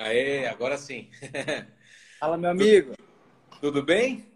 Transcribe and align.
Aê, 0.00 0.46
agora 0.46 0.78
sim. 0.78 1.10
Fala, 2.18 2.38
meu 2.38 2.48
amigo. 2.48 2.94
Tudo 3.60 3.82
bem? 3.82 4.32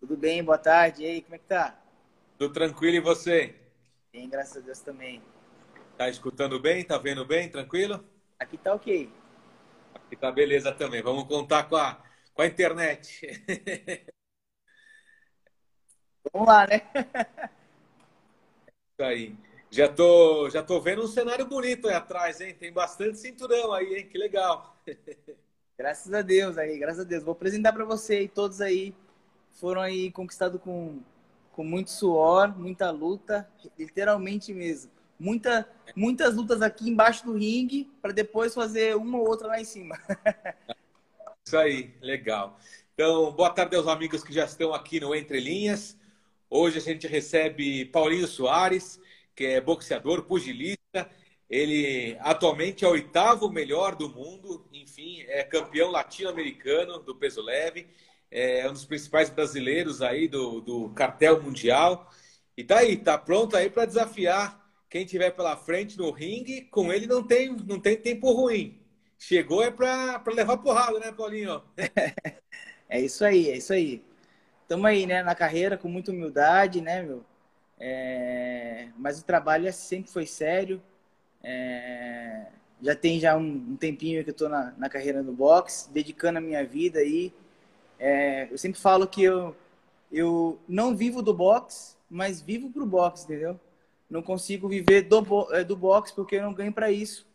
Tudo 0.00 0.16
bem, 0.16 0.42
boa 0.42 0.56
tarde. 0.56 1.02
E 1.02 1.06
aí, 1.06 1.20
como 1.20 1.34
é 1.34 1.38
que 1.38 1.44
tá? 1.44 1.78
Tudo 2.38 2.54
tranquilo 2.54 2.96
e 2.96 3.00
você? 3.00 3.54
Bem, 4.10 4.26
graças 4.30 4.56
a 4.56 4.60
Deus 4.60 4.80
também. 4.80 5.22
Tá 5.98 6.08
escutando 6.08 6.58
bem? 6.58 6.82
Tá 6.82 6.96
vendo 6.96 7.26
bem? 7.26 7.50
Tranquilo? 7.50 8.02
Aqui 8.38 8.56
tá 8.56 8.72
ok. 8.72 9.12
Aqui 9.94 10.16
tá 10.16 10.32
beleza 10.32 10.72
também. 10.72 11.02
Vamos 11.02 11.24
contar 11.24 11.64
com 11.64 11.76
a, 11.76 12.02
com 12.32 12.40
a 12.40 12.46
internet. 12.46 13.20
Vamos 16.32 16.48
lá, 16.48 16.66
né? 16.66 16.80
Isso 18.96 19.02
aí. 19.02 19.36
Já 19.72 19.88
tô, 19.88 20.50
já 20.50 20.62
tô 20.62 20.78
vendo 20.82 21.02
um 21.02 21.06
cenário 21.06 21.46
bonito 21.46 21.88
aí 21.88 21.94
atrás, 21.94 22.42
hein? 22.42 22.54
Tem 22.54 22.70
bastante 22.70 23.16
cinturão 23.16 23.72
aí, 23.72 23.94
hein? 23.94 24.06
Que 24.06 24.18
legal. 24.18 24.76
Graças 25.78 26.12
a 26.12 26.20
Deus 26.20 26.58
aí, 26.58 26.78
graças 26.78 27.00
a 27.00 27.04
Deus. 27.04 27.24
Vou 27.24 27.32
apresentar 27.32 27.72
para 27.72 27.84
você 27.84 28.20
e 28.20 28.28
todos 28.28 28.60
aí 28.60 28.94
foram 29.50 29.80
aí 29.80 30.12
conquistados 30.12 30.60
com, 30.60 31.00
com 31.52 31.64
muito 31.64 31.90
suor, 31.90 32.54
muita 32.56 32.90
luta, 32.90 33.48
literalmente 33.78 34.52
mesmo. 34.52 34.92
Muita, 35.18 35.66
muitas 35.96 36.36
lutas 36.36 36.60
aqui 36.60 36.90
embaixo 36.90 37.24
do 37.24 37.32
ringue 37.32 37.90
para 38.02 38.12
depois 38.12 38.54
fazer 38.54 38.94
uma 38.94 39.18
ou 39.18 39.26
outra 39.26 39.48
lá 39.48 39.60
em 39.60 39.64
cima. 39.64 39.98
Isso 41.44 41.56
aí, 41.56 41.94
legal. 42.02 42.58
Então, 42.92 43.32
boa 43.32 43.50
tarde 43.50 43.74
aos 43.74 43.88
amigos 43.88 44.22
que 44.22 44.34
já 44.34 44.44
estão 44.44 44.74
aqui 44.74 45.00
no 45.00 45.14
Entre 45.14 45.40
Linhas. 45.40 45.96
Hoje 46.50 46.76
a 46.76 46.82
gente 46.82 47.06
recebe 47.06 47.86
Paulinho 47.86 48.28
Soares, 48.28 49.00
que 49.34 49.44
é 49.44 49.60
boxeador, 49.60 50.22
pugilista. 50.22 51.08
Ele 51.48 52.16
atualmente 52.20 52.84
é 52.84 52.88
o 52.88 52.92
oitavo 52.92 53.50
melhor 53.50 53.94
do 53.94 54.08
mundo, 54.08 54.66
enfim, 54.72 55.22
é 55.28 55.42
campeão 55.44 55.90
latino-americano 55.90 56.98
do 56.98 57.14
peso 57.14 57.42
leve, 57.42 57.86
é 58.30 58.66
um 58.68 58.72
dos 58.72 58.86
principais 58.86 59.28
brasileiros 59.28 60.00
aí 60.00 60.26
do, 60.26 60.62
do 60.62 60.88
cartel 60.90 61.42
mundial. 61.42 62.10
E 62.56 62.64
tá 62.64 62.78
aí, 62.78 62.96
tá 62.96 63.18
pronto 63.18 63.56
aí 63.56 63.68
para 63.68 63.84
desafiar 63.84 64.62
quem 64.88 65.04
tiver 65.04 65.30
pela 65.32 65.56
frente 65.56 65.98
no 65.98 66.10
ringue. 66.10 66.62
Com 66.62 66.90
ele 66.90 67.06
não 67.06 67.22
tem, 67.22 67.54
não 67.54 67.78
tem 67.78 67.96
tempo 67.96 68.32
ruim. 68.32 68.80
Chegou 69.18 69.62
é 69.62 69.70
para 69.70 70.22
levar 70.28 70.56
porrada, 70.58 70.98
né, 70.98 71.12
Paulinho? 71.12 71.62
é 72.88 73.00
isso 73.00 73.24
aí, 73.24 73.50
é 73.50 73.56
isso 73.58 73.72
aí. 73.72 74.02
Estamos 74.62 74.86
aí, 74.86 75.06
né, 75.06 75.22
na 75.22 75.34
carreira 75.34 75.76
com 75.76 75.88
muita 75.88 76.10
humildade, 76.10 76.80
né, 76.80 77.02
meu? 77.02 77.24
É, 77.84 78.86
mas 78.96 79.18
o 79.20 79.24
trabalho 79.24 79.66
é, 79.66 79.72
sempre 79.72 80.08
foi 80.08 80.24
sério. 80.24 80.80
É, 81.42 82.46
já 82.80 82.94
tem 82.94 83.18
já 83.18 83.36
um, 83.36 83.42
um 83.42 83.76
tempinho 83.76 84.22
que 84.22 84.30
eu 84.30 84.32
estou 84.32 84.48
na, 84.48 84.72
na, 84.78 84.88
carreira 84.88 85.20
no 85.20 85.32
boxe, 85.32 85.90
dedicando 85.90 86.38
a 86.38 86.40
minha 86.40 86.64
vida 86.64 87.00
aí. 87.00 87.34
É, 87.98 88.46
eu 88.52 88.56
sempre 88.56 88.80
falo 88.80 89.04
que 89.04 89.24
eu, 89.24 89.56
eu 90.12 90.60
não 90.68 90.96
vivo 90.96 91.20
do 91.22 91.34
boxe, 91.34 91.96
mas 92.08 92.40
vivo 92.40 92.70
pro 92.70 92.86
boxe, 92.86 93.24
entendeu? 93.24 93.58
Não 94.08 94.22
consigo 94.22 94.68
viver 94.68 95.02
do, 95.02 95.52
é, 95.52 95.64
do 95.64 95.76
boxe 95.76 96.14
porque 96.14 96.36
eu 96.36 96.42
não 96.42 96.54
ganho 96.54 96.72
para 96.72 96.92
isso. 96.92 97.26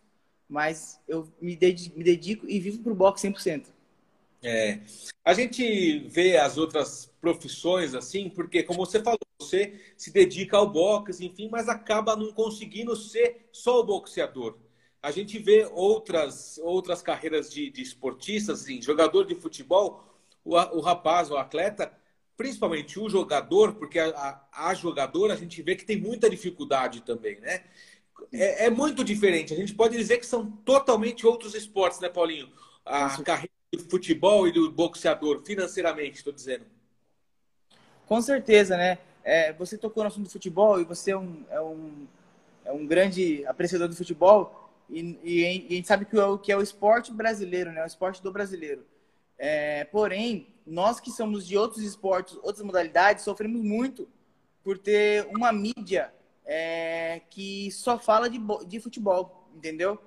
Mas 0.49 0.97
eu 1.09 1.27
me 1.41 1.57
dedico, 1.57 1.97
me 1.97 2.05
dedico 2.05 2.49
e 2.49 2.57
vivo 2.57 2.81
pro 2.81 2.95
boxe 2.95 3.27
100%. 3.27 3.65
É. 4.41 4.79
A 5.25 5.33
gente 5.33 5.99
vê 6.07 6.37
as 6.37 6.57
outras 6.57 7.11
profissões 7.19 7.93
assim, 7.95 8.29
porque, 8.29 8.63
como 8.63 8.85
você 8.85 9.01
falou, 9.01 9.19
você 9.39 9.79
se 9.97 10.11
dedica 10.11 10.57
ao 10.57 10.69
boxe, 10.69 11.25
enfim, 11.25 11.49
mas 11.51 11.67
acaba 11.67 12.15
não 12.15 12.31
conseguindo 12.31 12.95
ser 12.95 13.49
só 13.51 13.79
o 13.79 13.83
boxeador. 13.83 14.57
A 15.01 15.11
gente 15.11 15.37
vê 15.39 15.65
outras, 15.73 16.57
outras 16.59 17.01
carreiras 17.01 17.51
de, 17.51 17.69
de 17.69 17.81
esportistas, 17.81 18.61
assim, 18.61 18.81
jogador 18.81 19.25
de 19.25 19.35
futebol, 19.35 20.03
o, 20.43 20.55
o 20.55 20.81
rapaz, 20.81 21.29
o 21.31 21.37
atleta, 21.37 21.91
principalmente 22.35 22.99
o 22.99 23.09
jogador, 23.09 23.75
porque 23.75 23.99
a, 23.99 24.09
a, 24.51 24.69
a 24.69 24.73
jogadora 24.73 25.33
a 25.33 25.37
gente 25.37 25.61
vê 25.61 25.75
que 25.75 25.85
tem 25.85 25.99
muita 25.99 26.29
dificuldade 26.29 27.01
também, 27.01 27.39
né? 27.39 27.63
É, 28.31 28.65
é, 28.65 28.69
muito 28.69 29.03
diferente. 29.03 29.53
A 29.53 29.57
gente 29.57 29.73
pode 29.73 29.97
dizer 29.97 30.17
que 30.17 30.25
são 30.25 30.51
totalmente 30.51 31.25
outros 31.25 31.53
esportes, 31.55 31.99
né, 31.99 32.09
Paulinho? 32.09 32.51
A 32.85 33.21
carreira 33.23 33.56
do 33.73 33.83
futebol 33.89 34.47
e 34.47 34.51
do 34.51 34.71
boxeador, 34.71 35.43
financeiramente, 35.43 36.17
estou 36.17 36.31
dizendo. 36.31 36.65
Com 38.05 38.21
certeza, 38.21 38.77
né? 38.77 38.97
É, 39.23 39.51
você 39.51 39.77
tocou 39.77 40.03
no 40.03 40.07
assunto 40.07 40.25
do 40.25 40.31
futebol 40.31 40.79
e 40.79 40.85
você 40.85 41.11
é 41.11 41.17
um, 41.17 41.43
é 41.49 41.59
um, 41.59 42.07
é 42.63 42.71
um 42.71 42.87
grande 42.87 43.45
apreciador 43.45 43.89
do 43.89 43.95
futebol 43.95 44.71
e, 44.89 45.19
e, 45.21 45.41
e 45.41 45.73
a 45.73 45.75
gente 45.75 45.87
sabe 45.87 46.05
que, 46.05 46.17
o, 46.17 46.37
que 46.37 46.51
é 46.51 46.55
o 46.55 46.61
esporte 46.61 47.11
brasileiro, 47.11 47.71
né? 47.71 47.83
O 47.83 47.87
esporte 47.87 48.23
do 48.23 48.31
brasileiro. 48.31 48.85
É, 49.37 49.83
porém, 49.85 50.47
nós 50.65 50.99
que 50.99 51.11
somos 51.11 51.45
de 51.45 51.57
outros 51.57 51.83
esportes, 51.83 52.37
outras 52.37 52.61
modalidades, 52.61 53.25
sofremos 53.25 53.61
muito 53.61 54.07
por 54.63 54.77
ter 54.77 55.27
uma 55.27 55.51
mídia 55.51 56.13
é, 56.45 57.21
que 57.29 57.69
só 57.71 57.99
fala 57.99 58.29
de, 58.29 58.39
de 58.65 58.79
futebol, 58.79 59.49
entendeu? 59.53 59.99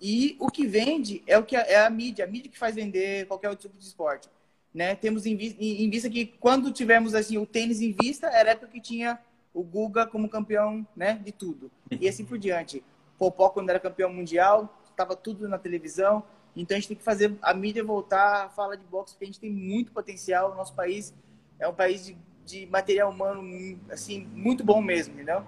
E 0.00 0.36
o 0.38 0.48
que 0.48 0.66
vende 0.66 1.22
é 1.26 1.38
o 1.38 1.44
que 1.44 1.56
é 1.56 1.84
a 1.84 1.90
mídia, 1.90 2.24
a 2.24 2.28
mídia 2.28 2.50
que 2.50 2.58
faz 2.58 2.74
vender 2.74 3.26
qualquer 3.26 3.48
outro 3.48 3.68
tipo 3.68 3.78
de 3.78 3.84
esporte. 3.84 4.28
Né? 4.72 4.94
Temos 4.96 5.24
em, 5.24 5.36
vi 5.36 5.56
em 5.60 5.88
vista 5.88 6.10
que 6.10 6.26
quando 6.26 6.72
tivemos 6.72 7.14
assim 7.14 7.38
o 7.38 7.46
tênis 7.46 7.80
em 7.80 7.92
vista, 7.92 8.26
era 8.26 8.50
época 8.50 8.68
que 8.68 8.80
tinha 8.80 9.18
o 9.52 9.62
Guga 9.62 10.04
como 10.04 10.28
campeão 10.28 10.86
né, 10.96 11.14
de 11.24 11.30
tudo. 11.30 11.70
E 11.90 12.08
assim 12.08 12.24
por 12.24 12.38
diante. 12.38 12.82
Popó, 13.16 13.48
quando 13.50 13.70
era 13.70 13.78
campeão 13.78 14.12
mundial, 14.12 14.76
estava 14.90 15.14
tudo 15.14 15.48
na 15.48 15.58
televisão. 15.58 16.24
Então 16.56 16.76
a 16.76 16.80
gente 16.80 16.88
tem 16.88 16.96
que 16.96 17.04
fazer 17.04 17.36
a 17.40 17.54
mídia 17.54 17.84
voltar 17.84 18.46
a 18.46 18.48
falar 18.48 18.74
de 18.74 18.84
boxe, 18.84 19.14
porque 19.14 19.24
a 19.24 19.28
gente 19.28 19.40
tem 19.40 19.50
muito 19.50 19.92
potencial. 19.92 20.52
O 20.52 20.54
nosso 20.56 20.74
país 20.74 21.14
é 21.58 21.68
um 21.68 21.74
país 21.74 22.04
de, 22.04 22.16
de 22.44 22.66
material 22.66 23.10
humano 23.10 23.42
assim 23.90 24.26
muito 24.32 24.64
bom 24.64 24.82
mesmo, 24.82 25.14
entendeu? 25.14 25.44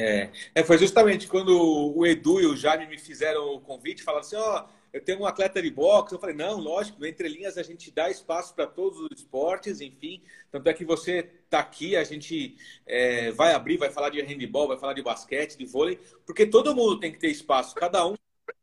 É, 0.00 0.30
é, 0.54 0.64
foi 0.64 0.78
justamente 0.78 1.28
quando 1.28 1.50
o 1.94 2.06
Edu 2.06 2.40
e 2.40 2.46
o 2.46 2.56
Jaime 2.56 2.86
me 2.86 2.96
fizeram 2.98 3.54
o 3.54 3.60
convite, 3.60 4.02
falaram 4.02 4.24
assim, 4.24 4.36
ó, 4.36 4.64
oh, 4.64 4.80
eu 4.92 5.04
tenho 5.04 5.20
um 5.20 5.26
atleta 5.26 5.60
de 5.60 5.70
boxe. 5.70 6.14
Eu 6.14 6.18
falei, 6.18 6.34
não, 6.34 6.58
lógico, 6.58 7.04
entre 7.04 7.28
linhas 7.28 7.58
a 7.58 7.62
gente 7.62 7.90
dá 7.90 8.10
espaço 8.10 8.54
para 8.54 8.66
todos 8.66 8.98
os 8.98 9.10
esportes, 9.14 9.80
enfim. 9.80 10.22
Tanto 10.50 10.68
é 10.68 10.72
que 10.72 10.86
você 10.86 11.30
está 11.44 11.58
aqui, 11.58 11.96
a 11.96 12.04
gente 12.04 12.56
é, 12.86 13.30
vai 13.32 13.52
abrir, 13.52 13.76
vai 13.76 13.90
falar 13.90 14.08
de 14.08 14.22
handball, 14.22 14.68
vai 14.68 14.78
falar 14.78 14.94
de 14.94 15.02
basquete, 15.02 15.58
de 15.58 15.66
vôlei, 15.66 15.98
porque 16.24 16.46
todo 16.46 16.74
mundo 16.74 16.98
tem 16.98 17.12
que 17.12 17.18
ter 17.18 17.28
espaço, 17.28 17.74
cada 17.74 18.06
um 18.06 18.14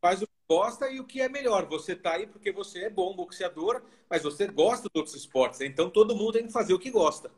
faz 0.01 0.21
o 0.21 0.27
que 0.27 0.33
gosta 0.49 0.89
e 0.89 0.99
o 0.99 1.05
que 1.05 1.21
é 1.21 1.29
melhor. 1.29 1.67
Você 1.67 1.93
está 1.93 2.13
aí 2.13 2.25
porque 2.25 2.51
você 2.51 2.85
é 2.85 2.89
bom 2.89 3.15
boxeador, 3.15 3.83
mas 4.09 4.23
você 4.23 4.47
gosta 4.47 4.89
de 4.89 4.97
outros 4.97 5.15
esportes, 5.15 5.61
então 5.61 5.89
todo 5.89 6.15
mundo 6.15 6.33
tem 6.33 6.47
que 6.47 6.51
fazer 6.51 6.73
o 6.73 6.79
que 6.79 6.89
gosta. 6.89 7.31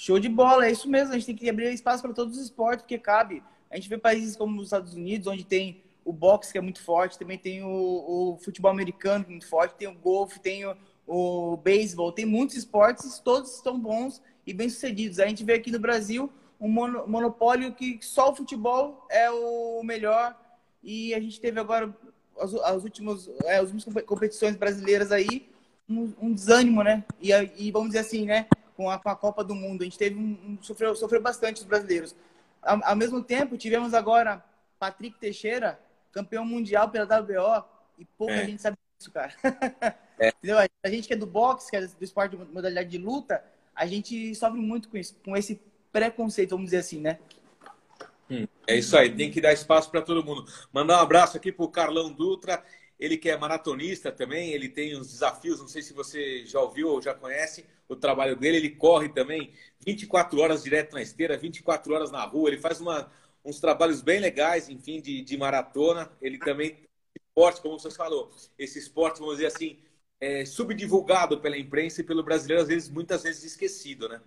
Show 0.00 0.18
de 0.18 0.30
bola, 0.30 0.64
é 0.64 0.72
isso 0.72 0.88
mesmo. 0.88 1.12
A 1.12 1.18
gente 1.18 1.26
tem 1.26 1.36
que 1.36 1.50
abrir 1.50 1.70
espaço 1.74 2.02
para 2.02 2.14
todos 2.14 2.38
os 2.38 2.44
esportes, 2.44 2.80
porque 2.80 2.96
cabe. 2.96 3.42
A 3.70 3.76
gente 3.76 3.86
vê 3.86 3.98
países 3.98 4.34
como 4.34 4.58
os 4.58 4.68
Estados 4.68 4.94
Unidos, 4.94 5.26
onde 5.26 5.44
tem 5.44 5.82
o 6.02 6.10
boxe, 6.10 6.50
que 6.50 6.56
é 6.56 6.60
muito 6.62 6.82
forte, 6.82 7.18
também 7.18 7.36
tem 7.36 7.62
o, 7.62 7.68
o 7.68 8.38
futebol 8.42 8.70
americano, 8.70 9.24
que 9.24 9.30
é 9.30 9.32
muito 9.32 9.46
forte, 9.46 9.74
tem 9.74 9.88
o 9.88 9.94
golfe, 9.94 10.40
tem 10.40 10.64
o, 10.64 10.74
o 11.06 11.58
beisebol, 11.58 12.12
tem 12.12 12.24
muitos 12.24 12.56
esportes, 12.56 13.18
todos 13.18 13.54
estão 13.54 13.78
bons 13.78 14.22
e 14.46 14.54
bem-sucedidos. 14.54 15.18
A 15.18 15.26
gente 15.26 15.44
vê 15.44 15.52
aqui 15.52 15.70
no 15.70 15.78
Brasil 15.78 16.32
um 16.58 16.70
mono, 16.70 17.06
monopólio 17.06 17.74
que 17.74 17.98
só 18.00 18.30
o 18.30 18.34
futebol 18.34 19.06
é 19.10 19.30
o 19.30 19.82
melhor 19.84 20.34
e 20.82 21.12
a 21.12 21.20
gente 21.20 21.38
teve 21.38 21.60
agora 21.60 21.94
as, 22.38 22.54
as 22.54 22.84
últimas, 22.84 23.28
é, 23.44 23.58
as 23.58 23.70
últimas 23.70 24.02
competições 24.04 24.56
brasileiras 24.56 25.12
aí, 25.12 25.46
um, 25.86 26.10
um 26.22 26.32
desânimo, 26.32 26.82
né? 26.82 27.04
E, 27.20 27.32
e 27.58 27.70
vamos 27.70 27.88
dizer 27.88 27.98
assim, 27.98 28.24
né? 28.24 28.46
Com 28.80 28.88
a, 28.88 28.98
com 28.98 29.10
a 29.10 29.16
Copa 29.16 29.44
do 29.44 29.54
Mundo. 29.54 29.82
A 29.82 29.84
gente 29.84 29.98
teve 29.98 30.18
um, 30.18 30.38
um 30.42 30.58
sofreu, 30.62 30.94
sofreu 30.94 31.20
bastante 31.20 31.60
os 31.60 31.66
brasileiros. 31.66 32.16
Ao, 32.62 32.82
ao, 32.82 32.96
mesmo 32.96 33.22
tempo, 33.22 33.58
tivemos 33.58 33.92
agora 33.92 34.42
Patrick 34.78 35.18
Teixeira, 35.20 35.78
campeão 36.10 36.46
mundial 36.46 36.88
pela 36.88 37.04
WBO, 37.04 37.62
e 37.98 38.06
pouca 38.06 38.32
é. 38.32 38.46
gente 38.46 38.62
sabe 38.62 38.78
disso, 38.98 39.12
cara. 39.12 39.34
É. 40.18 40.28
Entendeu? 40.32 40.56
A 40.82 40.88
gente 40.88 41.06
que 41.06 41.12
é 41.12 41.16
do 41.16 41.26
boxe, 41.26 41.70
que 41.70 41.76
é 41.76 41.86
do 41.86 42.02
esporte 42.02 42.34
de 42.34 42.42
modalidade 42.42 42.88
de 42.88 42.96
luta, 42.96 43.44
a 43.74 43.84
gente 43.84 44.34
sofre 44.34 44.58
muito 44.58 44.88
com 44.88 44.96
isso, 44.96 45.14
com 45.22 45.36
esse 45.36 45.60
preconceito, 45.92 46.50
vamos 46.50 46.66
dizer 46.66 46.78
assim, 46.78 47.02
né? 47.02 47.18
Hum, 48.30 48.46
é 48.66 48.76
isso 48.76 48.96
aí, 48.96 49.14
tem 49.14 49.30
que 49.30 49.42
dar 49.42 49.52
espaço 49.52 49.90
para 49.90 50.00
todo 50.00 50.24
mundo. 50.24 50.50
Mandar 50.72 50.96
um 50.96 51.02
abraço 51.02 51.36
aqui 51.36 51.52
para 51.52 51.66
o 51.66 51.68
Carlão 51.68 52.10
Dutra, 52.10 52.64
ele 52.98 53.18
que 53.18 53.28
é 53.28 53.36
maratonista 53.36 54.10
também, 54.10 54.52
ele 54.52 54.70
tem 54.70 54.96
uns 54.96 55.12
desafios, 55.12 55.60
não 55.60 55.68
sei 55.68 55.82
se 55.82 55.92
você 55.92 56.46
já 56.46 56.60
ouviu 56.60 56.88
ou 56.88 57.02
já 57.02 57.12
conhece 57.12 57.66
o 57.90 57.96
trabalho 57.96 58.36
dele, 58.36 58.56
ele 58.56 58.70
corre 58.70 59.08
também 59.08 59.52
24 59.84 60.40
horas 60.40 60.62
direto 60.62 60.94
na 60.94 61.02
esteira, 61.02 61.36
24 61.36 61.92
horas 61.92 62.10
na 62.10 62.24
rua, 62.24 62.48
ele 62.48 62.60
faz 62.60 62.80
uma, 62.80 63.10
uns 63.44 63.60
trabalhos 63.60 64.00
bem 64.00 64.20
legais, 64.20 64.68
enfim, 64.68 65.00
de, 65.00 65.22
de 65.22 65.36
maratona, 65.36 66.10
ele 66.22 66.38
também 66.38 66.78
esporte, 67.14 67.60
como 67.60 67.78
você 67.78 67.90
falou, 67.90 68.30
esse 68.58 68.78
esporte, 68.78 69.20
vamos 69.20 69.36
dizer 69.36 69.46
assim, 69.46 69.78
é 70.20 70.44
subdivulgado 70.44 71.40
pela 71.40 71.58
imprensa 71.58 72.00
e 72.00 72.04
pelo 72.04 72.22
brasileiro, 72.22 72.62
às 72.62 72.68
vezes, 72.68 72.88
muitas 72.88 73.22
vezes 73.22 73.44
esquecido, 73.44 74.08
né? 74.08 74.20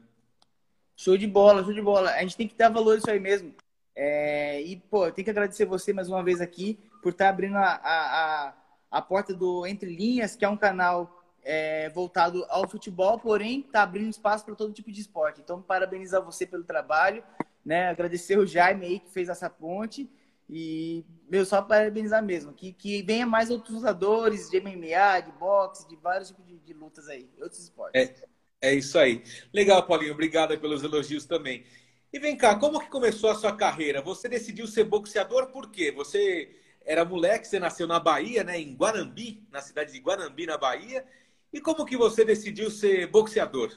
Show 0.95 1.17
de 1.17 1.27
bola, 1.27 1.63
show 1.63 1.73
de 1.73 1.81
bola. 1.81 2.11
A 2.11 2.21
gente 2.21 2.37
tem 2.37 2.47
que 2.47 2.55
dar 2.55 2.69
valor 2.69 2.97
isso 2.97 3.09
aí 3.09 3.19
mesmo. 3.19 3.53
É, 3.95 4.61
e, 4.61 4.75
pô, 4.75 5.07
eu 5.07 5.11
tenho 5.11 5.25
que 5.25 5.31
agradecer 5.31 5.65
você 5.65 5.91
mais 5.93 6.07
uma 6.07 6.23
vez 6.23 6.41
aqui 6.41 6.79
por 7.01 7.11
estar 7.11 7.29
abrindo 7.29 7.57
a, 7.57 7.65
a, 7.65 8.47
a 8.47 8.53
a 8.93 9.01
porta 9.01 9.33
do 9.33 9.65
Entre 9.65 9.93
Linhas, 9.93 10.35
que 10.35 10.45
é 10.45 10.49
um 10.49 10.55
canal 10.55 11.22
é, 11.43 11.89
voltado 11.89 12.45
ao 12.49 12.67
futebol, 12.67 13.19
porém 13.19 13.61
está 13.61 13.83
abrindo 13.83 14.09
espaço 14.09 14.45
para 14.45 14.55
todo 14.55 14.73
tipo 14.73 14.91
de 14.91 15.01
esporte. 15.01 15.41
Então, 15.41 15.61
parabenizar 15.61 16.23
você 16.23 16.45
pelo 16.45 16.63
trabalho, 16.63 17.23
né? 17.65 17.89
Agradecer 17.89 18.37
o 18.37 18.45
Jaime 18.45 18.85
aí 18.85 18.99
que 18.99 19.11
fez 19.11 19.29
essa 19.29 19.49
ponte 19.49 20.09
e, 20.49 21.05
meu, 21.29 21.45
só 21.45 21.61
parabenizar 21.61 22.23
mesmo. 22.23 22.53
Que, 22.53 22.73
que 22.73 23.01
venha 23.01 23.25
mais 23.25 23.49
outros 23.49 23.75
lutadores 23.75 24.49
de 24.49 24.59
MMA, 24.59 25.21
de 25.21 25.31
boxe, 25.33 25.87
de 25.87 25.95
vários 25.95 26.29
tipos 26.29 26.45
de, 26.45 26.57
de 26.59 26.73
lutas 26.73 27.07
aí, 27.07 27.29
outros 27.39 27.59
esportes. 27.59 28.01
É, 28.61 28.69
é 28.69 28.73
isso 28.73 28.97
aí. 28.97 29.23
Legal, 29.53 29.85
Paulinho. 29.85 30.13
Obrigado 30.13 30.57
pelos 30.59 30.83
elogios 30.83 31.25
também. 31.25 31.65
E 32.11 32.19
vem 32.19 32.37
cá, 32.37 32.55
como 32.55 32.79
que 32.79 32.89
começou 32.89 33.31
a 33.31 33.35
sua 33.35 33.55
carreira? 33.55 34.01
Você 34.01 34.29
decidiu 34.29 34.67
ser 34.67 34.83
boxeador 34.83 35.47
por 35.47 35.71
quê? 35.71 35.91
Você 35.91 36.55
era 36.85 37.03
moleque, 37.03 37.47
você 37.47 37.59
nasceu 37.59 37.87
na 37.87 37.99
Bahia, 37.99 38.43
né? 38.43 38.59
Em 38.59 38.75
Guarambi, 38.75 39.47
na 39.51 39.61
cidade 39.61 39.91
de 39.91 39.99
Guarambi, 39.99 40.45
na 40.45 40.57
Bahia. 40.57 41.03
E 41.53 41.61
como 41.61 41.85
que 41.85 41.95
você 41.95 42.25
decidiu 42.25 42.71
ser 42.71 43.05
boxeador? 43.07 43.71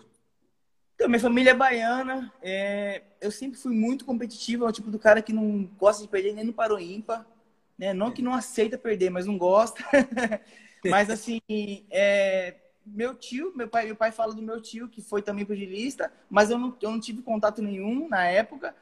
Então, 0.94 1.08
minha 1.08 1.20
família 1.20 1.50
é 1.50 1.54
baiana. 1.54 2.32
É... 2.40 3.02
Eu 3.20 3.30
sempre 3.30 3.58
fui 3.58 3.74
muito 3.74 4.06
competitivo. 4.06 4.64
É 4.64 4.68
o 4.68 4.72
tipo 4.72 4.90
do 4.90 4.98
cara 4.98 5.20
que 5.20 5.32
não 5.32 5.64
gosta 5.78 6.02
de 6.02 6.08
perder 6.08 6.32
nem 6.32 6.44
no 6.44 6.54
paro 6.54 6.80
ímpar. 6.80 7.26
Né? 7.78 7.92
Não 7.92 8.10
que 8.10 8.22
não 8.22 8.32
aceita 8.32 8.78
perder, 8.78 9.10
mas 9.10 9.26
não 9.26 9.36
gosta. 9.36 9.84
mas, 10.88 11.10
assim, 11.10 11.38
é... 11.90 12.54
meu 12.86 13.14
tio, 13.14 13.52
meu 13.54 13.68
pai, 13.68 13.84
meu 13.84 13.94
pai 13.94 14.10
fala 14.10 14.32
do 14.32 14.40
meu 14.40 14.58
tio, 14.58 14.88
que 14.88 15.02
foi 15.02 15.20
também 15.20 15.44
pugilista, 15.44 16.10
mas 16.30 16.50
eu 16.50 16.58
não, 16.58 16.74
eu 16.80 16.90
não 16.90 16.98
tive 16.98 17.20
contato 17.20 17.60
nenhum 17.60 18.08
na 18.08 18.24
época. 18.24 18.74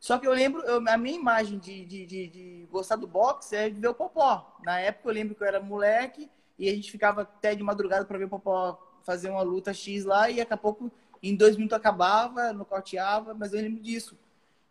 Só 0.00 0.16
que 0.16 0.26
eu 0.26 0.32
lembro, 0.32 0.62
eu, 0.62 0.82
a 0.88 0.96
minha 0.96 1.16
imagem 1.16 1.58
de, 1.58 1.84
de, 1.84 2.06
de, 2.06 2.28
de, 2.28 2.68
gostar 2.70 2.96
do 2.96 3.06
boxe 3.06 3.54
é 3.54 3.68
de 3.68 3.78
ver 3.78 3.88
o 3.88 3.94
Popó. 3.94 4.56
Na 4.64 4.80
época 4.80 5.10
eu 5.10 5.12
lembro 5.12 5.34
que 5.34 5.42
eu 5.42 5.46
era 5.46 5.60
moleque 5.60 6.30
e 6.58 6.68
a 6.68 6.74
gente 6.74 6.90
ficava 6.90 7.22
até 7.22 7.54
de 7.54 7.62
madrugada 7.62 8.04
para 8.04 8.18
ver 8.18 8.24
o 8.24 8.28
Popó 8.28 8.78
fazer 9.04 9.30
uma 9.30 9.42
luta 9.42 9.72
X 9.72 10.04
lá 10.04 10.28
e 10.28 10.36
daqui 10.36 10.52
a 10.52 10.56
pouco 10.56 10.90
em 11.22 11.34
dois 11.34 11.56
minutos 11.56 11.76
acabava, 11.76 12.52
nocauteava, 12.52 13.34
mas 13.34 13.52
eu 13.52 13.60
lembro 13.60 13.82
disso. 13.82 14.18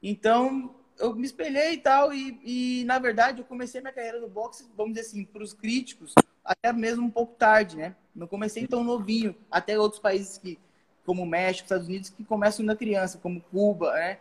Então 0.01 0.75
eu 0.99 1.15
me 1.15 1.25
espelhei 1.25 1.73
e 1.73 1.77
tal 1.77 2.13
e, 2.13 2.39
e 2.43 2.83
na 2.85 2.99
verdade 2.99 3.41
eu 3.41 3.45
comecei 3.45 3.81
minha 3.81 3.93
carreira 3.93 4.19
no 4.19 4.27
boxe, 4.27 4.69
vamos 4.75 4.93
dizer 4.93 5.07
assim, 5.07 5.23
para 5.25 5.43
os 5.43 5.53
críticos, 5.53 6.13
até 6.43 6.71
mesmo 6.73 7.05
um 7.05 7.09
pouco 7.09 7.35
tarde, 7.35 7.77
né? 7.77 7.95
Não 8.15 8.27
comecei 8.27 8.67
tão 8.67 8.83
novinho, 8.83 9.35
até 9.49 9.77
outros 9.79 10.01
países 10.01 10.37
que 10.37 10.59
como 11.05 11.25
México, 11.25 11.65
Estados 11.65 11.87
Unidos 11.87 12.09
que 12.09 12.23
começam 12.25 12.63
ainda 12.63 12.75
criança, 12.75 13.17
como 13.17 13.41
Cuba, 13.41 13.93
né? 13.93 14.19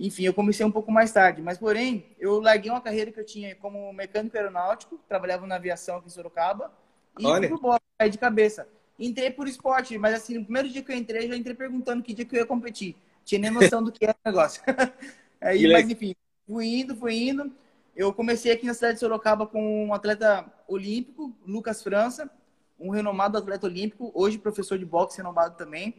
Enfim, 0.00 0.24
eu 0.24 0.34
comecei 0.34 0.64
um 0.64 0.70
pouco 0.72 0.90
mais 0.90 1.12
tarde, 1.12 1.42
mas 1.42 1.58
porém, 1.58 2.06
eu 2.18 2.40
larguei 2.40 2.70
uma 2.70 2.80
carreira 2.80 3.12
que 3.12 3.20
eu 3.20 3.26
tinha 3.26 3.54
como 3.56 3.92
mecânico 3.92 4.36
aeronáutico, 4.36 4.98
trabalhava 5.06 5.46
na 5.46 5.56
aviação 5.56 5.98
aqui 5.98 6.08
em 6.08 6.10
Sorocaba, 6.10 6.72
e 7.18 7.26
Olha. 7.26 7.48
fui 7.48 7.58
pro 7.58 7.70
boxe, 7.70 8.10
de 8.10 8.18
cabeça. 8.18 8.68
Entrei 8.98 9.30
por 9.30 9.48
esporte, 9.48 9.96
mas 9.98 10.14
assim, 10.14 10.38
no 10.38 10.44
primeiro 10.44 10.68
dia 10.68 10.82
que 10.82 10.92
eu 10.92 10.96
entrei, 10.96 11.28
já 11.28 11.36
entrei 11.36 11.54
perguntando 11.54 12.02
que 12.02 12.14
dia 12.14 12.24
que 12.24 12.34
eu 12.36 12.40
ia 12.40 12.46
competir. 12.46 12.96
Tinha 13.24 13.40
nem 13.40 13.50
noção 13.50 13.82
do 13.82 13.92
que 13.92 14.04
era 14.04 14.16
o 14.24 14.28
negócio. 14.28 14.62
Aí, 15.40 15.70
mas 15.70 15.88
enfim, 15.88 16.14
fui 16.46 16.66
indo, 16.66 16.94
fui 16.96 17.14
indo. 17.14 17.52
Eu 17.94 18.12
comecei 18.12 18.52
aqui 18.52 18.66
na 18.66 18.74
cidade 18.74 18.94
de 18.94 19.00
Sorocaba 19.00 19.46
com 19.46 19.86
um 19.86 19.94
atleta 19.94 20.50
olímpico, 20.66 21.34
Lucas 21.46 21.82
França, 21.82 22.30
um 22.78 22.90
renomado 22.90 23.36
atleta 23.36 23.66
olímpico, 23.66 24.10
hoje 24.14 24.38
professor 24.38 24.78
de 24.78 24.84
boxe 24.84 25.18
renomado 25.18 25.56
também. 25.56 25.94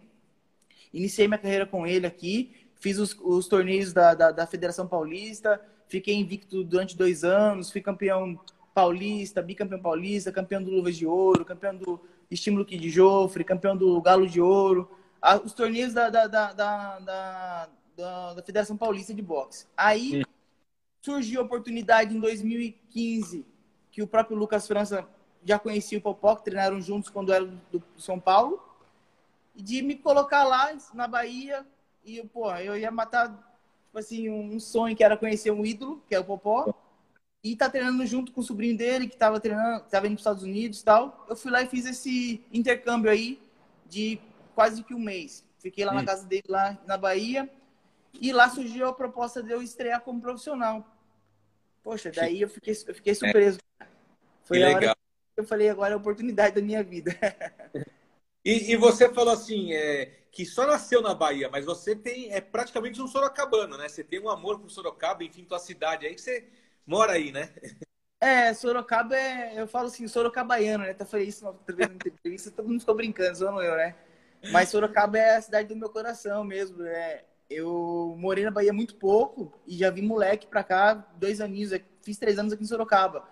Iniciei 0.93 1.27
minha 1.27 1.37
carreira 1.37 1.65
com 1.65 1.85
ele 1.85 2.07
aqui 2.07 2.63
fiz 2.83 2.99
os, 2.99 3.17
os 3.21 3.47
torneios 3.47 3.93
da, 3.93 4.13
da, 4.13 4.29
da, 4.29 4.45
Federação 4.45 4.85
Paulista, 4.85 5.61
fiquei 5.87 6.15
invicto 6.15 6.65
durante 6.65 6.97
dois 6.97 7.23
anos, 7.23 7.71
fui 7.71 7.79
campeão 7.79 8.37
paulista, 8.73 9.41
bicampeão 9.41 9.81
paulista, 9.81 10.31
campeão 10.31 10.63
do 10.63 10.71
Luvas 10.71 10.97
de 10.97 11.05
Ouro, 11.05 11.45
campeão 11.45 11.75
do 11.75 11.99
Estímulo 12.29 12.65
Kid 12.65 12.89
Jofre, 12.89 13.43
campeão 13.43 13.77
do 13.77 14.01
Galo 14.01 14.27
de 14.27 14.41
Ouro, 14.41 14.89
os 15.43 15.53
torneios 15.53 15.93
da, 15.93 16.09
da, 16.09 16.27
da, 16.27 16.53
da, 16.53 16.99
da, 17.95 18.33
da 18.33 18.43
Federação 18.43 18.75
Paulista 18.75 19.13
de 19.13 19.21
Boxe. 19.21 19.67
Aí 19.77 20.23
surgiu 21.01 21.41
a 21.41 21.43
oportunidade 21.43 22.15
em 22.15 22.19
2015, 22.19 23.45
que 23.91 24.01
o 24.01 24.07
próprio 24.07 24.37
Lucas 24.37 24.67
França 24.67 25.07
já 25.43 25.59
conhecia 25.59 25.97
o 25.97 26.01
Popó, 26.01 26.35
que 26.35 26.45
treinaram 26.45 26.81
juntos 26.81 27.09
quando 27.09 27.31
era 27.31 27.45
do 27.45 27.83
São 27.97 28.19
Paulo, 28.19 28.61
e 29.55 29.61
de 29.61 29.81
me 29.81 29.95
colocar 29.95 30.43
lá 30.43 30.75
na 30.93 31.07
Bahia 31.07 31.65
e, 32.03 32.21
pô, 32.23 32.51
eu 32.55 32.77
ia 32.77 32.91
matar, 32.91 33.29
tipo 33.29 33.97
assim, 33.97 34.29
um 34.29 34.59
sonho 34.59 34.95
que 34.95 35.03
era 35.03 35.15
conhecer 35.15 35.51
um 35.51 35.65
ídolo, 35.65 36.01
que 36.07 36.15
é 36.15 36.19
o 36.19 36.25
Popó. 36.25 36.73
E 37.43 37.55
tá 37.57 37.69
treinando 37.69 38.05
junto 38.05 38.31
com 38.31 38.39
o 38.39 38.43
sobrinho 38.43 38.77
dele, 38.77 39.07
que 39.07 39.17
tava 39.17 39.39
treinando, 39.39 39.83
que 39.83 39.91
tava 39.91 40.07
indo 40.07 40.13
para 40.13 40.19
os 40.19 40.21
Estados 40.21 40.43
Unidos 40.43 40.79
e 40.79 40.85
tal. 40.85 41.25
Eu 41.29 41.35
fui 41.35 41.51
lá 41.51 41.61
e 41.61 41.67
fiz 41.67 41.85
esse 41.85 42.41
intercâmbio 42.53 43.11
aí 43.11 43.41
de 43.85 44.19
quase 44.55 44.81
que 44.83 44.93
um 44.93 44.99
mês. 44.99 45.45
Fiquei 45.59 45.83
lá 45.83 45.93
na 45.93 46.05
casa 46.05 46.25
dele, 46.25 46.43
lá 46.47 46.77
na 46.85 46.97
Bahia. 46.97 47.49
E 48.13 48.31
lá 48.31 48.49
surgiu 48.49 48.87
a 48.87 48.93
proposta 48.93 49.43
de 49.43 49.51
eu 49.51 49.61
estrear 49.61 50.01
como 50.01 50.21
profissional. 50.21 50.87
Poxa, 51.83 52.11
daí 52.11 52.41
eu 52.41 52.47
fiquei, 52.47 52.73
eu 52.87 52.95
fiquei 52.95 53.15
surpreso. 53.15 53.59
É. 53.81 53.85
Foi 54.43 54.57
que 54.57 54.63
a 54.63 54.67
legal. 54.67 54.95
eu 55.35 55.43
falei, 55.43 55.69
agora 55.69 55.91
é 55.91 55.95
a 55.95 55.97
oportunidade 55.97 56.55
da 56.55 56.61
minha 56.61 56.83
vida. 56.83 57.11
E, 58.45 58.73
e, 58.73 58.75
você 58.75 59.07
falou 59.07 59.33
assim, 59.33 59.71
é, 59.71 60.25
que 60.29 60.45
só 60.45 60.67
nasceu 60.67 61.01
na 61.01 61.13
Bahia, 61.13 61.49
mas 61.49 61.63
você 61.63 61.95
tem 61.95 62.33
é 62.33 62.41
praticamente 62.41 63.01
um 63.01 63.07
sorocabano, 63.07 63.77
né? 63.77 63.87
Você 63.87 64.03
tem 64.03 64.19
um 64.19 64.29
amor 64.29 64.59
por 64.59 64.69
Sorocaba, 64.69 65.23
enfim, 65.23 65.45
tua 65.45 65.59
cidade 65.59 66.05
aí 66.05 66.13
que 66.13 66.19
você 66.19 66.45
mora 66.85 67.13
aí, 67.13 67.31
né? 67.31 67.49
É, 68.19 68.53
Sorocaba 68.53 69.15
é, 69.15 69.61
eu 69.61 69.67
falo 69.67 69.87
assim, 69.87 70.07
sorocabaiano, 70.07 70.85
né? 70.85 70.91
Até 70.91 71.03
falei 71.03 71.27
isso 71.27 71.45
outra 71.45 71.75
na 71.75 71.93
entrevista, 71.95 72.51
todo 72.51 72.69
mundo 72.69 72.79
ficou 72.79 72.95
brincando, 72.95 73.35
zoando 73.35 73.61
eu, 73.61 73.75
né? 73.75 73.95
Mas 74.51 74.69
Sorocaba 74.69 75.17
é 75.17 75.35
a 75.35 75.41
cidade 75.41 75.67
do 75.67 75.75
meu 75.75 75.89
coração 75.89 76.43
mesmo. 76.43 76.83
É, 76.83 77.23
eu 77.49 78.15
morei 78.17 78.43
na 78.43 78.51
Bahia 78.51 78.73
muito 78.73 78.95
pouco 78.95 79.53
e 79.67 79.77
já 79.77 79.89
vim 79.89 80.03
moleque 80.03 80.47
pra 80.47 80.63
cá, 80.63 80.93
dois 81.17 81.41
aninhos, 81.41 81.71
é, 81.71 81.81
fiz 82.01 82.17
três 82.17 82.39
anos 82.39 82.53
aqui 82.53 82.63
em 82.63 82.67
Sorocaba. 82.67 83.27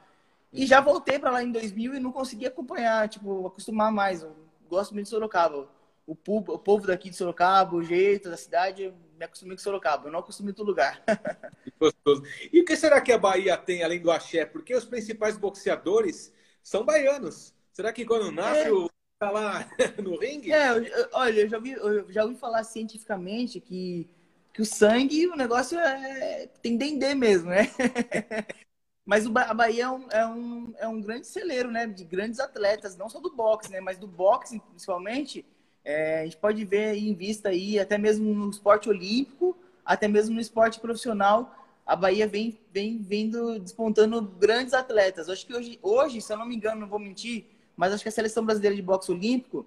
E 0.54 0.66
já 0.66 0.82
voltei 0.82 1.18
para 1.18 1.32
lá 1.32 1.44
em 1.44 1.52
2000 1.52 1.96
e 1.96 2.00
não 2.00 2.12
consegui 2.12 2.46
acompanhar, 2.46 3.08
tipo, 3.08 3.48
acostumar 3.48 3.92
mais 3.92 4.26
gosto 4.72 4.94
muito 4.94 5.06
de 5.06 5.10
Sorocaba. 5.10 5.68
O 6.08 6.16
povo, 6.16 6.54
o 6.54 6.60
povo 6.60 6.88
daqui 6.88 7.10
de 7.10 7.16
Sorocaba, 7.16 7.76
o 7.76 7.84
jeito 7.84 8.30
da 8.30 8.38
cidade, 8.38 8.94
me 9.22 9.26
acostumei 9.26 9.56
com 9.56 9.62
Sorocaba. 9.62 10.08
Eu 10.08 10.12
não 10.12 10.20
acostumei 10.20 10.52
com 10.52 10.64
lugar. 10.64 11.04
Gostoso. 11.80 12.24
E 12.52 12.60
o 12.60 12.66
que 12.66 12.76
será 12.76 13.00
que 13.00 13.12
a 13.12 13.18
Bahia 13.18 13.56
tem 13.56 13.84
além 13.84 14.02
do 14.02 14.10
axé? 14.10 14.46
Porque 14.46 14.76
os 14.76 14.84
principais 14.84 15.38
boxeadores 15.38 16.34
são 16.64 16.84
baianos. 16.84 17.54
Será 17.72 17.94
que 17.94 18.04
quando 18.04 18.32
nasce 18.32 18.68
é. 18.68 18.72
o 18.72 18.90
tá 19.20 19.30
lá 19.30 19.70
no 20.02 20.18
ringue? 20.18 20.52
É, 20.52 20.72
eu, 20.72 21.10
olha, 21.14 21.42
eu 21.42 21.50
já, 21.50 21.58
ouvi, 21.58 21.72
eu 21.72 22.12
já 22.12 22.24
ouvi 22.24 22.36
falar 22.36 22.64
cientificamente 22.64 23.60
que, 23.60 24.10
que 24.52 24.64
o 24.64 24.66
sangue, 24.66 25.28
o 25.28 25.36
negócio 25.36 25.78
é 25.78 26.48
tem 26.64 26.76
dendê 26.76 27.14
mesmo, 27.14 27.50
né? 27.52 27.70
Mas 29.06 29.28
o, 29.28 29.38
a 29.38 29.54
Bahia 29.54 29.84
é 29.84 29.90
um, 29.90 30.08
é, 30.10 30.26
um, 30.26 30.74
é 30.80 30.88
um 30.88 31.00
grande 31.00 31.28
celeiro, 31.28 31.70
né? 31.70 31.86
De 31.86 32.04
grandes 32.04 32.40
atletas, 32.40 32.98
não 32.98 33.08
só 33.08 33.20
do 33.20 33.36
boxe, 33.36 33.72
né? 33.72 33.80
Mas 33.80 34.00
do 34.00 34.08
boxe, 34.08 34.60
principalmente. 34.72 35.46
É, 35.84 36.22
a 36.22 36.24
gente 36.26 36.38
pode 36.38 36.64
ver 36.66 36.96
em 36.96 37.14
vista 37.14 37.50
aí, 37.50 37.80
até 37.80 37.98
mesmo 37.98 38.34
no 38.34 38.50
esporte 38.50 38.88
olímpico, 38.90 39.58
até 39.86 40.08
mesmo 40.08 40.36
no 40.36 40.42
esporte 40.42 40.80
profissional, 40.80 41.56
a 41.86 41.96
Bahia 41.96 42.28
vem, 42.28 42.60
vem 42.72 43.00
vindo 43.00 43.60
despontando 43.60 44.22
grandes 44.22 44.74
atletas. 44.74 45.28
Acho 45.28 45.46
que 45.46 45.54
hoje, 45.54 45.80
hoje, 45.82 46.22
se 46.22 46.32
eu 46.32 46.38
não 46.38 46.46
me 46.46 46.56
engano, 46.56 46.82
não 46.82 46.88
vou 46.88 47.00
mentir, 47.00 47.46
mas 47.76 47.92
acho 47.92 48.04
que 48.04 48.10
a 48.10 48.12
seleção 48.12 48.46
brasileira 48.46 48.76
de 48.76 48.82
boxe 48.82 49.12
olímpico, 49.12 49.66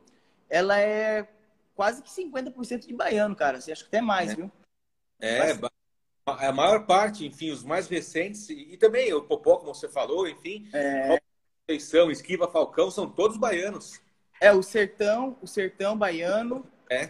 ela 0.48 0.78
é 0.78 1.28
quase 1.74 2.02
que 2.02 2.08
50% 2.08 2.86
de 2.86 2.94
baiano, 2.94 3.34
cara. 3.34 3.58
Acho 3.58 3.66
que 3.66 3.88
até 3.88 4.00
mais, 4.00 4.30
é. 4.30 4.36
viu? 4.36 4.52
É, 5.20 5.52
a 6.26 6.52
maior 6.52 6.86
parte, 6.86 7.26
enfim, 7.26 7.50
os 7.50 7.62
mais 7.62 7.88
recentes, 7.88 8.48
e 8.48 8.76
também 8.76 9.12
o 9.12 9.22
Popó, 9.22 9.56
como 9.56 9.74
você 9.74 9.88
falou, 9.88 10.28
enfim, 10.28 10.68
é... 10.72 11.20
Esquiva, 11.68 12.50
Falcão, 12.50 12.90
são 12.90 13.08
todos 13.08 13.36
baianos. 13.36 14.00
É, 14.44 14.52
o 14.52 14.62
Sertão, 14.62 15.38
o 15.40 15.46
Sertão 15.46 15.96
baiano, 15.96 16.66
é. 16.90 17.06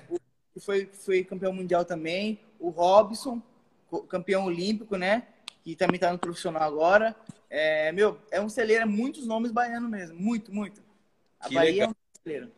que 0.52 0.60
foi, 0.60 0.86
foi 0.92 1.24
campeão 1.24 1.52
mundial 1.52 1.84
também, 1.84 2.38
o 2.60 2.68
Robson, 2.68 3.42
campeão 4.08 4.44
olímpico, 4.44 4.96
né? 4.96 5.26
Que 5.64 5.74
também 5.74 5.98
tá 5.98 6.12
no 6.12 6.18
profissional 6.18 6.62
agora. 6.62 7.16
É, 7.50 7.90
meu, 7.90 8.20
é 8.30 8.40
um 8.40 8.48
celeiro, 8.48 8.82
é 8.82 8.86
muitos 8.86 9.26
nomes 9.26 9.50
baianos 9.50 9.90
mesmo, 9.90 10.16
muito, 10.16 10.54
muito. 10.54 10.80
A 11.40 11.48
que 11.48 11.56
Bahia 11.56 11.72
legal. 11.72 11.88
é 11.88 11.90
um 11.90 12.22
celeiro. 12.22 12.52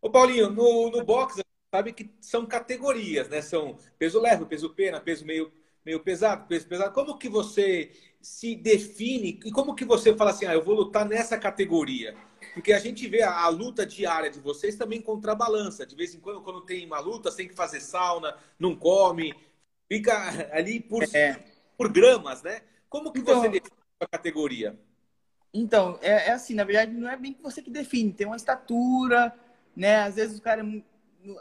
Ô 0.00 0.08
Paulinho, 0.08 0.50
no, 0.50 0.90
no 0.90 1.04
boxe 1.04 1.42
sabe 1.74 1.92
que 1.92 2.08
são 2.20 2.46
categorias, 2.46 3.28
né? 3.28 3.42
São 3.42 3.76
peso 3.98 4.20
leve, 4.20 4.44
peso 4.44 4.70
pena, 4.70 5.00
peso 5.00 5.26
meio, 5.26 5.52
meio 5.84 5.98
pesado, 5.98 6.46
peso 6.46 6.68
pesado. 6.68 6.94
Como 6.94 7.18
que 7.18 7.28
você 7.28 7.90
se 8.22 8.54
define 8.54 9.40
e 9.44 9.50
como 9.50 9.74
que 9.74 9.84
você 9.84 10.14
fala 10.14 10.30
assim, 10.30 10.46
ah, 10.46 10.54
eu 10.54 10.62
vou 10.62 10.76
lutar 10.76 11.04
nessa 11.04 11.36
categoria? 11.36 12.16
Porque 12.54 12.72
a 12.72 12.78
gente 12.78 13.06
vê 13.08 13.22
a, 13.22 13.42
a 13.42 13.48
luta 13.48 13.84
diária 13.84 14.30
de 14.30 14.38
vocês 14.38 14.76
também 14.76 15.02
contrabalança. 15.02 15.84
De 15.84 15.94
vez 15.96 16.14
em 16.14 16.20
quando, 16.20 16.40
quando 16.40 16.60
tem 16.60 16.86
uma 16.86 17.00
luta, 17.00 17.30
você 17.30 17.38
tem 17.38 17.48
que 17.48 17.54
fazer 17.54 17.80
sauna, 17.80 18.36
não 18.58 18.76
come, 18.76 19.34
fica 19.88 20.14
ali 20.56 20.80
por, 20.80 21.02
é. 21.14 21.38
por 21.76 21.92
gramas, 21.92 22.42
né? 22.42 22.62
Como 22.88 23.12
que 23.12 23.18
então, 23.18 23.40
você 23.40 23.48
define 23.48 23.76
a 24.00 24.06
categoria? 24.06 24.78
Então, 25.52 25.98
é, 26.00 26.28
é, 26.28 26.30
assim, 26.30 26.54
na 26.54 26.64
verdade, 26.64 26.92
não 26.92 27.08
é 27.10 27.16
bem 27.16 27.36
você 27.42 27.60
que 27.60 27.70
define, 27.70 28.12
tem 28.12 28.26
uma 28.26 28.36
estatura, 28.36 29.34
né? 29.76 29.96
Às 29.96 30.14
vezes 30.14 30.38
o 30.38 30.42
cara 30.42 30.62
é 30.62 30.94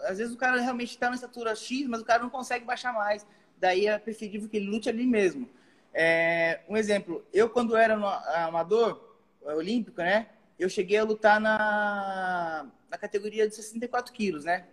às 0.05 0.17
vezes 0.17 0.33
o 0.33 0.37
cara 0.37 0.61
realmente 0.61 0.91
está 0.91 1.09
na 1.09 1.15
estatura 1.15 1.55
X, 1.55 1.87
mas 1.87 2.01
o 2.01 2.05
cara 2.05 2.23
não 2.23 2.29
consegue 2.29 2.63
baixar 2.65 2.93
mais. 2.93 3.25
Daí 3.57 3.87
é 3.87 3.97
preferível 3.97 4.47
que 4.49 4.57
ele 4.57 4.67
lute 4.67 4.89
ali 4.89 5.05
mesmo. 5.05 5.49
É, 5.93 6.61
um 6.67 6.77
exemplo, 6.77 7.25
eu 7.33 7.49
quando 7.49 7.75
era 7.75 7.95
no 7.95 8.07
amador, 8.07 9.17
olímpico, 9.41 10.01
né? 10.01 10.29
Eu 10.63 10.69
cheguei 10.69 10.97
a 10.97 11.03
lutar 11.03 11.41
na, 11.41 12.65
na 12.89 12.97
categoria 12.97 13.45
de 13.49 13.53
64 13.53 14.13
quilos, 14.13 14.45
né? 14.45 14.65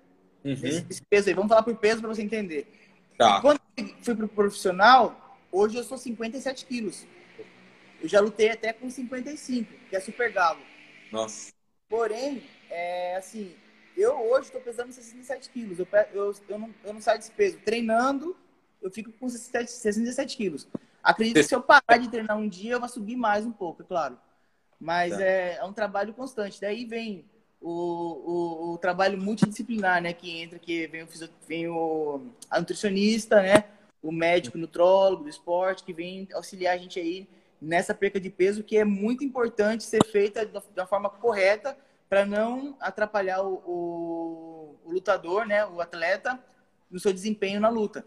Uhum. 0.44 0.52
Esse, 0.52 0.86
esse, 0.88 1.02
peso 1.02 1.28
aí. 1.28 1.34
Vamos 1.34 1.48
falar 1.48 1.64
por 1.64 1.76
peso 1.76 2.00
para 2.00 2.08
você 2.08 2.22
entender. 2.22 2.72
Tá. 3.18 3.40
Quando 3.40 3.60
fui 4.00 4.14
pro 4.14 4.28
profissional, 4.28 5.36
hoje 5.50 5.76
eu 5.76 5.82
sou 5.82 5.98
57 5.98 6.64
quilos. 6.64 7.08
Eu 8.00 8.08
já 8.08 8.20
lutei 8.20 8.50
até 8.50 8.72
com 8.72 8.88
55, 8.88 9.68
que 9.88 9.96
é 9.96 9.98
super 9.98 10.32
galo. 10.32 10.60
Nossa. 11.10 11.52
Porém, 11.88 12.44
é, 12.70 13.16
assim, 13.16 13.56
eu 13.96 14.14
hoje 14.30 14.46
estou 14.46 14.60
pesando 14.60 14.92
67 14.92 15.50
quilos. 15.50 15.80
Eu, 15.80 15.88
eu, 16.12 16.32
eu, 16.48 16.58
não, 16.58 16.74
eu 16.84 16.94
não 16.94 17.00
saio 17.00 17.18
desse 17.18 17.32
peso. 17.32 17.58
Treinando, 17.64 18.36
eu 18.80 18.92
fico 18.92 19.10
com 19.10 19.28
67, 19.28 19.72
67 19.72 20.36
quilos. 20.36 20.68
Acredito 21.02 21.34
que 21.34 21.42
se 21.42 21.54
eu 21.54 21.60
parar 21.60 21.96
de 21.98 22.08
treinar 22.08 22.38
um 22.38 22.48
dia, 22.48 22.74
eu 22.74 22.80
vou 22.80 22.88
subir 22.88 23.16
mais 23.16 23.44
um 23.44 23.50
pouco, 23.50 23.82
é 23.82 23.84
claro. 23.84 24.16
Mas 24.80 25.16
tá. 25.16 25.22
é, 25.22 25.56
é, 25.56 25.64
um 25.64 25.72
trabalho 25.72 26.14
constante. 26.14 26.60
Daí 26.60 26.84
vem 26.84 27.24
o, 27.60 27.70
o, 27.70 28.72
o, 28.72 28.78
trabalho 28.78 29.20
multidisciplinar, 29.20 30.00
né? 30.00 30.12
Que 30.12 30.40
entra, 30.40 30.58
que 30.58 30.86
vem 30.86 31.02
o, 31.02 31.08
vem 31.46 31.68
o 31.68 32.22
a 32.50 32.58
nutricionista, 32.58 33.42
né? 33.42 33.64
O 34.02 34.10
médico 34.10 34.56
nutrólogo 34.56 35.24
do 35.24 35.28
esporte, 35.28 35.84
que 35.84 35.92
vem 35.92 36.26
auxiliar 36.32 36.74
a 36.74 36.78
gente 36.78 36.98
aí 36.98 37.28
nessa 37.60 37.94
perca 37.94 38.18
de 38.18 38.30
peso, 38.30 38.64
que 38.64 38.78
é 38.78 38.84
muito 38.84 39.22
importante 39.22 39.84
ser 39.84 40.02
feita 40.06 40.46
da 40.74 40.86
forma 40.86 41.10
correta 41.10 41.76
para 42.08 42.24
não 42.24 42.76
atrapalhar 42.80 43.42
o, 43.42 43.54
o, 43.66 44.76
o, 44.84 44.92
lutador, 44.92 45.46
né, 45.46 45.64
o 45.66 45.80
atleta, 45.80 46.42
no 46.90 46.98
seu 46.98 47.12
desempenho 47.12 47.60
na 47.60 47.68
luta. 47.68 48.04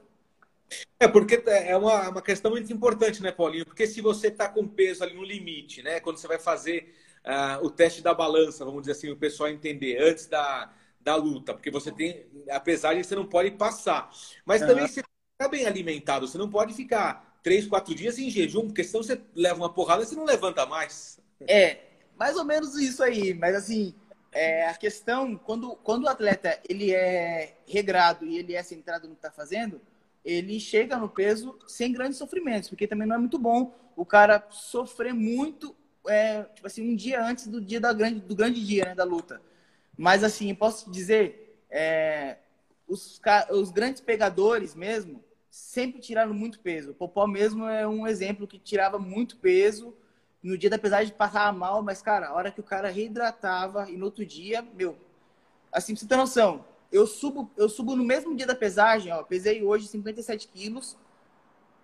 É, 1.00 1.08
porque 1.08 1.42
é 1.46 1.76
uma, 1.76 2.10
uma 2.10 2.22
questão 2.22 2.52
muito 2.52 2.72
importante, 2.72 3.22
né, 3.22 3.32
Paulinho? 3.32 3.66
Porque 3.66 3.86
se 3.88 4.02
você 4.02 4.28
está 4.28 4.48
com 4.48 4.68
peso 4.68 5.04
ali 5.04 5.14
no 5.14 5.24
limite, 5.24 5.82
né, 5.82 6.00
quando 6.00 6.18
você 6.18 6.28
vai 6.28 6.40
fazer 6.40 6.94
uh, 7.26 7.66
o 7.66 7.70
teste 7.70 8.02
da 8.02 8.14
balança, 8.14 8.66
vamos 8.66 8.82
dizer 8.82 8.94
assim, 8.94 9.10
o 9.10 9.18
pessoal 9.18 9.50
entender, 9.50 10.02
antes 10.02 10.28
da, 10.28 10.72
da 11.00 11.16
luta, 11.16 11.54
porque 11.54 11.72
você 11.72 11.92
tem, 11.92 12.26
apesar 12.50 12.94
de 12.94 13.04
você 13.04 13.16
não 13.16 13.26
pode 13.26 13.52
passar, 13.52 14.10
mas 14.46 14.62
uhum. 14.62 14.68
também 14.68 14.88
você 14.88 15.02
fica 15.02 15.50
bem 15.50 15.66
alimentado, 15.66 16.28
você 16.28 16.38
não 16.38 16.50
pode 16.50 16.74
ficar 16.74 17.38
três, 17.44 17.68
quatro 17.68 17.94
dias 17.94 18.18
em 18.18 18.30
jejum, 18.30 18.68
porque 18.68 18.84
senão 18.84 19.04
você 19.04 19.22
leva 19.36 19.56
uma 19.56 19.74
porrada 19.74 20.04
e 20.04 20.06
você 20.06 20.16
não 20.16 20.26
levanta 20.26 20.66
mais. 20.66 21.20
É, 21.48 21.80
mais 22.18 22.38
ou 22.38 22.46
menos 22.46 22.76
isso 22.76 23.04
aí. 23.04 23.34
Mas 23.34 23.54
assim, 23.56 23.94
é, 24.32 24.68
a 24.68 24.74
questão, 24.74 25.36
quando, 25.38 25.76
quando 25.78 26.06
o 26.06 26.10
atleta 26.10 26.60
ele 26.68 26.94
é 26.94 27.58
regrado 27.68 28.26
e 28.26 28.38
ele 28.38 28.56
é 28.56 28.64
centrado 28.64 29.08
no 29.08 29.16
que 29.16 29.20
está 29.20 29.32
fazendo, 29.32 29.82
ele 30.24 30.60
chega 30.60 30.98
no 30.98 31.10
peso 31.10 31.58
sem 31.68 31.92
grandes 31.92 32.18
sofrimentos, 32.18 32.70
porque 32.70 32.88
também 32.88 33.08
não 33.08 33.16
é 33.16 33.20
muito 33.20 33.38
bom 33.38 33.74
o 33.96 34.06
cara 34.06 34.46
sofrer 34.50 35.14
muito, 35.14 35.76
é, 36.08 36.44
tipo 36.44 36.66
assim, 36.66 36.90
um 36.90 36.96
dia 36.96 37.24
antes 37.24 37.48
do 37.48 37.62
dia 37.62 37.80
da 37.80 37.94
grande, 37.94 38.20
do 38.22 38.36
grande 38.36 38.66
dia, 38.66 38.86
né, 38.86 38.96
da 38.96 39.04
luta. 39.04 39.42
Mas 39.98 40.24
assim, 40.24 40.54
posso 40.56 40.90
dizer, 40.90 41.60
é, 41.70 42.38
os, 42.88 43.22
os 43.52 43.72
grandes 43.72 44.02
pegadores 44.02 44.74
mesmo 44.74 45.24
sempre 45.50 46.02
tiraram 46.02 46.34
muito 46.34 46.60
peso. 46.60 46.92
O 46.92 46.96
Popó 46.96 47.28
mesmo 47.28 47.68
é 47.68 47.88
um 47.88 48.08
exemplo 48.08 48.48
que 48.48 48.58
tirava 48.58 48.98
muito 48.98 49.38
peso 49.38 49.96
no 50.42 50.58
dia 50.58 50.70
da 50.70 50.78
pesagem 50.78 51.14
passava 51.14 51.58
mal, 51.58 51.82
mas, 51.82 52.02
cara, 52.02 52.28
a 52.28 52.34
hora 52.34 52.52
que 52.52 52.60
o 52.60 52.64
cara 52.64 52.90
reidratava 52.90 53.90
e 53.90 53.96
no 53.96 54.06
outro 54.06 54.26
dia, 54.26 54.62
meu, 54.62 54.98
assim, 55.72 55.94
pra 55.94 56.02
você 56.02 56.08
ter 56.08 56.18
noção, 56.18 56.66
eu 56.94 57.08
subo, 57.08 57.52
eu 57.58 57.68
subo 57.68 57.96
no 57.96 58.04
mesmo 58.04 58.36
dia 58.36 58.46
da 58.46 58.54
pesagem, 58.54 59.12
ó, 59.12 59.24
pesei 59.24 59.64
hoje 59.64 59.88
57 59.88 60.48
quilos, 60.48 60.96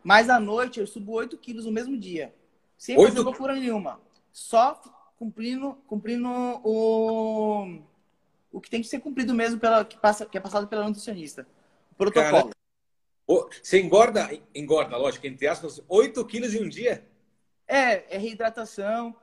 mas 0.04 0.30
à 0.30 0.40
noite 0.40 0.80
eu 0.80 0.86
subo 0.86 1.14
8 1.14 1.36
quilos 1.40 1.66
no 1.66 1.72
mesmo 1.72 1.98
dia. 1.98 2.34
Sem 2.78 2.96
8... 2.96 3.10
fazer 3.10 3.22
loucura 3.22 3.56
nenhuma. 3.56 4.00
Só 4.32 4.80
cumprindo, 5.18 5.74
cumprindo 5.88 6.30
o, 6.64 7.82
o 8.52 8.62
que 8.62 8.70
tem 8.70 8.82
que 8.82 8.88
ser 8.88 9.00
cumprido 9.00 9.34
mesmo 9.34 9.60
pela, 9.60 9.84
que, 9.84 9.98
passa, 9.98 10.28
que 10.28 10.38
é 10.38 10.42
passado 10.42 10.68
pela 10.68 10.86
nutricionista. 10.86 11.46
O 11.92 11.96
protocolo. 11.96 12.52
Cara, 13.28 13.50
você 13.62 13.82
engorda, 13.82 14.30
engorda, 14.54 14.96
lógico, 14.96 15.26
entre 15.26 15.48
aspas, 15.48 15.82
8 15.88 16.24
quilos 16.26 16.54
em 16.54 16.64
um 16.64 16.70
dia? 16.70 17.06
É, 17.68 18.16
é 18.16 18.18
reidratação. 18.18 19.16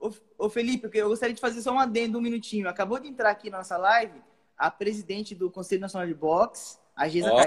Ô, 0.00 0.12
ô, 0.36 0.50
Felipe, 0.50 0.90
eu 0.94 1.08
gostaria 1.08 1.34
de 1.34 1.40
fazer 1.40 1.62
só 1.62 1.72
um 1.72 1.78
adendo, 1.78 2.18
um 2.18 2.22
minutinho. 2.22 2.68
Acabou 2.68 2.98
de 2.98 3.08
entrar 3.08 3.30
aqui 3.30 3.50
na 3.50 3.58
nossa 3.58 3.76
live 3.76 4.20
a 4.58 4.70
presidente 4.70 5.34
do 5.34 5.50
Conselho 5.50 5.80
Nacional 5.80 6.08
de 6.08 6.14
Boxe, 6.14 6.78
a 6.96 7.08
Geisa 7.08 7.32
oh, 7.32 7.40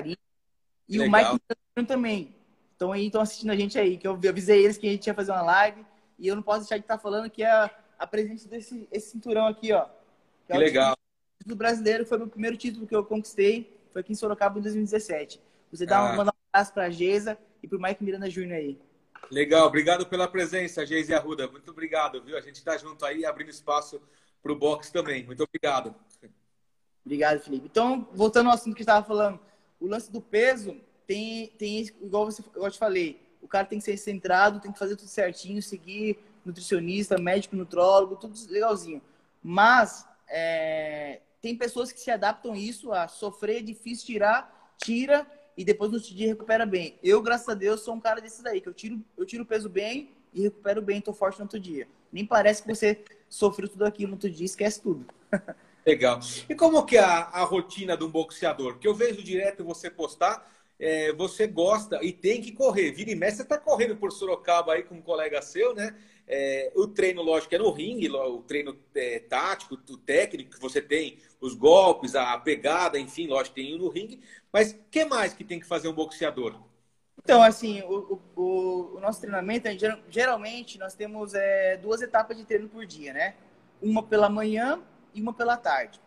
e 0.87 0.97
legal. 0.97 1.33
o 1.33 1.33
Mike 1.33 1.85
também. 1.85 2.35
Então 2.75 2.91
aí 2.91 3.07
estão 3.07 3.21
assistindo 3.21 3.51
a 3.51 3.55
gente 3.55 3.77
aí, 3.77 3.97
que 3.97 4.07
eu 4.07 4.13
avisei 4.13 4.63
eles 4.63 4.77
que 4.77 4.87
a 4.87 4.91
gente 4.91 5.05
ia 5.05 5.13
fazer 5.13 5.31
uma 5.31 5.41
live 5.41 5.85
e 6.17 6.27
eu 6.27 6.35
não 6.35 6.41
posso 6.41 6.61
deixar 6.61 6.77
de 6.77 6.83
estar 6.83 6.97
falando 6.97 7.29
que 7.29 7.43
é 7.43 7.51
a, 7.51 7.69
a 7.99 8.07
presidente 8.07 8.47
desse 8.47 8.87
esse 8.91 9.11
cinturão 9.11 9.45
aqui, 9.45 9.73
ó. 9.73 9.85
Que, 10.45 10.53
é 10.53 10.55
que 10.55 10.57
legal. 10.57 10.97
O 11.49 11.55
brasileiro 11.55 12.05
foi 12.05 12.17
o 12.19 12.27
primeiro 12.27 12.55
título 12.55 12.87
que 12.87 12.95
eu 12.95 13.03
conquistei, 13.03 13.77
foi 13.91 14.01
aqui 14.01 14.13
em 14.13 14.15
Sorocaba 14.15 14.57
em 14.57 14.61
2017. 14.61 15.41
Você 15.71 15.85
dá 15.85 15.99
ah. 15.99 16.13
um, 16.13 16.17
mandar 16.17 16.31
um 16.31 16.47
abraço 16.53 16.73
para 16.73 16.85
a 16.85 16.89
Geisa 16.89 17.37
e 17.61 17.67
para 17.67 17.77
o 17.77 17.81
Mike 17.81 18.03
Miranda 18.03 18.29
Júnior 18.29 18.57
aí. 18.57 18.79
Legal, 19.29 19.67
obrigado 19.67 20.05
pela 20.05 20.27
presença, 20.27 20.85
Geise 20.85 21.13
Arruda. 21.13 21.47
Muito 21.47 21.71
obrigado, 21.71 22.23
viu? 22.23 22.37
A 22.37 22.41
gente 22.41 22.55
está 22.55 22.77
junto 22.77 23.05
aí, 23.05 23.25
abrindo 23.25 23.49
espaço 23.49 24.01
para 24.41 24.51
o 24.51 24.55
boxe 24.55 24.91
também. 24.91 25.25
Muito 25.25 25.43
obrigado. 25.43 25.95
Obrigado, 27.05 27.39
Felipe. 27.39 27.67
Então, 27.70 28.08
voltando 28.13 28.48
ao 28.48 28.53
assunto 28.53 28.75
que 28.75 28.81
estava 28.81 29.05
falando, 29.05 29.39
o 29.79 29.88
lance 29.88 30.12
do 30.12 30.22
peso 30.22 30.77
tem, 31.08 31.48
tem 31.58 31.79
igual 32.01 32.25
você, 32.25 32.43
eu 32.55 32.72
te 32.72 32.77
falei, 32.77 33.20
o 33.41 33.48
cara 33.48 33.65
tem 33.65 33.79
que 33.79 33.86
ser 33.86 33.98
centrado, 33.98 34.60
tem 34.60 34.72
que 34.72 34.79
fazer 34.79 34.96
tudo 34.96 35.10
certinho, 35.10 35.62
seguir 35.62 36.20
nutricionista, 36.46 37.17
médico, 37.17 37.55
nutrólogo, 37.55 38.15
tudo 38.15 38.38
legalzinho. 38.50 39.01
Mas 39.43 40.05
é, 40.27 41.22
tem 41.41 41.55
pessoas 41.55 41.91
que 41.91 42.00
se 42.00 42.12
adaptam 42.12 42.53
a 42.53 42.58
isso, 42.58 42.91
a 42.91 43.08
sofrer, 43.08 43.58
é 43.58 43.62
difícil 43.62 44.05
tirar, 44.05 44.74
tira 44.77 45.25
e 45.58 45.65
depois 45.65 45.91
no 45.91 45.98
outro 45.98 46.13
dia 46.13 46.27
recupera 46.27 46.65
bem. 46.65 46.98
Eu, 47.03 47.22
graças 47.22 47.50
a 47.50 47.53
Deus, 47.53 47.81
sou 47.81 47.96
um 47.96 48.00
cara 48.00 48.22
desses 48.22 48.46
aí, 48.46 48.62
que 48.62 48.70
eu 48.70 48.74
tiro, 48.74 49.03
eu 49.17 49.25
tiro 49.25 49.46
peso 49.46 49.67
bem 49.67 50.12
e 50.34 50.41
recupero 50.43 50.81
bem, 50.81 51.01
tô 51.01 51.13
forte 51.13 51.39
no 51.39 51.46
outro 51.46 51.60
dia. 51.60 51.88
Nem 52.12 52.25
parece 52.25 52.62
que 52.62 52.74
você 52.74 53.03
sofreu 53.27 53.67
tudo 53.67 53.86
aquilo 53.86 54.10
no 54.10 54.15
outro 54.15 54.29
dia, 54.29 54.46
esquece 54.46 54.81
tudo. 54.81 55.05
Legal. 55.85 56.19
E 56.47 56.55
como 56.55 56.85
que 56.85 56.97
é 56.97 57.01
a, 57.01 57.29
a 57.31 57.43
rotina 57.43 57.97
de 57.97 58.03
um 58.03 58.09
boxeador? 58.09 58.77
Que 58.77 58.88
eu 58.88 58.93
vejo 58.93 59.23
direto 59.23 59.63
você 59.63 59.89
postar, 59.89 60.50
é, 60.79 61.11
você 61.13 61.47
gosta 61.47 62.03
e 62.03 62.11
tem 62.11 62.41
que 62.41 62.51
correr. 62.51 62.91
Vira 62.91 63.11
e 63.11 63.15
mexe, 63.15 63.38
você 63.38 63.45
tá 63.45 63.57
correndo 63.57 63.95
por 63.95 64.11
Sorocaba 64.11 64.73
aí 64.73 64.83
com 64.83 64.95
um 64.95 65.01
colega 65.01 65.41
seu, 65.41 65.73
né? 65.73 65.95
É, 66.27 66.71
o 66.75 66.88
treino, 66.88 67.21
lógico, 67.21 67.53
é 67.53 67.57
no 67.57 67.71
ringue, 67.71 68.09
o 68.09 68.41
treino 68.43 68.77
é, 68.95 69.19
tático, 69.19 69.75
o 69.75 69.97
técnico 69.97 70.51
que 70.51 70.61
você 70.61 70.81
tem, 70.81 71.17
os 71.41 71.53
golpes, 71.53 72.15
a 72.15 72.38
pegada, 72.38 72.97
enfim, 72.97 73.27
lógico, 73.27 73.55
tem 73.55 73.77
no 73.77 73.89
ringue. 73.89 74.21
Mas 74.51 74.71
o 74.71 74.79
que 74.89 75.03
mais 75.03 75.33
que 75.33 75.43
tem 75.43 75.59
que 75.59 75.67
fazer 75.67 75.88
um 75.88 75.93
boxeador? 75.93 76.55
Então, 77.23 77.41
assim, 77.41 77.81
o, 77.81 78.19
o, 78.35 78.95
o 78.95 79.00
nosso 79.00 79.19
treinamento, 79.19 79.67
geralmente, 80.09 80.79
nós 80.79 80.95
temos 80.95 81.33
é, 81.33 81.77
duas 81.77 82.01
etapas 82.01 82.38
de 82.38 82.45
treino 82.45 82.69
por 82.69 82.85
dia, 82.85 83.13
né? 83.13 83.35
Uma 83.81 84.01
pela 84.01 84.29
manhã 84.29 84.81
e 85.13 85.21
uma 85.21 85.33
pela 85.33 85.57
tarde. 85.57 85.99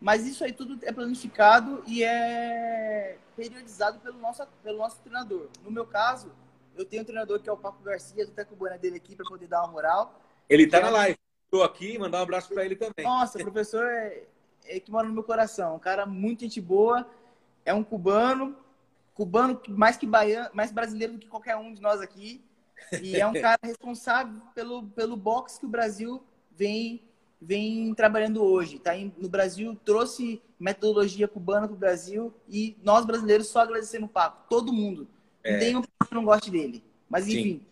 Mas 0.00 0.26
isso 0.26 0.44
aí 0.44 0.52
tudo 0.52 0.78
é 0.82 0.92
planificado 0.92 1.82
e 1.86 2.04
é 2.04 3.16
periodizado 3.36 3.98
pelo 4.00 4.18
nosso, 4.18 4.46
pelo 4.62 4.78
nosso 4.78 5.00
treinador. 5.00 5.48
No 5.62 5.70
meu 5.70 5.86
caso, 5.86 6.30
eu 6.76 6.84
tenho 6.84 7.02
um 7.02 7.06
treinador 7.06 7.40
que 7.40 7.48
é 7.48 7.52
o 7.52 7.56
Paco 7.56 7.82
Garcia, 7.82 8.24
tô 8.26 8.32
até 8.32 8.44
com 8.44 8.54
o 8.54 8.58
boné 8.58 8.76
dele 8.76 8.96
aqui 8.96 9.16
para 9.16 9.24
poder 9.24 9.46
dar 9.46 9.62
uma 9.62 9.72
moral. 9.72 10.20
Ele 10.48 10.66
tá 10.66 10.80
na 10.80 10.90
live. 10.90 11.18
Estou 11.44 11.62
aqui, 11.62 11.98
mandar 11.98 12.18
um 12.18 12.22
abraço 12.22 12.52
para 12.52 12.64
ele 12.64 12.74
também. 12.74 13.04
Nossa, 13.04 13.38
professor 13.38 13.86
é, 13.86 14.24
é, 14.64 14.80
que 14.80 14.90
mora 14.90 15.06
no 15.06 15.14
meu 15.14 15.22
coração. 15.22 15.76
Um 15.76 15.78
cara 15.78 16.04
muito 16.04 16.40
gente 16.40 16.60
boa. 16.60 17.08
É 17.64 17.72
um 17.72 17.84
cubano, 17.84 18.56
cubano 19.14 19.60
mais 19.68 19.96
que 19.96 20.06
baiano, 20.06 20.50
mais 20.52 20.72
brasileiro 20.72 21.14
do 21.14 21.18
que 21.18 21.28
qualquer 21.28 21.56
um 21.56 21.72
de 21.72 21.80
nós 21.80 22.00
aqui. 22.00 22.44
E 23.00 23.16
é 23.16 23.26
um 23.26 23.32
cara 23.40 23.58
responsável 23.62 24.42
pelo, 24.54 24.82
pelo 24.88 25.16
boxe 25.16 25.60
que 25.60 25.66
o 25.66 25.68
Brasil 25.68 26.22
vem 26.50 27.08
vem 27.44 27.94
trabalhando 27.94 28.42
hoje. 28.42 28.78
Tá 28.78 28.92
no 29.18 29.28
Brasil, 29.28 29.78
trouxe 29.84 30.42
metodologia 30.58 31.28
cubana 31.28 31.66
para 31.66 31.74
o 31.74 31.78
Brasil 31.78 32.34
e 32.48 32.76
nós 32.82 33.04
brasileiros 33.04 33.48
só 33.48 33.60
agradecemos 33.60 34.08
o 34.08 34.12
Paco. 34.12 34.46
Todo 34.48 34.72
mundo. 34.72 35.06
É. 35.42 35.58
Tem 35.58 35.76
um 35.76 35.82
que 35.82 35.88
não 36.12 36.24
goste 36.24 36.50
dele. 36.50 36.82
Mas 37.08 37.28
enfim, 37.28 37.64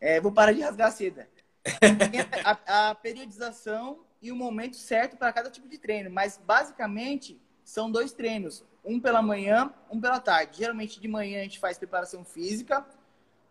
é, 0.00 0.20
vou 0.20 0.32
parar 0.32 0.52
de 0.52 0.60
rasgar 0.60 0.88
a 0.88 0.90
seda. 0.90 1.28
a, 2.44 2.90
a, 2.90 2.94
periodização 2.94 4.00
e 4.20 4.30
o 4.30 4.36
momento 4.36 4.76
certo 4.76 5.16
para 5.16 5.32
cada 5.32 5.48
tipo 5.48 5.68
de 5.68 5.78
treino. 5.78 6.10
Mas 6.10 6.40
basicamente 6.44 7.40
são 7.64 7.90
dois 7.90 8.12
treinos. 8.12 8.64
Um 8.84 9.00
pela 9.00 9.22
manhã, 9.22 9.72
um 9.90 10.00
pela 10.00 10.20
tarde. 10.20 10.58
Geralmente 10.58 11.00
de 11.00 11.08
manhã 11.08 11.40
a 11.40 11.44
gente 11.44 11.58
faz 11.58 11.78
preparação 11.78 12.24
física. 12.24 12.84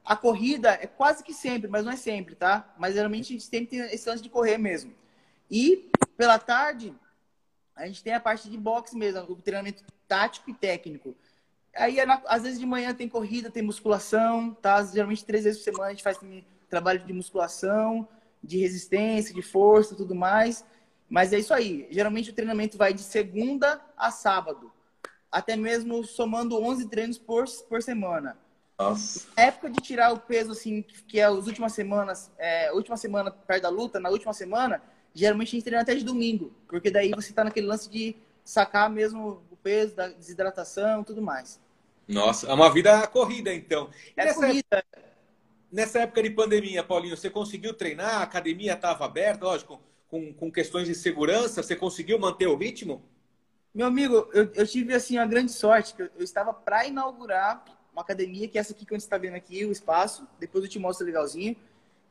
A 0.05 0.17
corrida 0.17 0.77
é 0.81 0.85
quase 0.85 1.23
que 1.23 1.33
sempre, 1.33 1.69
mas 1.69 1.85
não 1.85 1.91
é 1.93 1.95
sempre, 1.95 2.35
tá? 2.35 2.73
Mas 2.77 2.93
geralmente 2.93 3.27
a 3.27 3.31
gente 3.37 3.45
sempre 3.45 3.67
tem 3.67 3.79
esse 3.79 4.07
lance 4.07 4.21
de 4.21 4.29
correr 4.29 4.57
mesmo. 4.57 4.93
E 5.49 5.89
pela 6.17 6.39
tarde, 6.39 6.93
a 7.75 7.85
gente 7.87 8.03
tem 8.03 8.13
a 8.13 8.19
parte 8.19 8.49
de 8.49 8.57
boxe 8.57 8.95
mesmo, 8.95 9.21
o 9.21 9.35
treinamento 9.35 9.83
tático 10.07 10.49
e 10.49 10.53
técnico. 10.53 11.15
Aí, 11.75 11.97
às 12.27 12.43
vezes 12.43 12.59
de 12.59 12.65
manhã 12.65 12.93
tem 12.93 13.09
corrida, 13.09 13.49
tem 13.49 13.63
musculação, 13.63 14.53
tá? 14.53 14.83
Geralmente 14.83 15.25
três 15.25 15.43
vezes 15.43 15.59
por 15.59 15.65
semana 15.65 15.87
a 15.87 15.89
gente 15.89 16.03
faz 16.03 16.19
trabalho 16.69 16.99
de 16.99 17.13
musculação, 17.13 18.07
de 18.43 18.59
resistência, 18.59 19.33
de 19.33 19.41
força, 19.41 19.95
tudo 19.95 20.13
mais. 20.13 20.63
Mas 21.09 21.33
é 21.33 21.39
isso 21.39 21.53
aí. 21.53 21.87
Geralmente 21.89 22.29
o 22.29 22.33
treinamento 22.33 22.77
vai 22.77 22.93
de 22.93 23.01
segunda 23.01 23.81
a 23.97 24.11
sábado, 24.11 24.71
até 25.31 25.55
mesmo 25.55 26.03
somando 26.03 26.61
11 26.61 26.87
treinos 26.89 27.17
por, 27.17 27.45
por 27.67 27.81
semana. 27.81 28.37
Nossa. 28.77 29.27
Na 29.37 29.43
época 29.43 29.69
de 29.69 29.81
tirar 29.81 30.11
o 30.13 30.19
peso, 30.19 30.51
assim, 30.51 30.81
que 31.07 31.19
é 31.19 31.25
as 31.25 31.47
últimas 31.47 31.73
semanas, 31.73 32.31
é, 32.37 32.71
última 32.73 32.97
semana 32.97 33.31
perto 33.31 33.63
da 33.63 33.69
luta, 33.69 33.99
na 33.99 34.09
última 34.09 34.33
semana, 34.33 34.81
geralmente 35.13 35.49
a 35.49 35.51
gente 35.51 35.63
treina 35.63 35.81
até 35.81 35.95
de 35.95 36.03
domingo, 36.03 36.53
porque 36.67 36.89
daí 36.89 37.11
você 37.11 37.31
tá 37.33 37.43
naquele 37.43 37.67
lance 37.67 37.89
de 37.89 38.15
sacar 38.43 38.89
mesmo 38.89 39.43
o 39.51 39.55
peso, 39.55 39.95
da 39.95 40.07
desidratação 40.07 41.03
tudo 41.03 41.21
mais. 41.21 41.61
Nossa, 42.07 42.47
é 42.47 42.53
uma 42.53 42.71
vida 42.71 43.05
corrida, 43.07 43.53
então. 43.53 43.89
É 44.17 44.25
nessa, 44.25 44.41
corrida. 44.41 44.65
Época, 44.71 45.03
nessa 45.71 45.99
época 45.99 46.23
de 46.23 46.29
pandemia, 46.31 46.83
Paulinho, 46.83 47.15
você 47.15 47.29
conseguiu 47.29 47.73
treinar? 47.73 48.15
A 48.15 48.23
academia 48.23 48.73
estava 48.73 49.05
aberta, 49.05 49.45
lógico, 49.45 49.81
com, 50.09 50.33
com 50.33 50.51
questões 50.51 50.87
de 50.87 50.95
segurança, 50.95 51.63
você 51.63 51.75
conseguiu 51.75 52.19
manter 52.19 52.47
o 52.47 52.57
ritmo? 52.57 53.01
Meu 53.73 53.87
amigo, 53.87 54.29
eu, 54.33 54.51
eu 54.53 54.67
tive 54.67 54.93
assim 54.93 55.17
a 55.17 55.25
grande 55.25 55.51
sorte 55.51 55.95
que 55.95 56.03
eu, 56.03 56.09
eu 56.17 56.23
estava 56.23 56.53
para 56.53 56.85
inaugurar 56.85 57.63
uma 57.91 58.01
academia, 58.01 58.47
que 58.47 58.57
é 58.57 58.61
essa 58.61 58.73
aqui 58.73 58.85
que 58.85 58.93
a 58.93 58.97
gente 58.97 59.03
está 59.03 59.17
vendo 59.17 59.35
aqui, 59.35 59.65
o 59.65 59.71
espaço, 59.71 60.27
depois 60.39 60.63
eu 60.63 60.69
te 60.69 60.79
mostro 60.79 61.05
legalzinho, 61.05 61.55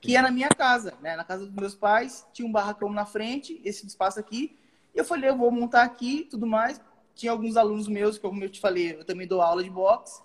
que 0.03 0.17
é 0.17 0.21
na 0.21 0.31
minha 0.31 0.51
casa, 0.51 0.95
né? 1.01 1.17
Na 1.17 1.25
casa 1.25 1.47
dos 1.47 1.55
meus 1.55 1.75
pais, 1.75 2.27
tinha 2.33 2.47
um 2.47 2.53
barracão 2.53 2.93
na 2.93 3.07
frente, 3.07 3.61
esse 3.65 3.87
espaço 3.87 4.21
aqui, 4.21 4.59
e 4.95 4.99
eu 4.99 5.05
falei, 5.05 5.31
eu 5.31 5.37
vou 5.37 5.51
montar 5.51 5.83
aqui 5.83 6.27
tudo 6.31 6.47
mais 6.47 6.79
tinha 7.15 7.33
alguns 7.33 7.57
alunos 7.57 7.89
meus, 7.89 8.19
como 8.19 8.43
eu 8.43 8.51
te 8.51 8.61
falei, 8.61 8.93
eu 8.93 9.05
também 9.05 9.27
dou 9.27 9.41
aula 9.41 9.63
de 9.63 9.71
boxe. 9.71 10.23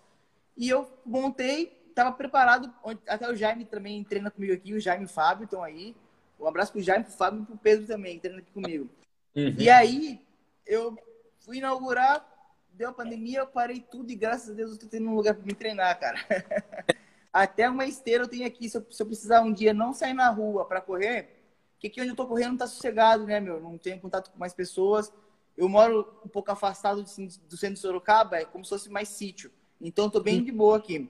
E 0.56 0.70
eu 0.70 0.90
montei, 1.06 1.78
estava 1.90 2.12
preparado, 2.12 2.74
até 3.08 3.30
o 3.30 3.36
Jaime 3.36 3.66
também 3.66 4.04
treina 4.04 4.32
comigo 4.32 4.54
aqui, 4.54 4.74
o 4.74 4.80
Jaime 4.80 5.04
e 5.04 5.06
o 5.06 5.10
Fábio 5.10 5.46
estão 5.46 5.64
aí. 5.64 5.96
Um 6.40 6.48
abraço 6.48 6.72
pro 6.72 6.82
Jaime, 6.82 7.04
pro 7.04 7.14
Fábio 7.14 7.42
e 7.42 7.46
pro 7.46 7.58
Pedro 7.58 7.88
também, 7.88 8.20
treina 8.20 8.40
aqui 8.40 8.52
comigo. 8.52 8.90
Uhum. 9.36 9.56
E 9.58 9.70
aí, 9.70 10.22
eu 10.66 10.98
fui 11.40 11.58
inaugurar, 11.58 12.26
deu 12.74 12.90
a 12.90 12.94
pandemia, 12.94 13.40
eu 13.40 13.48
parei 13.48 13.80
tudo 13.80 14.12
e 14.12 14.16
graças 14.16 14.50
a 14.50 14.54
Deus 14.54 14.72
eu 14.72 14.80
tô 14.80 14.88
tendo 14.88 15.10
um 15.10 15.16
lugar 15.16 15.36
para 15.36 15.46
me 15.46 15.54
treinar, 15.54 16.00
cara. 16.00 16.18
Até 17.42 17.70
uma 17.70 17.86
esteira 17.86 18.24
eu 18.24 18.28
tenho 18.28 18.48
aqui, 18.48 18.70
se 18.70 18.78
eu, 18.78 18.86
se 18.90 19.02
eu 19.02 19.06
precisar 19.06 19.42
um 19.42 19.54
dia 19.54 19.74
não 19.74 19.94
sair 19.94 20.14
na 20.14 20.30
rua 20.30 20.66
para 20.66 20.82
correr, 20.82 21.30
que 21.80 21.88
aqui 21.88 22.02
onde 22.02 22.12
eu 22.12 22.16
tô 22.16 22.26
correndo 22.26 22.52
não 22.52 22.58
tá 22.58 22.68
sossegado, 22.68 23.26
né, 23.26 23.40
meu? 23.40 23.60
Não 23.60 23.78
tenho 23.78 24.00
contato 24.00 24.32
com 24.32 24.40
mais 24.40 24.54
pessoas 24.54 25.12
eu 25.58 25.68
moro 25.68 26.08
um 26.24 26.30
pouco 26.30 26.52
afastado 26.52 27.02
do 27.02 27.10
centro 27.58 27.74
de 27.74 27.80
Sorocaba, 27.80 28.38
é 28.38 28.46
como 28.46 28.64
se 28.64 28.70
fosse 28.70 28.90
mais 28.90 29.10
sítio. 29.10 29.52
Então, 29.82 30.06
estou 30.06 30.22
bem 30.22 30.44
de 30.44 30.52
boa 30.52 30.78
aqui. 30.78 31.10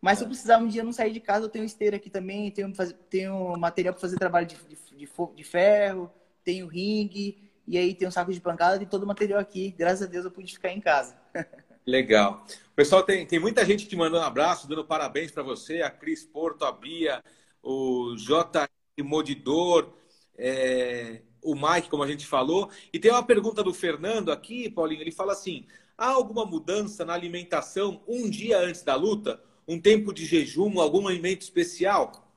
Mas 0.00 0.18
se 0.18 0.24
eu 0.24 0.28
precisar 0.28 0.58
um 0.58 0.68
dia 0.68 0.84
não 0.84 0.92
sair 0.92 1.12
de 1.12 1.20
casa, 1.20 1.44
eu 1.44 1.48
tenho 1.48 1.64
esteira 1.64 1.96
aqui 1.96 2.08
também, 2.08 2.50
tenho, 2.50 2.72
tenho 3.10 3.56
material 3.58 3.92
para 3.92 4.00
fazer 4.00 4.16
trabalho 4.16 4.46
de, 4.46 4.56
de, 4.56 5.08
de, 5.34 5.44
ferro, 5.44 6.10
tenho 6.44 6.68
ringue, 6.68 7.50
e 7.66 7.76
aí 7.76 7.94
tem 7.94 8.08
um 8.08 8.10
saco 8.10 8.32
de 8.32 8.40
pancada, 8.40 8.78
tem 8.78 8.86
todo 8.86 9.02
o 9.02 9.06
material 9.06 9.40
aqui. 9.40 9.74
Graças 9.76 10.02
a 10.02 10.06
Deus 10.06 10.24
eu 10.24 10.30
pude 10.30 10.54
ficar 10.54 10.70
em 10.70 10.80
casa. 10.80 11.16
Legal. 11.84 12.46
Pessoal, 12.80 13.02
tem, 13.02 13.26
tem 13.26 13.38
muita 13.38 13.62
gente 13.62 13.86
te 13.86 13.94
mandando 13.94 14.24
um 14.24 14.26
abraço, 14.26 14.66
dando 14.66 14.82
parabéns 14.82 15.30
para 15.30 15.42
você, 15.42 15.82
a 15.82 15.90
Cris 15.90 16.24
Porto, 16.24 16.64
a 16.64 16.72
Bia, 16.72 17.22
o 17.62 18.16
J. 18.16 18.66
Modidor, 19.02 19.92
é, 20.34 21.20
o 21.44 21.54
Mike, 21.54 21.90
como 21.90 22.02
a 22.02 22.06
gente 22.06 22.26
falou. 22.26 22.70
E 22.90 22.98
tem 22.98 23.10
uma 23.10 23.22
pergunta 23.22 23.62
do 23.62 23.74
Fernando 23.74 24.32
aqui, 24.32 24.70
Paulinho. 24.70 25.02
Ele 25.02 25.12
fala 25.12 25.32
assim: 25.34 25.66
há 25.98 26.06
alguma 26.06 26.46
mudança 26.46 27.04
na 27.04 27.12
alimentação 27.12 28.02
um 28.08 28.30
dia 28.30 28.58
antes 28.58 28.82
da 28.82 28.94
luta? 28.94 29.38
Um 29.68 29.78
tempo 29.78 30.10
de 30.10 30.24
jejum, 30.24 30.80
algum 30.80 31.06
alimento 31.06 31.42
especial? 31.42 32.32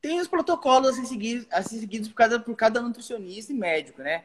Tem 0.00 0.18
os 0.18 0.26
protocolos 0.26 0.88
a 0.88 0.92
ser 0.94 1.06
seguidos, 1.06 1.46
a 1.52 1.62
ser 1.62 1.78
seguidos 1.78 2.08
por, 2.08 2.16
cada, 2.16 2.40
por 2.40 2.56
cada 2.56 2.82
nutricionista 2.82 3.52
e 3.52 3.54
médico, 3.54 4.02
né? 4.02 4.24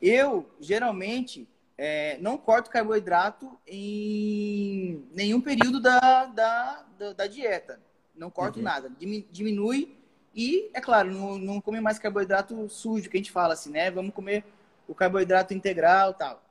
Eu, 0.00 0.48
geralmente, 0.58 1.46
é, 1.82 2.18
não 2.18 2.36
corto 2.36 2.68
carboidrato 2.68 3.58
em 3.66 5.02
nenhum 5.12 5.40
período 5.40 5.80
da, 5.80 6.26
da, 6.26 6.84
da, 6.98 7.12
da 7.14 7.26
dieta. 7.26 7.80
Não 8.14 8.30
corto 8.30 8.58
uhum. 8.58 8.64
nada. 8.66 8.92
Diminui 9.30 9.96
e, 10.34 10.70
é 10.74 10.80
claro, 10.82 11.10
não, 11.10 11.38
não 11.38 11.58
comer 11.58 11.80
mais 11.80 11.98
carboidrato 11.98 12.68
sujo, 12.68 13.08
que 13.08 13.16
a 13.16 13.20
gente 13.20 13.32
fala 13.32 13.54
assim, 13.54 13.70
né? 13.70 13.90
Vamos 13.90 14.12
comer 14.12 14.44
o 14.86 14.94
carboidrato 14.94 15.54
integral 15.54 16.12
tal. 16.12 16.44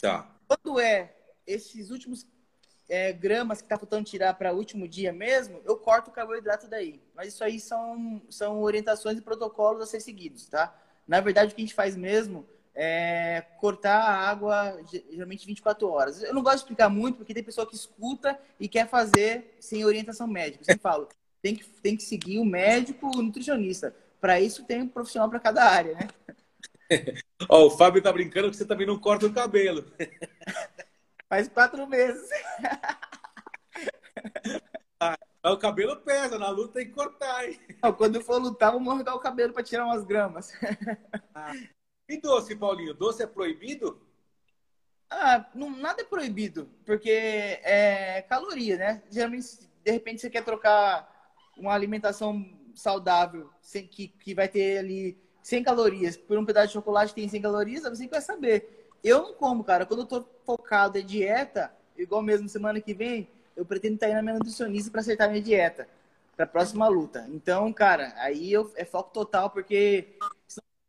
Tá. 0.00 0.26
Quando 0.48 0.80
é 0.80 1.16
esses 1.46 1.90
últimos 1.90 2.26
é, 2.88 3.12
gramas 3.12 3.60
que 3.60 3.68
tá 3.68 3.76
faltando 3.76 4.08
tirar 4.08 4.32
para 4.32 4.54
o 4.54 4.56
último 4.56 4.88
dia 4.88 5.12
mesmo, 5.12 5.60
eu 5.66 5.76
corto 5.76 6.08
o 6.08 6.14
carboidrato 6.14 6.66
daí. 6.66 6.98
Mas 7.14 7.28
isso 7.28 7.44
aí 7.44 7.60
são, 7.60 8.22
são 8.30 8.62
orientações 8.62 9.18
e 9.18 9.20
protocolos 9.20 9.82
a 9.82 9.86
ser 9.86 10.00
seguidos, 10.00 10.46
tá? 10.46 10.74
Na 11.06 11.20
verdade, 11.20 11.52
o 11.52 11.54
que 11.54 11.60
a 11.60 11.64
gente 11.66 11.74
faz 11.74 11.94
mesmo 11.94 12.46
é 12.74 13.42
cortar 13.58 14.00
a 14.00 14.30
água 14.30 14.80
geralmente 15.10 15.46
24 15.46 15.88
horas. 15.88 16.22
Eu 16.22 16.34
não 16.34 16.42
gosto 16.42 16.56
de 16.56 16.60
explicar 16.62 16.88
muito, 16.88 17.18
porque 17.18 17.34
tem 17.34 17.42
pessoa 17.42 17.66
que 17.66 17.74
escuta 17.74 18.38
e 18.58 18.68
quer 18.68 18.88
fazer 18.88 19.56
sem 19.60 19.84
orientação 19.84 20.26
médica. 20.26 20.64
Eu 20.66 20.78
falo, 20.78 21.08
tem 21.42 21.54
que, 21.54 21.64
tem 21.64 21.96
que 21.96 22.02
seguir 22.02 22.38
o 22.38 22.44
médico 22.44 23.10
o 23.14 23.22
nutricionista. 23.22 23.94
Para 24.20 24.40
isso 24.40 24.64
tem 24.64 24.82
um 24.82 24.88
profissional 24.88 25.28
para 25.28 25.40
cada 25.40 25.64
área, 25.64 25.94
né? 25.94 26.08
Ó, 27.48 27.66
o 27.66 27.70
Fábio 27.70 28.02
tá 28.02 28.12
brincando 28.12 28.50
que 28.50 28.56
você 28.56 28.64
também 28.64 28.86
não 28.86 28.98
corta 28.98 29.26
o 29.26 29.32
cabelo. 29.32 29.84
Faz 31.28 31.48
quatro 31.48 31.86
meses. 31.86 32.28
Ah, 35.44 35.50
o 35.50 35.58
cabelo 35.58 35.96
pesa, 35.96 36.38
na 36.38 36.48
luta 36.48 36.74
tem 36.74 36.86
que 36.86 36.92
cortar, 36.92 37.44
hein? 37.44 37.58
Não, 37.82 37.92
quando 37.92 38.14
eu 38.14 38.20
for 38.20 38.40
lutar, 38.40 38.70
vou 38.70 38.78
morder 38.78 39.12
o 39.12 39.18
cabelo 39.18 39.52
para 39.52 39.64
tirar 39.64 39.84
umas 39.84 40.04
gramas. 40.04 40.52
Ah. 41.34 41.52
E 42.12 42.18
doce, 42.18 42.54
Paulinho? 42.54 42.92
Doce 42.92 43.22
é 43.22 43.26
proibido? 43.26 43.98
Ah, 45.08 45.46
não, 45.54 45.70
nada 45.70 46.02
é 46.02 46.04
proibido, 46.04 46.68
porque 46.84 47.08
é 47.10 48.20
caloria, 48.28 48.76
né? 48.76 49.02
Geralmente, 49.10 49.46
de 49.82 49.90
repente, 49.90 50.20
você 50.20 50.28
quer 50.28 50.44
trocar 50.44 51.32
uma 51.56 51.72
alimentação 51.72 52.46
saudável, 52.74 53.48
sem, 53.62 53.86
que, 53.86 54.08
que 54.08 54.34
vai 54.34 54.46
ter 54.46 54.76
ali 54.76 55.16
100 55.42 55.62
calorias, 55.62 56.14
por 56.14 56.36
um 56.36 56.44
pedaço 56.44 56.66
de 56.66 56.72
chocolate 56.74 57.14
tem 57.14 57.26
100 57.26 57.40
calorias, 57.40 57.82
você 57.84 58.06
vai 58.06 58.20
saber. 58.20 58.90
Eu 59.02 59.22
não 59.22 59.32
como, 59.32 59.64
cara. 59.64 59.86
Quando 59.86 60.00
eu 60.00 60.06
tô 60.06 60.28
focado 60.44 60.98
em 60.98 61.06
dieta, 61.06 61.74
igual 61.96 62.20
mesmo 62.20 62.46
semana 62.46 62.78
que 62.78 62.92
vem, 62.92 63.26
eu 63.56 63.64
pretendo 63.64 63.94
estar 63.94 64.08
indo 64.08 64.16
na 64.16 64.22
minha 64.22 64.34
nutricionista 64.34 64.90
para 64.90 65.00
acertar 65.00 65.30
minha 65.30 65.40
dieta 65.40 65.88
para 66.36 66.44
a 66.44 66.48
próxima 66.48 66.88
luta. 66.88 67.26
Então, 67.30 67.72
cara, 67.72 68.12
aí 68.16 68.52
eu, 68.52 68.70
é 68.76 68.84
foco 68.84 69.12
total, 69.12 69.48
porque 69.48 70.18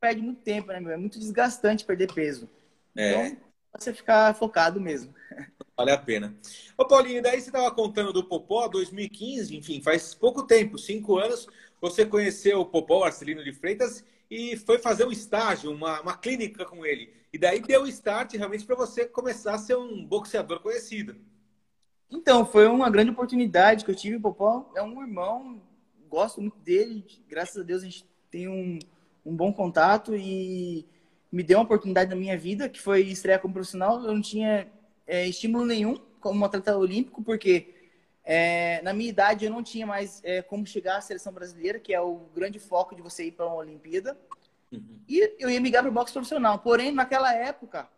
perde 0.03 0.21
muito 0.21 0.41
tempo, 0.41 0.67
né, 0.67 0.81
meu? 0.81 0.91
É 0.91 0.97
muito 0.97 1.17
desgastante 1.17 1.85
perder 1.85 2.13
peso. 2.13 2.49
É. 2.93 3.27
Então, 3.27 3.37
você 3.79 3.93
ficar 3.93 4.35
focado 4.35 4.81
mesmo. 4.81 5.15
Vale 5.77 5.91
a 5.91 5.97
pena. 5.97 6.35
Ô, 6.77 6.83
Paulinho, 6.85 7.23
daí 7.23 7.39
você 7.39 7.47
estava 7.47 7.73
contando 7.73 8.11
do 8.11 8.27
Popó, 8.27 8.67
2015, 8.67 9.55
enfim, 9.55 9.81
faz 9.81 10.13
pouco 10.13 10.43
tempo, 10.43 10.77
cinco 10.77 11.17
anos, 11.17 11.47
você 11.79 12.05
conheceu 12.05 12.59
o 12.59 12.65
Popó, 12.65 13.05
Arcelino 13.05 13.45
de 13.45 13.53
Freitas, 13.53 14.03
e 14.29 14.57
foi 14.57 14.77
fazer 14.77 15.05
um 15.05 15.11
estágio, 15.11 15.71
uma, 15.71 16.01
uma 16.01 16.17
clínica 16.17 16.65
com 16.65 16.85
ele. 16.85 17.13
E 17.31 17.37
daí 17.37 17.61
deu 17.61 17.83
o 17.83 17.87
start 17.87 18.33
realmente 18.33 18.65
para 18.65 18.75
você 18.75 19.05
começar 19.05 19.53
a 19.53 19.57
ser 19.57 19.77
um 19.77 20.05
boxeador 20.05 20.59
conhecido. 20.59 21.15
Então, 22.11 22.45
foi 22.45 22.67
uma 22.67 22.89
grande 22.89 23.11
oportunidade 23.11 23.85
que 23.85 23.91
eu 23.91 23.95
tive. 23.95 24.17
O 24.17 24.21
Popó 24.21 24.69
é 24.75 24.83
um 24.83 25.01
irmão, 25.01 25.61
gosto 26.09 26.41
muito 26.41 26.59
dele, 26.59 27.05
graças 27.25 27.57
a 27.57 27.63
Deus 27.63 27.83
a 27.83 27.85
gente 27.85 28.05
tem 28.29 28.49
um, 28.49 28.79
um 29.25 29.35
bom 29.35 29.51
contato 29.53 30.15
e 30.15 30.85
me 31.31 31.43
deu 31.43 31.57
uma 31.57 31.63
oportunidade 31.63 32.09
na 32.09 32.15
minha 32.15 32.37
vida, 32.37 32.69
que 32.69 32.79
foi 32.79 33.01
estrear 33.01 33.39
como 33.39 33.53
profissional. 33.53 33.95
Eu 34.03 34.13
não 34.13 34.21
tinha 34.21 34.67
é, 35.07 35.27
estímulo 35.27 35.65
nenhum 35.65 35.97
como 36.19 36.45
atleta 36.45 36.77
olímpico, 36.77 37.23
porque 37.23 37.73
é, 38.23 38.81
na 38.83 38.93
minha 38.93 39.09
idade 39.09 39.45
eu 39.45 39.51
não 39.51 39.63
tinha 39.63 39.85
mais 39.85 40.21
é, 40.23 40.41
como 40.41 40.65
chegar 40.65 40.97
à 40.97 41.01
seleção 41.01 41.33
brasileira, 41.33 41.79
que 41.79 41.93
é 41.93 41.99
o 41.99 42.21
grande 42.35 42.59
foco 42.59 42.95
de 42.95 43.01
você 43.01 43.25
ir 43.25 43.31
para 43.31 43.47
uma 43.47 43.55
Olimpíada. 43.55 44.17
Uhum. 44.71 44.99
E 45.07 45.33
eu 45.39 45.49
ia 45.49 45.59
migrar 45.59 45.83
para 45.83 45.89
o 45.89 45.93
boxe 45.93 46.13
profissional. 46.13 46.59
Porém, 46.59 46.91
naquela 46.91 47.33
época, 47.33 47.89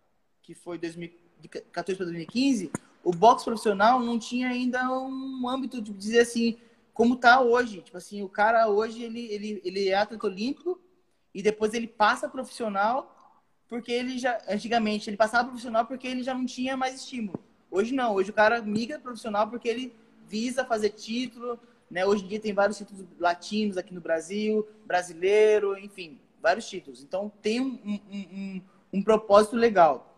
que 0.42 0.56
foi 0.56 0.78
2014 0.78 1.98
para 1.98 2.06
2015, 2.06 2.72
o 3.04 3.12
boxe 3.12 3.46
profissional 3.46 4.00
não 4.00 4.18
tinha 4.18 4.48
ainda 4.48 4.90
um 4.92 5.48
âmbito 5.48 5.82
de 5.82 5.92
dizer 5.92 6.20
assim, 6.20 6.58
como 6.94 7.16
está 7.16 7.42
hoje. 7.42 7.82
Tipo 7.82 7.98
assim, 7.98 8.24
o 8.24 8.30
cara 8.30 8.68
hoje 8.70 9.04
ele, 9.04 9.26
ele, 9.32 9.62
ele 9.64 9.90
é 9.90 9.96
atleta 9.96 10.26
olímpico 10.26 10.80
e 11.36 11.44
depois 11.44 11.74
ele 11.74 11.86
passa 11.86 12.30
profissional 12.30 13.12
porque 13.68 13.92
ele 13.92 14.18
já, 14.18 14.42
antigamente, 14.48 15.10
ele 15.10 15.18
passava 15.18 15.50
profissional 15.50 15.86
porque 15.86 16.08
ele 16.08 16.24
já 16.24 16.34
não 16.34 16.46
tinha 16.46 16.78
mais 16.78 16.96
estímulo. 16.96 17.44
Hoje 17.70 17.94
não, 17.94 18.14
hoje 18.14 18.30
o 18.30 18.34
cara 18.34 18.62
migra 18.62 18.98
profissional 18.98 19.50
porque 19.50 19.68
ele 19.68 19.94
visa 20.30 20.64
fazer 20.64 20.92
título, 20.92 21.60
Né? 21.92 22.06
Hoje 22.06 22.24
em 22.24 22.28
dia 22.28 22.40
tem 22.40 22.54
vários 22.54 22.78
títulos 22.78 23.06
latinos 23.20 23.78
aqui 23.78 23.94
no 23.94 24.00
Brasil, 24.00 24.66
brasileiro, 24.86 25.78
enfim, 25.78 26.20
vários 26.42 26.68
títulos. 26.70 27.04
Então 27.04 27.30
tem 27.42 27.60
um, 27.60 27.80
um, 27.86 28.00
um, 28.12 28.62
um 28.94 29.04
propósito 29.04 29.58
legal. 29.58 30.18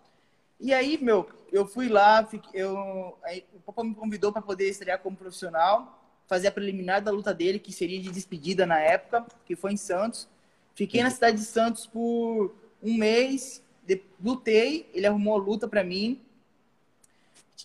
E 0.59 0.71
aí, 0.71 0.99
meu, 1.01 1.27
eu 1.51 1.65
fui 1.65 1.89
lá, 1.89 2.27
eu, 2.53 3.17
aí, 3.23 3.43
o 3.55 3.59
Papa 3.59 3.83
me 3.83 3.95
convidou 3.95 4.31
para 4.31 4.41
poder 4.41 4.69
estrear 4.69 4.99
como 4.99 5.17
profissional, 5.17 5.99
fazer 6.27 6.47
a 6.47 6.51
preliminar 6.51 7.01
da 7.01 7.11
luta 7.11 7.33
dele, 7.33 7.59
que 7.59 7.71
seria 7.71 7.99
de 7.99 8.11
despedida 8.11 8.65
na 8.65 8.79
época, 8.79 9.25
que 9.45 9.55
foi 9.55 9.73
em 9.73 9.77
Santos. 9.77 10.27
Fiquei 10.77 11.01
na 11.01 11.09
cidade 11.09 11.37
de 11.37 11.43
Santos 11.43 11.87
por 11.87 12.53
um 12.83 12.95
mês, 12.95 13.63
lutei, 14.23 14.87
ele 14.93 15.07
arrumou 15.07 15.33
a 15.33 15.43
luta 15.43 15.67
para 15.67 15.83
mim. 15.83 16.21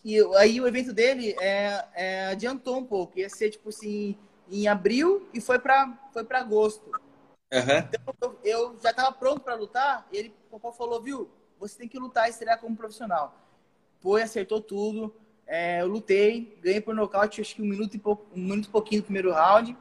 E 0.03 0.19
aí 0.39 0.59
o 0.59 0.67
evento 0.67 0.95
dele 0.95 1.37
é, 1.39 1.85
é, 1.93 2.27
adiantou 2.29 2.79
um 2.79 2.85
pouco, 2.87 3.19
ia 3.19 3.29
ser 3.29 3.51
tipo 3.51 3.69
assim, 3.69 4.17
em 4.51 4.67
abril 4.67 5.29
e 5.35 5.43
foi 5.43 5.59
para 5.59 5.93
foi 6.11 6.25
para 6.25 6.41
agosto. 6.41 6.91
Uhum. 7.53 7.79
Então 7.93 8.15
eu, 8.23 8.39
eu 8.43 8.81
já 8.83 8.89
estava 8.89 9.13
pronto 9.13 9.43
para 9.43 9.57
lutar, 9.57 10.09
e 10.11 10.17
ele 10.17 10.35
o 10.47 10.51
Popó 10.53 10.73
falou, 10.73 11.03
viu, 11.03 11.29
você 11.61 11.77
tem 11.77 11.89
que 11.89 11.99
lutar 11.99 12.29
e 12.29 12.31
estrear 12.31 12.59
como 12.59 12.75
profissional. 12.75 13.39
Foi, 14.01 14.23
acertou 14.23 14.63
tudo. 14.63 15.15
É, 15.47 15.83
eu 15.83 15.87
lutei, 15.87 16.59
ganhei 16.63 16.81
por 16.81 16.95
nocaute, 16.95 17.43
acho 17.43 17.55
que 17.55 17.61
um 17.61 17.67
minuto 17.67 17.95
e 17.95 17.99
pouco, 17.99 18.27
um 18.35 18.41
minuto 18.41 18.69
e 18.69 18.71
pouquinho 18.71 19.03
no 19.03 19.05
primeiro 19.05 19.33
round. 19.35 19.77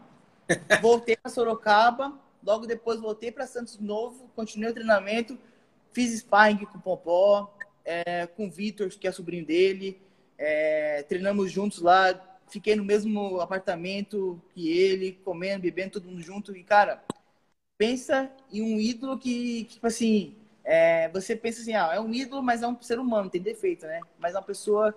Voltei 0.81 1.15
para 1.15 1.31
Sorocaba, 1.31 2.19
logo 2.43 2.65
depois 2.65 2.99
voltei 2.99 3.31
para 3.31 3.47
Santos 3.47 3.77
de 3.77 3.83
novo, 3.83 4.29
continuei 4.35 4.71
o 4.71 4.73
treinamento, 4.73 5.37
fiz 5.91 6.17
sparring 6.19 6.65
com 6.65 6.77
o 6.77 6.81
Popó, 6.81 7.53
é, 7.85 8.27
com 8.27 8.47
o 8.47 8.51
Vitor, 8.51 8.89
que 8.89 9.07
é 9.07 9.11
sobrinho 9.11 9.45
dele, 9.45 10.01
é, 10.37 11.03
treinamos 11.03 11.51
juntos 11.51 11.79
lá, 11.81 12.19
fiquei 12.47 12.75
no 12.75 12.83
mesmo 12.83 13.39
apartamento 13.39 14.41
que 14.53 14.69
ele, 14.69 15.13
comendo, 15.23 15.61
bebendo, 15.61 15.93
todo 15.93 16.07
mundo 16.07 16.21
junto. 16.21 16.55
E, 16.55 16.63
cara, 16.63 17.03
pensa 17.77 18.29
em 18.51 18.61
um 18.61 18.79
ídolo 18.79 19.17
que, 19.17 19.65
tipo 19.65 19.87
assim, 19.87 20.35
é, 20.63 21.09
você 21.09 21.35
pensa 21.35 21.61
assim, 21.61 21.73
ah, 21.73 21.91
é 21.93 21.99
um 21.99 22.13
ídolo, 22.13 22.43
mas 22.43 22.61
é 22.61 22.67
um 22.67 22.79
ser 22.81 22.99
humano, 22.99 23.29
tem 23.29 23.41
defeito, 23.41 23.85
né? 23.85 24.01
Mas 24.19 24.35
é 24.35 24.37
uma 24.37 24.43
pessoa, 24.43 24.95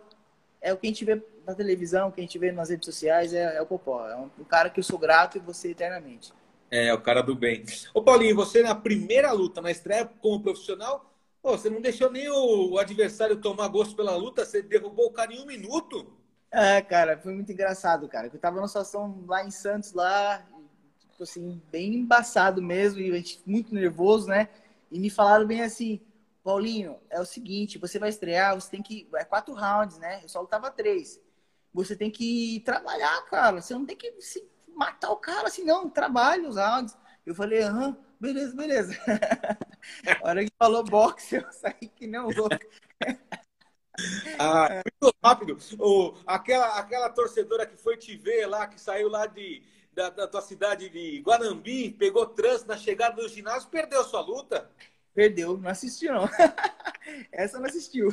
é 0.61 0.73
o 0.73 0.77
que 0.77 0.87
a 0.87 0.91
gente 0.91 1.05
vê 1.05 1.23
na 1.47 1.55
televisão, 1.55 2.09
o 2.09 2.13
que 2.13 2.21
a 2.21 2.25
gente 2.25 2.39
vê 2.39 2.53
nas 2.53 2.71
redes 2.71 2.87
sociais, 2.87 3.33
é, 3.33 3.57
é 3.57 3.63
o 3.63 3.67
Popó. 3.67 4.09
É 4.09 4.17
um, 4.17 4.31
um, 4.39 4.45
cara 4.45 4.69
que 4.69 4.81
eu 4.81 4.85
sou 4.85 4.99
grato 4.99 5.37
e 5.37 5.41
você 5.41 5.71
eternamente. 5.71 6.33
É, 6.75 6.93
o 6.93 7.01
cara 7.01 7.23
do 7.23 7.37
bem. 7.37 7.65
Ô, 7.95 8.03
Paulinho, 8.03 8.35
você 8.35 8.61
na 8.61 8.75
primeira 8.75 9.31
luta, 9.31 9.63
na 9.63 9.71
estreia 9.71 10.05
como 10.05 10.43
profissional, 10.43 11.09
pô, 11.41 11.53
você 11.53 11.71
não 11.71 11.81
deixou 11.81 12.11
nem 12.11 12.29
o, 12.29 12.77
adversário 12.79 13.41
tomar 13.41 13.69
gosto 13.69 13.95
pela 13.95 14.17
luta, 14.17 14.45
você 14.45 14.61
derrubou 14.61 15.07
o 15.07 15.13
cara 15.13 15.33
em 15.33 15.41
um 15.41 15.47
minuto. 15.47 16.13
É, 16.51 16.83
cara, 16.83 17.17
foi 17.17 17.33
muito 17.33 17.53
engraçado, 17.53 18.09
cara. 18.09 18.27
Eu 18.27 18.41
tava 18.41 18.57
numa 18.57 18.67
situação 18.67 19.23
lá 19.25 19.45
em 19.45 19.53
Santos, 19.53 19.93
lá, 19.93 20.45
tipo 21.13 21.23
assim, 21.23 21.63
bem 21.71 21.95
embaçado 21.95 22.61
mesmo, 22.61 22.99
e 22.99 23.13
a 23.13 23.17
gente 23.19 23.41
muito 23.47 23.73
nervoso, 23.73 24.27
né? 24.27 24.49
E 24.91 24.99
me 24.99 25.11
falaram 25.11 25.47
bem 25.47 25.63
assim, 25.63 26.01
Paulinho, 26.43 26.99
é 27.09 27.21
o 27.21 27.25
seguinte, 27.25 27.79
você 27.79 28.01
vai 28.01 28.09
estrear, 28.09 28.53
você 28.53 28.69
tem 28.69 28.83
que. 28.83 29.09
É 29.15 29.25
quatro 29.25 29.55
rounds, 29.55 29.97
né? 29.99 30.19
Eu 30.25 30.29
só 30.29 30.41
lutava 30.41 30.73
três. 30.73 31.21
Você 31.73 31.95
tem 31.95 32.11
que 32.11 32.61
trabalhar, 32.65 33.25
cara. 33.27 33.63
Você 33.63 33.75
não 33.75 33.87
tem 33.87 33.97
que 33.97 34.21
se 34.21 34.45
matar 34.75 35.11
o 35.11 35.17
cara 35.17 35.49
assim, 35.49 35.65
não. 35.65 35.89
Trabalhe 35.89 36.47
os 36.47 36.57
rounds. 36.57 36.97
Eu 37.25 37.35
falei, 37.35 37.63
aham, 37.63 37.97
beleza, 38.21 38.55
beleza. 38.55 38.95
A 40.23 40.29
hora 40.29 40.45
que 40.45 40.53
falou 40.59 40.85
boxe, 40.85 41.37
eu 41.37 41.53
saí 41.53 41.89
que 41.95 42.07
não 42.07 42.29
louco. 42.31 42.59
Ah, 44.39 44.83
muito 45.01 45.17
rápido. 45.23 45.59
O, 45.79 46.15
aquela, 46.27 46.79
aquela 46.79 47.09
torcedora 47.11 47.67
que 47.67 47.77
foi 47.77 47.97
te 47.97 48.17
ver 48.17 48.47
lá, 48.47 48.67
que 48.67 48.81
saiu 48.81 49.09
lá 49.09 49.27
de, 49.27 49.63
da, 49.93 50.11
da 50.11 50.27
tua 50.27 50.43
cidade 50.43 50.89
de 50.89 51.21
Guanambi, 51.21 51.91
pegou 51.93 52.27
trânsito 52.27 52.69
na 52.69 52.77
chegada 52.77 53.23
do 53.23 53.29
ginásio, 53.29 53.69
perdeu 53.71 54.01
a 54.01 54.05
sua 54.05 54.21
luta? 54.21 54.69
Perdeu, 55.15 55.57
não 55.57 55.71
assistiu 55.71 56.13
não. 56.13 56.25
Essa 57.31 57.59
não 57.59 57.67
assistiu. 57.67 58.09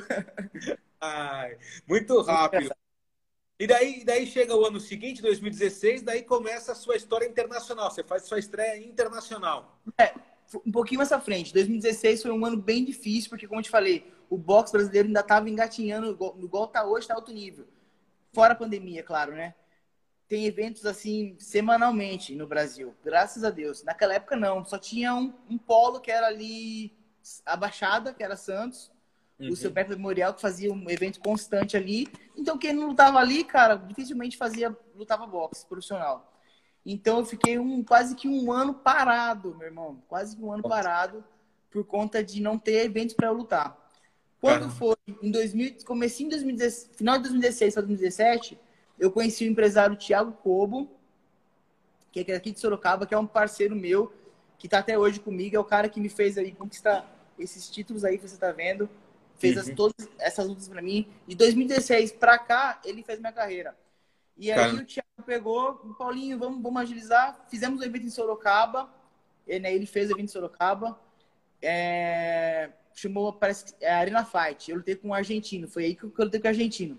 Ai, 1.00 1.58
muito 1.88 2.22
rápido. 2.22 2.72
E 3.62 3.68
daí, 3.68 4.04
daí 4.04 4.26
chega 4.26 4.56
o 4.56 4.66
ano 4.66 4.80
seguinte, 4.80 5.22
2016, 5.22 6.02
daí 6.02 6.24
começa 6.24 6.72
a 6.72 6.76
sua 6.76 6.96
história 6.96 7.28
internacional. 7.28 7.92
Você 7.92 8.04
faz 8.04 8.24
sua 8.24 8.40
estreia 8.40 8.84
internacional. 8.84 9.80
É, 10.00 10.16
um 10.66 10.72
pouquinho 10.72 10.98
mais 10.98 11.12
à 11.12 11.20
frente. 11.20 11.54
2016 11.54 12.24
foi 12.24 12.32
um 12.32 12.44
ano 12.44 12.58
bem 12.58 12.84
difícil, 12.84 13.30
porque, 13.30 13.48
como 13.48 13.60
eu 13.60 13.64
te 13.64 13.70
falei, 13.70 14.12
o 14.32 14.36
boxe 14.36 14.74
brasileiro 14.74 15.10
ainda 15.10 15.20
estava 15.20 15.48
engatinhando, 15.48 16.10
igual 16.42 16.66
está 16.66 16.84
hoje, 16.84 17.04
está 17.04 17.14
alto 17.14 17.32
nível. 17.32 17.68
Fora 18.34 18.54
a 18.54 18.56
pandemia, 18.56 19.04
claro, 19.04 19.34
né? 19.34 19.54
tem 20.28 20.46
eventos 20.46 20.86
assim 20.86 21.36
semanalmente 21.38 22.34
no 22.34 22.48
Brasil, 22.48 22.96
graças 23.04 23.44
a 23.44 23.52
Deus. 23.52 23.84
Naquela 23.84 24.16
época 24.16 24.36
não, 24.36 24.66
só 24.66 24.80
tinha 24.80 25.14
um, 25.14 25.32
um 25.48 25.58
polo 25.58 26.00
que 26.00 26.10
era 26.10 26.26
ali 26.26 26.98
a 27.46 27.56
Baixada, 27.56 28.12
que 28.12 28.24
era 28.24 28.36
Santos, 28.36 28.92
uhum. 29.42 29.50
o 29.50 29.56
seu 29.56 29.72
Pepe 29.72 29.92
Memorial 29.92 30.34
que 30.34 30.42
fazia 30.42 30.72
um 30.72 30.90
evento 30.90 31.20
constante 31.20 31.76
ali. 31.76 32.08
Então 32.36 32.58
quem 32.58 32.74
não 32.74 32.88
lutava 32.88 33.18
ali, 33.18 33.44
cara, 33.44 33.76
dificilmente 33.76 34.38
fazia 34.38 34.76
lutava 34.96 35.26
boxe 35.26 35.66
profissional. 35.66 36.32
Então 36.86 37.20
eu 37.20 37.26
fiquei 37.26 37.60
um 37.60 37.84
quase 37.84 38.16
que 38.16 38.28
um 38.28 38.52
ano 38.52 38.74
parado, 38.74 39.56
meu 39.56 39.68
irmão, 39.68 40.02
quase 40.08 40.36
que 40.36 40.44
um 40.44 40.52
ano 40.52 40.64
parado 40.64 41.24
por 41.70 41.86
conta 41.86 42.24
de 42.24 42.42
não 42.42 42.58
ter 42.58 42.86
eventos 42.86 43.16
para 43.16 43.28
eu 43.28 43.34
lutar. 43.34 43.78
Quando 44.40 44.62
Caramba. 44.62 44.76
foi 44.76 44.96
em 45.22 45.30
2000, 45.30 45.76
comecei 45.86 46.26
em 46.26 46.30
2016, 46.30 46.98
final 46.98 47.16
de 47.18 47.24
2016 47.24 47.74
para 47.76 47.82
2017, 47.84 48.60
eu 49.00 49.12
conheci 49.12 49.48
o 49.48 49.52
empresário 49.52 49.96
Tiago 49.96 50.32
Cobo, 50.32 50.90
que 52.12 52.26
é 52.32 52.36
aqui 52.36 52.52
de 52.52 52.60
Sorocaba, 52.60 53.06
que 53.06 53.14
é 53.14 53.18
um 53.18 53.28
parceiro 53.28 53.76
meu, 53.76 54.12
que 54.58 54.68
está 54.68 54.80
até 54.80 54.98
hoje 54.98 55.20
comigo, 55.20 55.56
é 55.56 55.60
o 55.60 55.64
cara 55.64 55.88
que 55.88 56.00
me 56.00 56.10
fez 56.10 56.38
aí 56.38 56.52
conquistar 56.52 57.08
esses 57.40 57.70
títulos 57.70 58.04
aí 58.04 58.18
que 58.18 58.28
você 58.28 58.36
está 58.36 58.52
vendo, 58.52 58.90
fez 59.42 59.56
uhum. 59.56 59.62
as, 59.62 59.70
todas 59.76 60.10
essas 60.20 60.48
lutas 60.48 60.70
para 60.70 60.82
mim. 60.82 61.08
De 61.28 61.36
2016 61.36 62.12
para 62.14 62.38
cá, 62.38 62.80
ele 62.86 63.02
fez 63.02 63.20
minha 63.20 63.34
carreira. 63.34 63.76
E 64.38 64.52
aí 64.52 64.76
o 64.76 64.86
Thiago 64.86 65.24
pegou, 65.26 65.74
Paulinho, 65.98 66.38
vamos, 66.38 66.62
vamos 66.62 66.82
agilizar. 66.82 67.46
Fizemos 67.50 67.80
o 67.80 67.84
um 67.84 67.86
evento 67.86 68.06
em 68.06 68.10
Sorocaba, 68.10 68.90
ele, 69.48 69.60
né, 69.60 69.74
ele 69.74 69.86
fez 69.86 70.10
o 70.10 70.14
evento 70.14 70.26
em 70.26 70.28
Sorocaba, 70.28 71.00
é, 71.62 72.70
chamou, 72.94 73.34
parece 73.34 73.76
é 73.82 73.92
Arena 73.92 74.24
Fight. 74.24 74.70
Eu 74.70 74.78
lutei 74.78 74.96
com 74.96 75.10
um 75.10 75.14
argentino, 75.14 75.68
foi 75.68 75.86
aí 75.86 75.96
que 75.96 76.04
eu 76.04 76.12
lutei 76.18 76.40
com 76.40 76.48
o 76.48 76.50
argentino. 76.50 76.98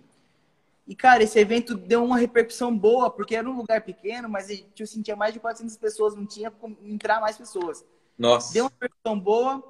E, 0.87 0.97
cara, 0.97 1.23
esse 1.23 1.39
evento 1.39 1.77
deu 1.77 2.05
uma 2.05 2.19
repercussão 2.19 2.77
boa, 2.77 3.09
porque 3.09 3.37
era 3.37 3.49
um 3.49 3.57
lugar 3.57 3.83
pequeno, 3.83 4.29
mas 4.29 4.49
eu 4.51 4.87
sentia 4.87 5.15
mais 5.15 5.33
de 5.33 5.39
400 5.39 5.77
pessoas, 5.77 6.17
não 6.17 6.27
tinha 6.27 6.51
como 6.51 6.77
entrar 6.83 7.21
mais 7.21 7.39
pessoas. 7.39 7.85
Nossa. 8.19 8.53
Deu 8.53 8.65
uma 8.65 8.71
repercussão 8.71 9.19
boa, 9.19 9.63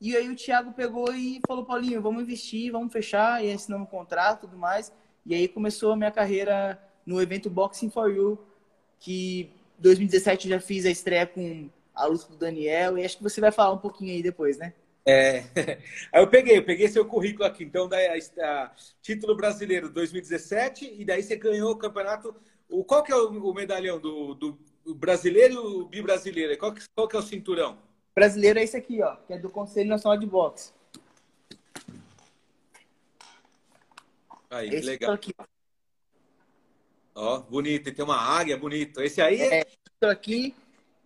e 0.00 0.16
aí 0.16 0.28
o 0.28 0.36
Thiago 0.36 0.72
pegou 0.72 1.12
e 1.14 1.40
falou, 1.46 1.64
Paulinho, 1.64 2.02
vamos 2.02 2.22
investir, 2.22 2.70
vamos 2.70 2.92
fechar, 2.92 3.44
e 3.44 3.50
assinamos 3.50 3.86
um 3.86 3.90
contrato 3.90 4.38
e 4.38 4.48
tudo 4.48 4.58
mais. 4.58 4.92
E 5.24 5.34
aí 5.34 5.48
começou 5.48 5.92
a 5.92 5.96
minha 5.96 6.10
carreira 6.10 6.80
no 7.04 7.20
evento 7.20 7.48
Boxing 7.48 7.90
for 7.90 8.10
You, 8.10 8.38
que 9.00 9.50
2017 9.78 10.48
eu 10.48 10.58
já 10.58 10.60
fiz 10.60 10.84
a 10.84 10.90
estreia 10.90 11.26
com 11.26 11.70
a 11.94 12.06
luta 12.06 12.28
do 12.28 12.36
Daniel, 12.36 12.98
e 12.98 13.04
acho 13.04 13.16
que 13.16 13.22
você 13.22 13.40
vai 13.40 13.50
falar 13.50 13.72
um 13.72 13.78
pouquinho 13.78 14.12
aí 14.12 14.22
depois, 14.22 14.58
né? 14.58 14.74
É, 15.08 15.44
aí 16.12 16.22
eu 16.22 16.28
peguei, 16.28 16.58
eu 16.58 16.64
peguei 16.64 16.88
seu 16.88 17.06
currículo 17.06 17.46
aqui. 17.46 17.64
Então, 17.64 17.88
daí, 17.88 18.06
a, 18.06 18.64
a, 18.64 18.72
título 19.00 19.36
brasileiro 19.36 19.88
2017, 19.88 20.96
e 20.98 21.04
daí 21.04 21.22
você 21.22 21.36
ganhou 21.36 21.70
o 21.70 21.76
campeonato. 21.76 22.34
O, 22.68 22.84
qual 22.84 23.02
que 23.02 23.12
é 23.12 23.16
o, 23.16 23.28
o 23.28 23.54
medalhão 23.54 23.98
do, 23.98 24.34
do 24.34 24.58
brasileiro 24.94 25.54
e 25.54 25.56
o 25.56 25.84
bibrasileiro? 25.86 26.58
Qual 26.58 26.74
que, 26.74 26.82
qual 26.94 27.08
que 27.08 27.16
é 27.16 27.18
o 27.18 27.22
cinturão? 27.22 27.78
Brasileiro 28.16 28.58
é 28.58 28.62
esse 28.62 28.76
aqui, 28.76 29.02
ó, 29.02 29.14
que 29.16 29.34
é 29.34 29.38
do 29.38 29.50
Conselho 29.50 29.90
Nacional 29.90 30.18
de 30.18 30.26
Boxe. 30.26 30.72
Aí, 34.50 34.68
esse 34.70 34.86
legal. 34.86 35.12
Aqui, 35.12 35.34
ó. 37.14 37.40
bonito, 37.40 37.94
tem 37.94 38.04
uma 38.04 38.16
águia, 38.16 38.56
bonito. 38.56 39.02
Esse 39.02 39.20
aí 39.20 39.40
é. 39.40 39.60
é 39.60 40.06
aqui 40.08 40.54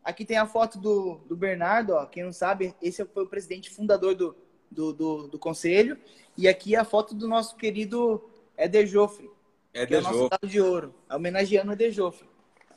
Aqui 0.02 0.24
tem 0.24 0.38
a 0.38 0.46
foto 0.46 0.78
do, 0.78 1.20
do 1.26 1.36
Bernardo, 1.36 1.92
ó. 1.92 2.06
Quem 2.06 2.24
não 2.24 2.32
sabe, 2.32 2.74
esse 2.80 3.04
foi 3.04 3.24
o 3.24 3.28
presidente 3.28 3.70
fundador 3.70 4.14
do, 4.14 4.36
do, 4.70 4.92
do, 4.92 5.28
do 5.28 5.38
conselho. 5.38 5.98
E 6.36 6.48
aqui 6.48 6.74
é 6.74 6.78
a 6.78 6.84
foto 6.84 7.14
do 7.14 7.28
nosso 7.28 7.56
querido 7.56 8.24
Eder 8.56 8.86
Joffre. 8.86 9.30
Eder 9.74 9.88
que 9.88 9.94
é 9.94 9.98
o 9.98 10.02
nosso 10.02 10.46
de 10.46 10.60
ouro. 10.60 10.94
Homenageando 11.10 11.70
o 11.70 11.74
Eder 11.74 11.90
Joffre. 11.90 12.26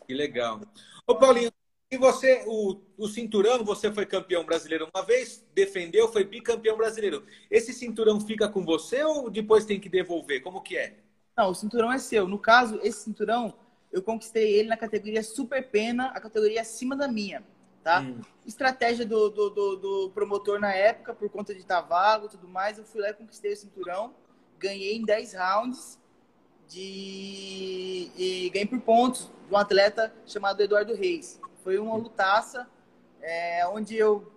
Que 0.06 0.13
legal. 0.13 0.60
Ô, 1.08 1.15
Paulinho, 1.15 1.52
e 1.93 1.97
você, 1.97 2.43
o, 2.47 2.82
o 2.97 3.08
cinturão, 3.08 3.63
você 3.63 3.91
foi 3.91 4.06
campeão 4.06 4.43
brasileiro 4.43 4.89
uma 4.93 5.03
vez, 5.03 5.45
defendeu, 5.53 6.12
foi 6.12 6.23
bicampeão 6.23 6.75
brasileiro. 6.75 7.23
Esse 7.51 7.71
cinturão 7.71 8.19
fica 8.19 8.49
com 8.49 8.65
você 8.65 9.03
ou 9.03 9.29
depois 9.29 9.63
tem 9.63 9.79
que 9.79 9.88
devolver? 9.88 10.41
Como 10.41 10.62
que 10.62 10.75
é? 10.75 10.95
Não, 11.38 11.51
o 11.51 11.56
cinturão 11.56 11.91
é 11.91 11.99
seu. 11.99 12.27
No 12.27 12.39
caso, 12.39 12.79
esse 12.82 13.03
cinturão 13.03 13.53
eu 13.91 14.01
conquistei 14.01 14.53
ele 14.53 14.69
na 14.69 14.77
categoria 14.77 15.21
super 15.21 15.69
pena, 15.69 16.08
a 16.08 16.19
categoria 16.19 16.62
acima 16.62 16.95
da 16.95 17.08
minha, 17.08 17.43
tá? 17.84 18.01
Hum. 18.01 18.21
Estratégia 18.43 19.06
do, 19.06 19.29
do, 19.29 19.49
do, 19.51 19.75
do, 19.75 20.12
promotor 20.12 20.60
na 20.60 20.73
época, 20.73 21.13
por 21.13 21.29
conta 21.29 21.53
de 21.53 21.60
estar 21.60 21.82
vago 21.82 22.25
e 22.25 22.29
tudo 22.29 22.47
mais, 22.47 22.79
eu 22.79 22.84
fui 22.84 23.01
lá 23.01 23.12
e 23.12 23.13
conquistei 23.13 23.53
o 23.53 23.58
cinturão, 23.58 24.15
ganhei 24.58 24.95
em 24.97 25.06
10 25.06 25.34
rounds 25.36 25.99
de 26.67 28.12
e 28.17 28.49
ganhei 28.51 28.65
por 28.65 28.82
pontos 28.82 29.32
de 29.47 29.53
um 29.53 29.58
atleta 29.58 30.12
chamado 30.25 30.60
Eduardo 30.62 30.95
Reis. 30.95 31.39
Foi 31.63 31.80
uma 31.80 31.95
lutaça 31.95 32.67
é, 33.21 33.65
onde 33.67 33.95
eu 33.95 34.32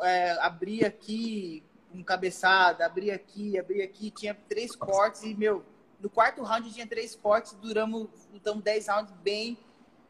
é, 0.00 0.32
abri 0.40 0.84
aqui 0.84 1.62
com 1.90 2.02
cabeçada, 2.02 2.86
abri 2.86 3.10
aqui, 3.10 3.58
abri 3.58 3.82
aqui, 3.82 4.10
tinha 4.10 4.34
três 4.48 4.74
cortes 4.74 5.22
e, 5.22 5.34
meu, 5.34 5.62
no 6.00 6.08
quarto 6.08 6.42
round 6.42 6.72
tinha 6.72 6.86
três 6.86 7.14
cortes, 7.14 7.52
duramos, 7.52 8.08
lutamos 8.32 8.64
10 8.64 8.88
rounds 8.88 9.14
bem. 9.22 9.58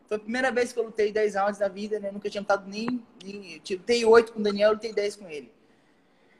Foi 0.06 0.16
a 0.16 0.20
primeira 0.20 0.52
vez 0.52 0.72
que 0.72 0.78
eu 0.78 0.84
lutei 0.84 1.12
10 1.12 1.34
rounds 1.34 1.58
da 1.58 1.68
vida, 1.68 1.98
né? 1.98 2.10
Nunca 2.10 2.30
tinha 2.30 2.40
lutado 2.40 2.68
nem, 2.68 3.04
nem 3.24 3.60
eu 3.68 3.76
lutei 3.76 4.04
8 4.04 4.32
com 4.32 4.40
o 4.40 4.42
Daniel, 4.42 4.72
lutei 4.72 4.92
10 4.92 5.16
com 5.16 5.28
ele. 5.28 5.52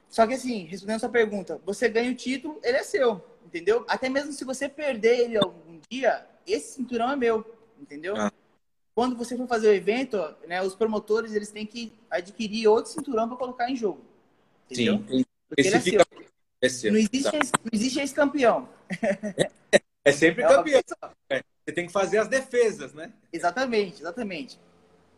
Só 0.09 0.27
que 0.27 0.35
assim, 0.35 0.65
respondendo 0.67 0.97
a 0.97 1.01
sua 1.01 1.09
pergunta, 1.09 1.61
você 1.67 1.89
ganha 1.89 2.13
o 2.13 2.15
título, 2.15 2.61
ele 2.63 2.77
é 2.77 2.83
seu, 2.83 3.23
entendeu? 3.45 3.85
Até 3.89 4.09
mesmo 4.09 4.33
se 4.33 4.45
você 4.45 4.69
perder 4.69 5.21
ele 5.21 5.37
algum 5.37 5.81
dia, 5.91 6.27
esse 6.47 6.75
cinturão 6.75 7.11
é 7.11 7.17
meu, 7.17 7.45
entendeu? 7.81 8.15
Ah. 8.17 8.33
Quando 8.95 9.17
você 9.17 9.37
for 9.37 9.47
fazer 9.47 9.69
o 9.69 9.73
evento, 9.73 10.19
né, 10.47 10.63
os 10.63 10.75
promotores 10.75 11.35
eles 11.35 11.51
têm 11.51 11.67
que 11.67 11.93
adquirir 12.11 12.69
outro 12.69 12.93
cinturão 12.93 13.27
para 13.29 13.37
colocar 13.37 13.71
em 13.71 13.77
jogo. 13.77 14.05
Entendeu? 14.71 15.03
Sim. 15.09 15.25
Porque 15.49 15.69
ele 15.69 15.77
é 15.77 15.81
seu. 15.81 16.01
É 16.61 16.69
seu. 16.69 16.93
Não 16.93 16.99
existe, 16.99 17.31
tá. 17.31 17.39
não 17.39 17.71
existe 17.73 18.01
ex-campeão. 18.01 18.69
É, 19.75 19.81
é 20.05 20.13
sempre 20.13 20.43
é 20.43 20.49
campeão. 20.49 20.83
É, 21.31 21.43
você 21.65 21.73
tem 21.73 21.87
que 21.87 21.93
fazer 21.93 22.19
as 22.19 22.29
defesas, 22.29 22.93
né? 22.93 23.13
Exatamente, 23.33 24.01
exatamente. 24.01 24.59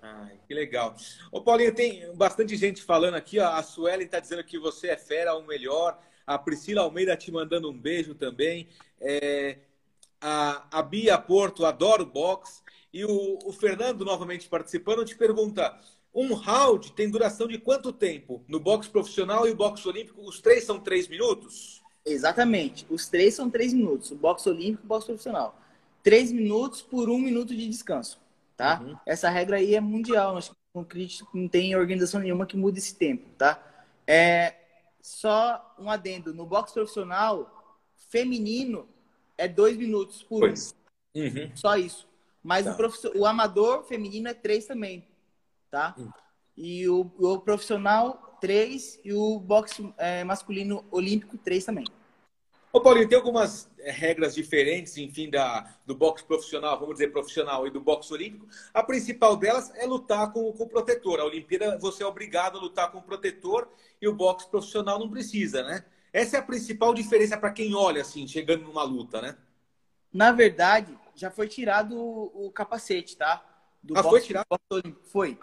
Ai, 0.00 0.38
que 0.46 0.52
legal. 0.52 0.94
Ô, 1.32 1.40
Paulinho, 1.40 1.74
tem 1.74 2.14
bastante 2.14 2.56
gente 2.56 2.82
falando 2.82 3.14
aqui. 3.14 3.38
Ó. 3.38 3.46
A 3.46 3.62
Suelen 3.62 4.04
está 4.04 4.20
dizendo 4.20 4.44
que 4.44 4.58
você 4.58 4.88
é 4.88 4.96
fera, 4.96 5.34
o 5.34 5.46
melhor. 5.46 5.98
A 6.26 6.38
Priscila 6.38 6.82
Almeida 6.82 7.16
te 7.16 7.32
mandando 7.32 7.70
um 7.70 7.78
beijo 7.78 8.14
também. 8.14 8.68
É, 9.00 9.58
a, 10.20 10.66
a 10.70 10.82
Bia 10.82 11.18
Porto, 11.18 11.64
adoro 11.64 12.04
box. 12.04 12.62
E 12.94 13.04
o, 13.04 13.40
o 13.44 13.52
Fernando, 13.52 14.04
novamente 14.04 14.48
participando, 14.48 15.04
te 15.04 15.16
pergunta: 15.16 15.76
um 16.14 16.32
round 16.32 16.92
tem 16.92 17.10
duração 17.10 17.48
de 17.48 17.58
quanto 17.58 17.92
tempo? 17.92 18.44
No 18.46 18.60
boxe 18.60 18.88
profissional 18.88 19.48
e 19.48 19.50
o 19.50 19.56
boxe 19.56 19.88
olímpico, 19.88 20.22
os 20.22 20.40
três 20.40 20.62
são 20.62 20.78
três 20.78 21.08
minutos? 21.08 21.82
Exatamente. 22.06 22.86
Os 22.88 23.08
três 23.08 23.34
são 23.34 23.50
três 23.50 23.72
minutos. 23.72 24.12
O 24.12 24.14
boxe 24.14 24.48
olímpico 24.48 24.84
e 24.84 24.86
o 24.86 24.88
boxe 24.88 25.06
profissional. 25.06 25.60
Três 26.04 26.30
minutos 26.30 26.82
por 26.82 27.10
um 27.10 27.18
minuto 27.18 27.48
de 27.48 27.68
descanso. 27.68 28.20
Tá? 28.56 28.80
Uhum. 28.80 28.96
Essa 29.04 29.28
regra 29.28 29.56
aí 29.56 29.74
é 29.74 29.80
mundial. 29.80 30.38
Não, 30.72 30.86
não 31.34 31.48
tem 31.48 31.74
organização 31.74 32.20
nenhuma 32.20 32.46
que 32.46 32.56
mude 32.56 32.78
esse 32.78 32.94
tempo. 32.94 33.28
Tá? 33.36 33.60
É 34.06 34.54
só 35.02 35.74
um 35.80 35.90
adendo. 35.90 36.32
No 36.32 36.46
boxe 36.46 36.74
profissional, 36.74 37.80
feminino, 38.08 38.88
é 39.36 39.48
dois 39.48 39.76
minutos 39.76 40.22
por 40.22 40.40
pois. 40.40 40.72
um. 41.12 41.22
Uhum. 41.22 41.50
Só 41.56 41.76
isso. 41.76 42.06
Mas 42.44 42.66
tá. 42.66 42.76
o, 43.14 43.20
o 43.20 43.26
amador 43.26 43.84
feminino 43.84 44.28
é 44.28 44.34
três 44.34 44.66
também, 44.66 45.08
tá? 45.70 45.94
Hum. 45.98 46.10
E 46.54 46.86
o, 46.86 47.10
o, 47.18 47.40
profissional, 47.40 48.36
três. 48.38 49.00
E 49.02 49.14
o 49.14 49.40
boxe 49.40 49.92
é, 49.96 50.22
masculino 50.22 50.84
olímpico, 50.90 51.38
três 51.38 51.64
também. 51.64 51.86
Ô, 52.70 52.80
Paulinho, 52.80 53.08
tem 53.08 53.16
algumas 53.16 53.70
é, 53.78 53.90
regras 53.90 54.34
diferentes, 54.34 54.98
enfim, 54.98 55.30
da, 55.30 55.74
do 55.86 55.94
boxe 55.94 56.22
profissional, 56.22 56.78
vamos 56.78 56.96
dizer 56.96 57.12
profissional, 57.12 57.66
e 57.66 57.70
do 57.70 57.80
boxe 57.80 58.12
olímpico. 58.12 58.46
A 58.74 58.82
principal 58.82 59.36
delas 59.36 59.72
é 59.76 59.86
lutar 59.86 60.30
com, 60.30 60.52
com 60.52 60.64
o 60.64 60.68
protetor. 60.68 61.20
A 61.20 61.24
Olimpíada, 61.24 61.78
você 61.78 62.02
é 62.02 62.06
obrigado 62.06 62.58
a 62.58 62.60
lutar 62.60 62.92
com 62.92 62.98
o 62.98 63.02
protetor 63.02 63.68
e 64.02 64.06
o 64.06 64.14
boxe 64.14 64.50
profissional 64.50 64.98
não 64.98 65.08
precisa, 65.08 65.62
né? 65.62 65.84
Essa 66.12 66.36
é 66.36 66.40
a 66.40 66.44
principal 66.44 66.92
diferença 66.92 67.38
para 67.38 67.52
quem 67.52 67.74
olha, 67.74 68.02
assim, 68.02 68.28
chegando 68.28 68.64
numa 68.64 68.82
luta, 68.82 69.22
né? 69.22 69.36
Na 70.12 70.30
verdade, 70.30 70.96
já 71.14 71.30
foi 71.30 71.48
tirado 71.48 71.96
o, 71.96 72.46
o 72.46 72.50
capacete, 72.50 73.16
tá? 73.16 73.44
Do 73.82 73.96
ah, 73.96 74.02
boxe, 74.02 74.18
foi 74.18 74.26
tirado? 74.26 74.46
Foi. 75.04 75.38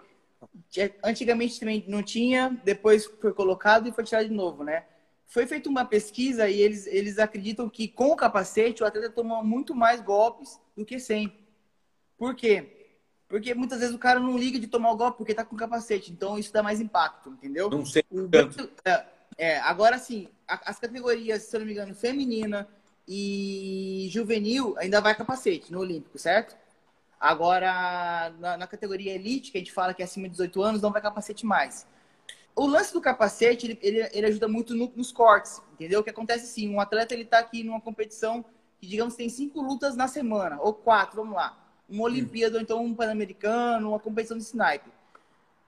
Antigamente 1.04 1.60
também 1.60 1.84
não 1.86 2.02
tinha, 2.02 2.60
depois 2.64 3.06
foi 3.06 3.32
colocado 3.32 3.88
e 3.88 3.92
foi 3.92 4.04
tirado 4.04 4.28
de 4.28 4.34
novo, 4.34 4.64
né? 4.64 4.84
Foi 5.26 5.46
feita 5.46 5.68
uma 5.68 5.84
pesquisa 5.84 6.48
e 6.48 6.60
eles, 6.60 6.86
eles 6.86 7.18
acreditam 7.18 7.68
que 7.68 7.88
com 7.88 8.10
o 8.10 8.16
capacete 8.16 8.82
o 8.82 8.86
atleta 8.86 9.10
toma 9.10 9.42
muito 9.42 9.74
mais 9.74 10.00
golpes 10.00 10.60
do 10.76 10.84
que 10.84 10.98
sem. 10.98 11.32
Por 12.18 12.34
quê? 12.34 12.82
Porque 13.28 13.54
muitas 13.54 13.80
vezes 13.80 13.94
o 13.94 13.98
cara 13.98 14.20
não 14.20 14.36
liga 14.36 14.58
de 14.58 14.66
tomar 14.66 14.90
o 14.90 14.96
golpe 14.96 15.16
porque 15.16 15.34
tá 15.34 15.42
com 15.42 15.54
o 15.54 15.58
capacete. 15.58 16.12
Então 16.12 16.38
isso 16.38 16.52
dá 16.52 16.62
mais 16.62 16.80
impacto, 16.80 17.30
entendeu? 17.30 17.70
Não 17.70 17.86
sei. 17.86 18.04
O. 18.10 18.28
É, 18.84 19.06
é, 19.38 19.58
agora 19.60 19.98
sim, 19.98 20.28
as 20.46 20.78
categorias, 20.78 21.44
se 21.44 21.56
eu 21.56 21.60
não 21.60 21.66
me 21.66 21.72
engano, 21.72 21.94
feminina, 21.94 22.68
e 23.06 24.08
juvenil 24.10 24.74
ainda 24.78 25.00
vai 25.00 25.14
capacete 25.14 25.72
no 25.72 25.80
Olímpico, 25.80 26.18
certo? 26.18 26.56
Agora, 27.18 28.34
na, 28.38 28.56
na, 28.56 28.66
categoria 28.66 29.14
elite, 29.14 29.52
que 29.52 29.58
a 29.58 29.60
gente 29.60 29.72
fala 29.72 29.94
que 29.94 30.02
é 30.02 30.04
acima 30.04 30.26
de 30.26 30.32
18 30.32 30.62
anos, 30.62 30.82
não 30.82 30.90
vai 30.90 31.00
capacete 31.00 31.46
mais. 31.46 31.86
O 32.54 32.66
lance 32.66 32.92
do 32.92 33.00
capacete, 33.00 33.66
ele, 33.66 33.78
ele, 33.80 34.10
ele 34.12 34.26
ajuda 34.26 34.48
muito 34.48 34.74
no, 34.74 34.92
nos 34.96 35.12
cortes, 35.12 35.62
entendeu? 35.72 36.00
O 36.00 36.04
que 36.04 36.10
acontece 36.10 36.44
assim, 36.44 36.68
um 36.68 36.80
atleta, 36.80 37.14
ele 37.14 37.24
tá 37.24 37.38
aqui 37.38 37.62
numa 37.62 37.80
competição 37.80 38.44
que, 38.80 38.86
digamos, 38.86 39.14
tem 39.14 39.28
cinco 39.28 39.60
lutas 39.62 39.94
na 39.94 40.08
semana, 40.08 40.58
ou 40.60 40.74
quatro, 40.74 41.16
vamos 41.16 41.34
lá. 41.34 41.56
Uma 41.88 42.04
Olimpíada, 42.04 42.56
ou 42.56 42.62
então 42.62 42.84
um 42.84 42.94
Pan-Americano, 42.94 43.90
uma 43.90 44.00
competição 44.00 44.36
de 44.36 44.42
sniper. 44.42 44.92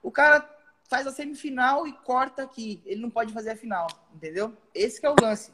O 0.03 0.11
cara 0.11 0.49
faz 0.89 1.07
a 1.07 1.13
semifinal 1.13 1.87
e 1.87 1.93
corta 1.93 2.43
aqui. 2.43 2.83
Ele 2.85 3.01
não 3.01 3.11
pode 3.11 3.33
fazer 3.33 3.51
a 3.51 3.57
final, 3.57 3.87
entendeu? 4.15 4.57
Esse 4.75 5.05
é 5.05 5.11
o 5.11 5.17
lance. 5.21 5.53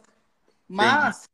Mas, 0.67 1.29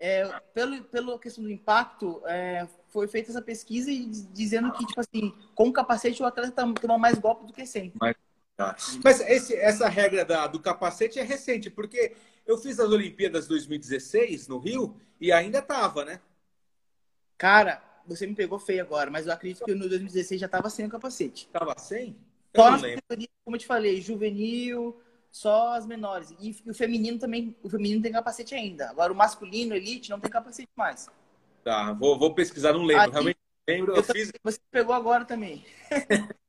é, 0.00 0.40
pelo, 0.54 0.82
pela 0.84 1.18
questão 1.18 1.44
do 1.44 1.50
impacto, 1.50 2.22
é, 2.26 2.66
foi 2.88 3.06
feita 3.06 3.30
essa 3.30 3.42
pesquisa 3.42 3.90
e 3.90 4.06
dizendo 4.06 4.72
que, 4.72 4.86
tipo 4.86 4.98
assim, 4.98 5.34
com 5.54 5.68
o 5.68 5.72
capacete 5.72 6.22
o 6.22 6.26
atleta 6.26 6.64
toma 6.80 6.98
mais 6.98 7.18
golpe 7.18 7.46
do 7.46 7.52
que 7.52 7.66
sem. 7.66 7.92
Mas, 8.00 8.16
tá. 8.56 8.74
Mas 9.04 9.20
esse, 9.20 9.54
essa 9.54 9.88
regra 9.88 10.24
da, 10.24 10.46
do 10.46 10.58
capacete 10.58 11.18
é 11.18 11.22
recente, 11.22 11.68
porque 11.68 12.16
eu 12.46 12.56
fiz 12.56 12.80
as 12.80 12.90
Olimpíadas 12.90 13.46
2016 13.46 14.48
no 14.48 14.58
Rio 14.58 14.96
e 15.20 15.30
ainda 15.30 15.60
tava, 15.60 16.04
né? 16.06 16.20
Cara, 17.36 17.82
você 18.06 18.26
me 18.26 18.34
pegou 18.34 18.58
feio 18.58 18.82
agora, 18.82 19.10
mas 19.10 19.26
eu 19.26 19.32
acredito 19.34 19.64
que 19.64 19.74
no 19.74 19.86
2016 19.86 20.40
já 20.40 20.48
tava 20.48 20.70
sem 20.70 20.86
o 20.86 20.90
capacete. 20.90 21.46
Tava 21.52 21.78
sem? 21.78 22.16
Eu 22.54 22.62
Só 22.62 22.78
como 23.44 23.56
eu 23.56 23.60
te 23.60 23.66
falei, 23.66 24.00
juvenil, 24.00 25.00
só 25.30 25.74
as 25.74 25.86
menores. 25.86 26.34
E, 26.40 26.56
o 26.68 26.74
feminino 26.74 27.18
também, 27.18 27.56
o 27.62 27.68
feminino 27.68 28.02
tem 28.02 28.12
capacete 28.12 28.54
ainda. 28.54 28.90
Agora 28.90 29.12
o 29.12 29.16
masculino, 29.16 29.74
elite, 29.74 30.10
não 30.10 30.20
tem 30.20 30.30
capacete 30.30 30.70
mais. 30.76 31.08
Tá, 31.62 31.92
vou, 31.92 32.18
vou 32.18 32.34
pesquisar, 32.34 32.72
não 32.72 32.84
lembro. 32.84 33.04
Aí, 33.04 33.10
Realmente 33.10 33.38
lembro. 33.68 33.92
Eu, 33.92 33.96
eu 33.96 34.02
fiz... 34.02 34.32
Você 34.42 34.58
pegou 34.70 34.94
agora 34.94 35.24
também. 35.24 35.64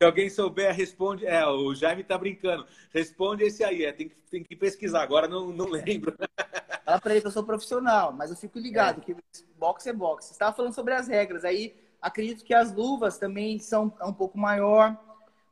Se 0.00 0.04
alguém 0.04 0.30
souber, 0.30 0.72
responde. 0.72 1.26
É, 1.26 1.44
o 1.44 1.74
Jaime 1.74 2.04
tá 2.04 2.16
brincando. 2.16 2.64
Responde 2.92 3.42
esse 3.42 3.64
aí. 3.64 3.84
É, 3.84 3.92
tem, 3.92 4.08
que, 4.08 4.14
tem 4.30 4.44
que 4.44 4.54
pesquisar. 4.54 5.02
Agora 5.02 5.26
não, 5.26 5.48
não 5.48 5.66
lembro. 5.70 6.16
Fala 6.84 7.00
pra 7.00 7.12
ele 7.12 7.20
que 7.20 7.26
eu 7.26 7.32
sou 7.32 7.42
profissional, 7.42 8.12
mas 8.12 8.30
eu 8.30 8.36
fico 8.36 8.60
ligado 8.60 9.00
é. 9.00 9.04
que 9.04 9.16
boxe 9.58 9.88
é 9.88 9.92
boxe. 9.92 10.28
Você 10.28 10.34
estava 10.34 10.54
falando 10.54 10.72
sobre 10.72 10.94
as 10.94 11.08
regras. 11.08 11.44
Aí 11.44 11.74
acredito 12.00 12.44
que 12.44 12.54
as 12.54 12.72
luvas 12.72 13.18
também 13.18 13.58
são 13.58 13.92
um 14.02 14.12
pouco 14.12 14.38
maior. 14.38 14.96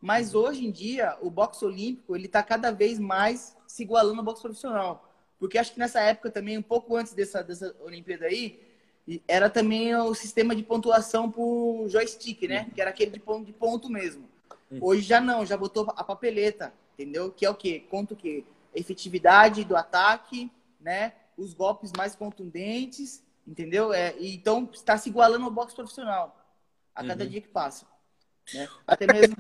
Mas 0.01 0.35
hoje 0.35 0.67
em 0.67 0.71
dia, 0.71 1.17
o 1.21 1.31
boxe 1.31 1.65
olímpico, 1.65 2.15
ele 2.15 2.27
está 2.27 2.43
cada 2.43 2.71
vez 2.71 2.99
mais 2.99 3.57
se 3.67 3.83
igualando 3.83 4.19
ao 4.19 4.25
boxe 4.25 4.43
profissional. 4.43 5.09
Porque 5.39 5.59
acho 5.59 5.73
que 5.73 5.79
nessa 5.79 6.01
época 6.01 6.31
também, 6.31 6.59
um 6.59 6.63
pouco 6.63 6.97
antes 6.97 7.13
dessa, 7.13 7.43
dessa 7.43 7.75
Olimpíada 7.81 8.27
aí, 8.27 8.61
era 9.27 9.49
também 9.49 9.95
o 9.95 10.15
sistema 10.15 10.55
de 10.55 10.63
pontuação 10.63 11.31
por 11.31 11.87
joystick, 11.89 12.43
né? 12.49 12.69
Que 12.75 12.81
era 12.81 12.91
aquele 12.91 13.13
de 13.13 13.21
ponto, 13.21 13.45
de 13.45 13.53
ponto 13.53 13.89
mesmo. 13.89 14.29
Hoje 14.81 15.03
já 15.03 15.21
não, 15.21 15.47
já 15.47 15.57
botou 15.57 15.93
a 15.97 16.03
papeleta, 16.03 16.73
entendeu? 16.95 17.31
Que 17.31 17.47
é 17.47 17.51
o 17.51 17.55
quê? 17.55 17.85
Conta 17.89 18.15
o 18.15 18.17
quê? 18.17 18.45
efetividade 18.77 19.65
do 19.65 19.77
ataque, 19.77 20.51
né? 20.81 21.15
Os 21.37 21.55
golpes 21.55 21.93
mais 21.97 22.15
contundentes, 22.15 23.23
entendeu? 23.47 23.93
É, 23.93 24.15
então 24.21 24.69
está 24.73 24.97
se 24.97 25.09
igualando 25.09 25.45
ao 25.45 25.51
boxe 25.51 25.75
profissional 25.75 26.37
a 26.95 27.05
cada 27.05 27.25
uhum. 27.25 27.31
dia 27.31 27.41
que 27.41 27.49
passa. 27.49 27.87
Né? 28.55 28.69
Até 28.87 29.07
mesmo 29.07 29.37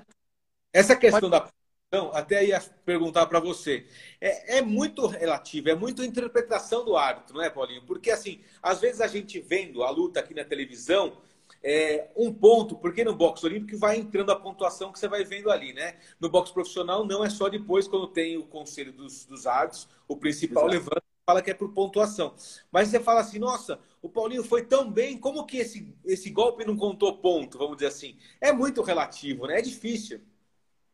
essa 0.72 0.96
questão 0.96 1.30
Pode... 1.30 1.32
da 1.32 1.40
posição, 1.40 2.10
até 2.14 2.44
ia 2.44 2.60
perguntar 2.84 3.26
para 3.26 3.40
você. 3.40 3.86
É, 4.20 4.58
é, 4.58 4.62
muito 4.62 5.06
relativo, 5.06 5.70
é 5.70 5.74
muito 5.74 6.02
interpretação 6.02 6.84
do 6.84 6.96
árbitro, 6.96 7.34
não 7.34 7.42
é, 7.42 7.50
Paulinho? 7.50 7.82
Porque, 7.86 8.10
assim, 8.10 8.40
às 8.62 8.80
vezes 8.80 9.00
a 9.00 9.06
gente 9.06 9.40
vendo 9.40 9.82
a 9.82 9.90
luta 9.90 10.20
aqui 10.20 10.34
na 10.34 10.44
televisão, 10.44 11.16
é, 11.62 12.08
um 12.16 12.32
ponto, 12.32 12.76
porque 12.76 13.04
no 13.04 13.14
boxe 13.14 13.44
olímpico 13.46 13.78
vai 13.78 13.96
entrando 13.96 14.30
a 14.30 14.36
pontuação 14.36 14.92
que 14.92 14.98
você 14.98 15.08
vai 15.08 15.24
vendo 15.24 15.50
ali, 15.50 15.72
né? 15.72 15.96
No 16.20 16.28
boxe 16.28 16.52
profissional 16.52 17.04
não 17.04 17.24
é 17.24 17.30
só 17.30 17.48
depois, 17.48 17.88
quando 17.88 18.06
tem 18.08 18.36
o 18.36 18.44
conselho 18.44 18.92
dos, 18.92 19.24
dos 19.24 19.46
árbitros, 19.46 19.88
o 20.06 20.16
principal 20.16 20.68
Exato. 20.68 20.84
levanta 20.84 21.06
fala 21.26 21.42
que 21.42 21.50
é 21.50 21.54
por 21.54 21.72
pontuação. 21.72 22.36
Mas 22.70 22.88
você 22.88 23.00
fala 23.00 23.20
assim, 23.20 23.40
nossa, 23.40 23.80
o 24.00 24.08
Paulinho 24.08 24.44
foi 24.44 24.64
tão 24.64 24.88
bem, 24.88 25.18
como 25.18 25.44
que 25.44 25.56
esse, 25.56 25.92
esse 26.04 26.30
golpe 26.30 26.64
não 26.64 26.76
contou 26.76 27.18
ponto, 27.18 27.58
vamos 27.58 27.78
dizer 27.78 27.88
assim? 27.88 28.16
É 28.40 28.52
muito 28.52 28.80
relativo, 28.80 29.48
né? 29.48 29.58
É 29.58 29.62
difícil. 29.62 30.20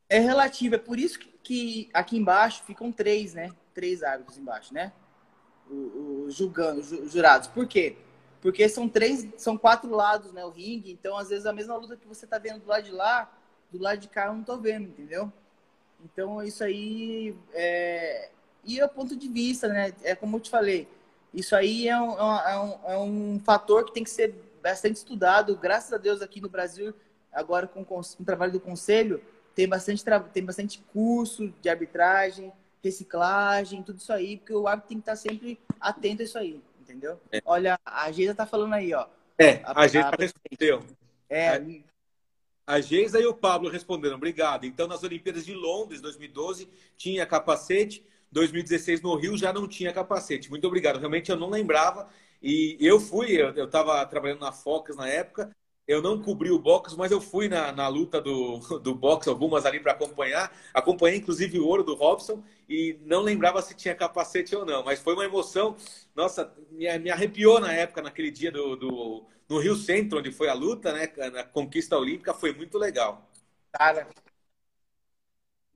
É 0.08 0.18
relativo, 0.18 0.74
é 0.74 0.78
por 0.78 0.98
isso 0.98 1.18
que, 1.18 1.28
que 1.42 1.90
aqui 1.92 2.16
embaixo 2.16 2.62
ficam 2.64 2.92
três, 2.92 3.34
né? 3.34 3.50
Três 3.74 4.02
árbitros 4.02 4.38
embaixo, 4.38 4.74
né? 4.74 4.92
Julgando, 6.28 6.80
os 6.80 7.12
jurados. 7.12 7.48
Por 7.48 7.66
quê? 7.66 7.96
Porque 8.40 8.68
são 8.68 8.88
três, 8.88 9.26
são 9.38 9.56
quatro 9.56 9.90
lados, 9.90 10.32
né? 10.32 10.44
O 10.44 10.50
ringue. 10.50 10.92
Então, 10.92 11.16
às 11.16 11.28
vezes, 11.28 11.46
a 11.46 11.52
mesma 11.52 11.76
luta 11.76 11.96
que 11.96 12.06
você 12.06 12.26
tá 12.26 12.38
vendo 12.38 12.60
do 12.60 12.68
lado 12.68 12.84
de 12.84 12.90
lá, 12.90 13.32
do 13.70 13.78
lado 13.80 13.98
de 13.98 14.08
cá 14.08 14.26
eu 14.26 14.34
não 14.34 14.42
tô 14.42 14.58
vendo, 14.58 14.88
entendeu? 14.88 15.32
Então, 16.04 16.42
isso 16.42 16.62
aí 16.62 17.34
é... 17.54 18.30
E 18.64 18.78
é 18.78 18.84
o 18.84 18.88
ponto 18.88 19.16
de 19.16 19.28
vista, 19.28 19.68
né? 19.68 19.92
É 20.02 20.14
como 20.14 20.36
eu 20.36 20.40
te 20.40 20.50
falei. 20.50 20.88
Isso 21.32 21.56
aí 21.56 21.88
é 21.88 21.98
um, 21.98 22.12
é 22.12 22.58
um, 22.58 22.90
é 22.90 22.98
um 22.98 23.40
fator 23.40 23.84
que 23.84 23.94
tem 23.94 24.04
que 24.04 24.10
ser 24.10 24.34
bastante 24.62 24.96
estudado. 24.96 25.56
Graças 25.56 25.92
a 25.92 25.96
Deus, 25.96 26.20
aqui 26.20 26.40
no 26.40 26.48
Brasil, 26.48 26.94
agora 27.32 27.66
com 27.66 27.80
o 27.82 28.24
trabalho 28.24 28.52
do 28.52 28.60
conselho, 28.60 29.22
tem 29.54 29.68
bastante, 29.68 30.04
tem 30.32 30.44
bastante 30.44 30.82
curso 30.92 31.52
de 31.60 31.68
arbitragem, 31.68 32.52
reciclagem, 32.82 33.82
tudo 33.82 33.98
isso 33.98 34.12
aí, 34.12 34.36
porque 34.36 34.54
o 34.54 34.66
árbitro 34.66 34.88
tem 34.88 34.98
que 34.98 35.02
estar 35.02 35.16
sempre 35.16 35.58
atento 35.80 36.22
a 36.22 36.24
isso 36.24 36.38
aí 36.38 36.62
entendeu? 36.92 37.18
É. 37.30 37.40
Olha, 37.44 37.78
a 37.84 38.12
Geisa 38.12 38.34
tá 38.34 38.46
falando 38.46 38.74
aí, 38.74 38.92
ó. 38.92 39.06
É, 39.38 39.62
a, 39.64 39.80
a 39.80 39.86
Geisa 39.86 40.08
a... 40.08 40.16
respondeu. 40.16 40.84
É. 41.28 41.48
A, 41.48 42.74
a 42.74 42.80
Geisa 42.80 43.18
e 43.18 43.26
o 43.26 43.34
Pablo 43.34 43.70
responderam, 43.70 44.16
obrigado. 44.16 44.66
Então, 44.66 44.86
nas 44.86 45.02
Olimpíadas 45.02 45.44
de 45.44 45.54
Londres, 45.54 46.00
2012, 46.00 46.68
tinha 46.96 47.26
capacete. 47.26 48.04
2016 48.30 49.02
no 49.02 49.14
Rio 49.14 49.36
já 49.36 49.52
não 49.52 49.66
tinha 49.66 49.92
capacete. 49.92 50.50
Muito 50.50 50.66
obrigado. 50.66 50.98
Realmente 50.98 51.30
eu 51.30 51.36
não 51.36 51.50
lembrava. 51.50 52.08
E 52.42 52.76
eu 52.80 52.98
fui, 52.98 53.36
eu 53.36 53.64
estava 53.64 54.04
trabalhando 54.06 54.40
na 54.40 54.52
Focas 54.52 54.96
na 54.96 55.06
época, 55.08 55.50
eu 55.86 56.00
não 56.00 56.20
cobri 56.22 56.50
o 56.50 56.58
boxe, 56.58 56.96
mas 56.96 57.10
eu 57.10 57.20
fui 57.20 57.48
na, 57.48 57.72
na 57.72 57.88
luta 57.88 58.20
do, 58.20 58.58
do 58.80 58.94
boxe, 58.94 59.28
algumas 59.28 59.66
ali 59.66 59.80
para 59.80 59.92
acompanhar. 59.92 60.52
Acompanhei, 60.72 61.18
inclusive, 61.18 61.58
o 61.58 61.66
ouro 61.66 61.82
do 61.82 61.94
Robson 61.94 62.42
e 62.68 62.98
não 63.04 63.20
lembrava 63.22 63.60
se 63.62 63.74
tinha 63.74 63.94
capacete 63.94 64.54
ou 64.54 64.64
não. 64.64 64.84
Mas 64.84 65.00
foi 65.00 65.14
uma 65.14 65.24
emoção, 65.24 65.76
nossa, 66.14 66.52
me, 66.70 66.98
me 66.98 67.10
arrepiou 67.10 67.60
na 67.60 67.72
época, 67.72 68.02
naquele 68.02 68.30
dia 68.30 68.50
do, 68.52 68.76
do, 68.76 69.24
no 69.48 69.58
Rio 69.58 69.74
Centro, 69.76 70.18
onde 70.18 70.30
foi 70.30 70.48
a 70.48 70.54
luta, 70.54 70.92
né? 70.92 71.08
Na 71.30 71.44
conquista 71.44 71.96
olímpica, 71.96 72.32
foi 72.32 72.52
muito 72.52 72.78
legal. 72.78 73.28
Cara, 73.72 74.08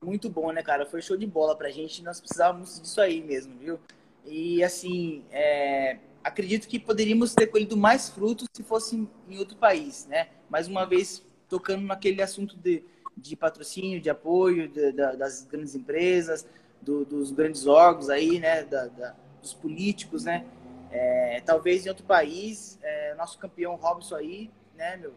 muito 0.02 0.30
bom, 0.30 0.52
né, 0.52 0.62
cara? 0.62 0.86
Foi 0.86 1.02
show 1.02 1.16
de 1.16 1.26
bola 1.26 1.56
pra 1.56 1.70
gente. 1.70 2.02
Nós 2.02 2.20
precisávamos 2.20 2.80
disso 2.80 3.00
aí 3.00 3.22
mesmo, 3.22 3.58
viu? 3.58 3.80
E 4.24 4.62
assim, 4.62 5.24
é 5.30 5.98
acredito 6.26 6.66
que 6.66 6.78
poderíamos 6.78 7.34
ter 7.34 7.46
colhido 7.46 7.76
mais 7.76 8.08
frutos 8.08 8.48
se 8.52 8.62
fosse 8.64 9.08
em 9.28 9.38
outro 9.38 9.56
país, 9.56 10.06
né? 10.06 10.28
Mais 10.50 10.66
uma 10.66 10.84
vez, 10.84 11.22
tocando 11.48 11.86
naquele 11.86 12.20
assunto 12.20 12.56
de, 12.56 12.82
de 13.16 13.36
patrocínio, 13.36 14.00
de 14.00 14.10
apoio 14.10 14.68
de, 14.68 14.90
de, 14.90 15.16
das 15.16 15.44
grandes 15.44 15.76
empresas, 15.76 16.44
do, 16.82 17.04
dos 17.04 17.30
grandes 17.30 17.66
órgãos 17.66 18.10
aí, 18.10 18.40
né? 18.40 18.64
Da, 18.64 18.86
da, 18.86 19.14
dos 19.40 19.54
políticos, 19.54 20.24
né? 20.24 20.44
É, 20.90 21.40
talvez 21.46 21.86
em 21.86 21.90
outro 21.90 22.04
país, 22.04 22.76
é, 22.82 23.14
nosso 23.14 23.38
campeão 23.38 23.76
Robson 23.76 24.16
aí, 24.16 24.50
né, 24.76 24.96
meu? 24.96 25.14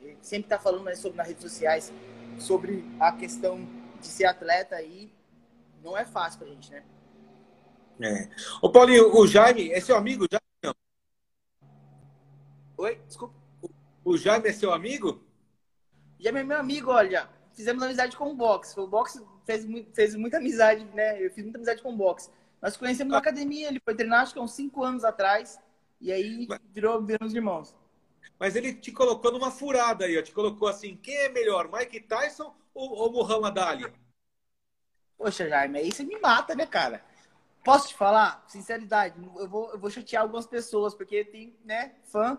Ele 0.00 0.16
sempre 0.22 0.48
tá 0.48 0.58
falando 0.58 0.84
né, 0.84 0.94
sobre 0.94 1.16
nas 1.16 1.26
redes 1.26 1.42
sociais 1.42 1.92
sobre 2.38 2.84
a 3.00 3.12
questão 3.12 3.66
de 4.00 4.06
ser 4.06 4.26
atleta 4.26 4.76
aí. 4.76 5.12
Não 5.82 5.98
é 5.98 6.04
fácil 6.04 6.38
pra 6.38 6.48
gente, 6.48 6.70
né? 6.70 6.84
É. 8.00 8.28
Ô, 8.60 8.70
Paulinho, 8.70 9.16
o 9.16 9.26
Jaime, 9.26 9.72
é 9.72 9.80
seu 9.80 9.96
amigo, 9.96 10.26
Jaime? 10.30 10.51
Oi, 12.82 13.00
desculpa. 13.06 13.32
O 14.04 14.16
Jaime 14.16 14.48
é 14.48 14.52
seu 14.52 14.72
amigo? 14.72 15.22
Jaime 16.18 16.40
é 16.40 16.42
meu 16.42 16.58
amigo, 16.58 16.90
olha. 16.90 17.30
Fizemos 17.54 17.80
amizade 17.80 18.16
com 18.16 18.32
o 18.32 18.34
boxe. 18.34 18.80
O 18.80 18.88
boxe 18.88 19.24
fez, 19.46 19.64
fez 19.94 20.16
muita 20.16 20.38
amizade, 20.38 20.84
né? 20.86 21.24
Eu 21.24 21.30
fiz 21.30 21.44
muita 21.44 21.58
amizade 21.58 21.80
com 21.80 21.92
o 21.92 21.96
boxe. 21.96 22.28
Nós 22.60 22.76
conhecemos 22.76 23.12
ah. 23.12 23.14
na 23.14 23.18
academia, 23.20 23.68
ele 23.68 23.80
foi 23.84 23.94
treinar 23.94 24.22
acho 24.22 24.32
que 24.32 24.40
há 24.40 24.42
uns 24.42 24.54
5 24.54 24.82
anos 24.82 25.04
atrás. 25.04 25.60
E 26.00 26.10
aí 26.10 26.48
virou, 26.72 27.00
virou 27.00 27.24
os 27.24 27.32
irmãos. 27.32 27.72
Mas 28.36 28.56
ele 28.56 28.74
te 28.74 28.90
colocou 28.90 29.30
numa 29.30 29.52
furada 29.52 30.04
aí, 30.04 30.18
ó. 30.18 30.22
Te 30.22 30.32
colocou 30.32 30.66
assim, 30.66 30.96
quem 30.96 31.16
é 31.16 31.28
melhor, 31.28 31.70
Mike 31.72 32.00
Tyson 32.00 32.52
ou, 32.74 32.90
ou 32.94 33.12
Muhammad 33.12 33.56
Ali? 33.58 33.92
Poxa, 35.16 35.48
Jaime, 35.48 35.78
aí 35.78 35.92
você 35.92 36.02
me 36.02 36.18
mata, 36.18 36.52
né, 36.56 36.66
cara? 36.66 37.04
Posso 37.64 37.90
te 37.90 37.94
falar? 37.94 38.44
Sinceridade, 38.48 39.14
eu 39.36 39.48
vou, 39.48 39.70
eu 39.70 39.78
vou 39.78 39.88
chatear 39.88 40.24
algumas 40.24 40.48
pessoas, 40.48 40.96
porque 40.96 41.24
tem, 41.24 41.56
né, 41.64 41.94
fã 42.02 42.36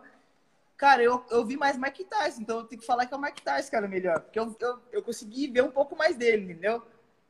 Cara, 0.84 1.02
eu, 1.02 1.24
eu 1.32 1.46
vi 1.46 1.56
mais 1.56 1.78
Mike 1.78 2.04
Tyson, 2.04 2.42
então 2.42 2.58
eu 2.58 2.66
tenho 2.66 2.82
que 2.82 2.86
falar 2.86 3.06
que 3.06 3.14
é 3.14 3.18
o 3.18 3.22
Mike 3.22 3.42
Tyson, 3.42 3.72
cara, 3.72 3.88
melhor. 3.88 4.20
Porque 4.20 4.38
eu, 4.38 4.54
eu, 4.60 4.80
eu 4.92 5.02
consegui 5.02 5.48
ver 5.48 5.64
um 5.64 5.72
pouco 5.72 5.96
mais 5.96 6.18
dele, 6.18 6.44
entendeu? 6.44 6.84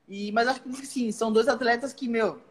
E, 0.10 0.32
mas 0.32 0.48
acho 0.48 0.60
que 0.63 0.88
sim, 0.88 1.12
são 1.12 1.32
dois 1.32 1.48
atletas 1.48 1.94
que, 1.94 2.08
meu, 2.08 2.42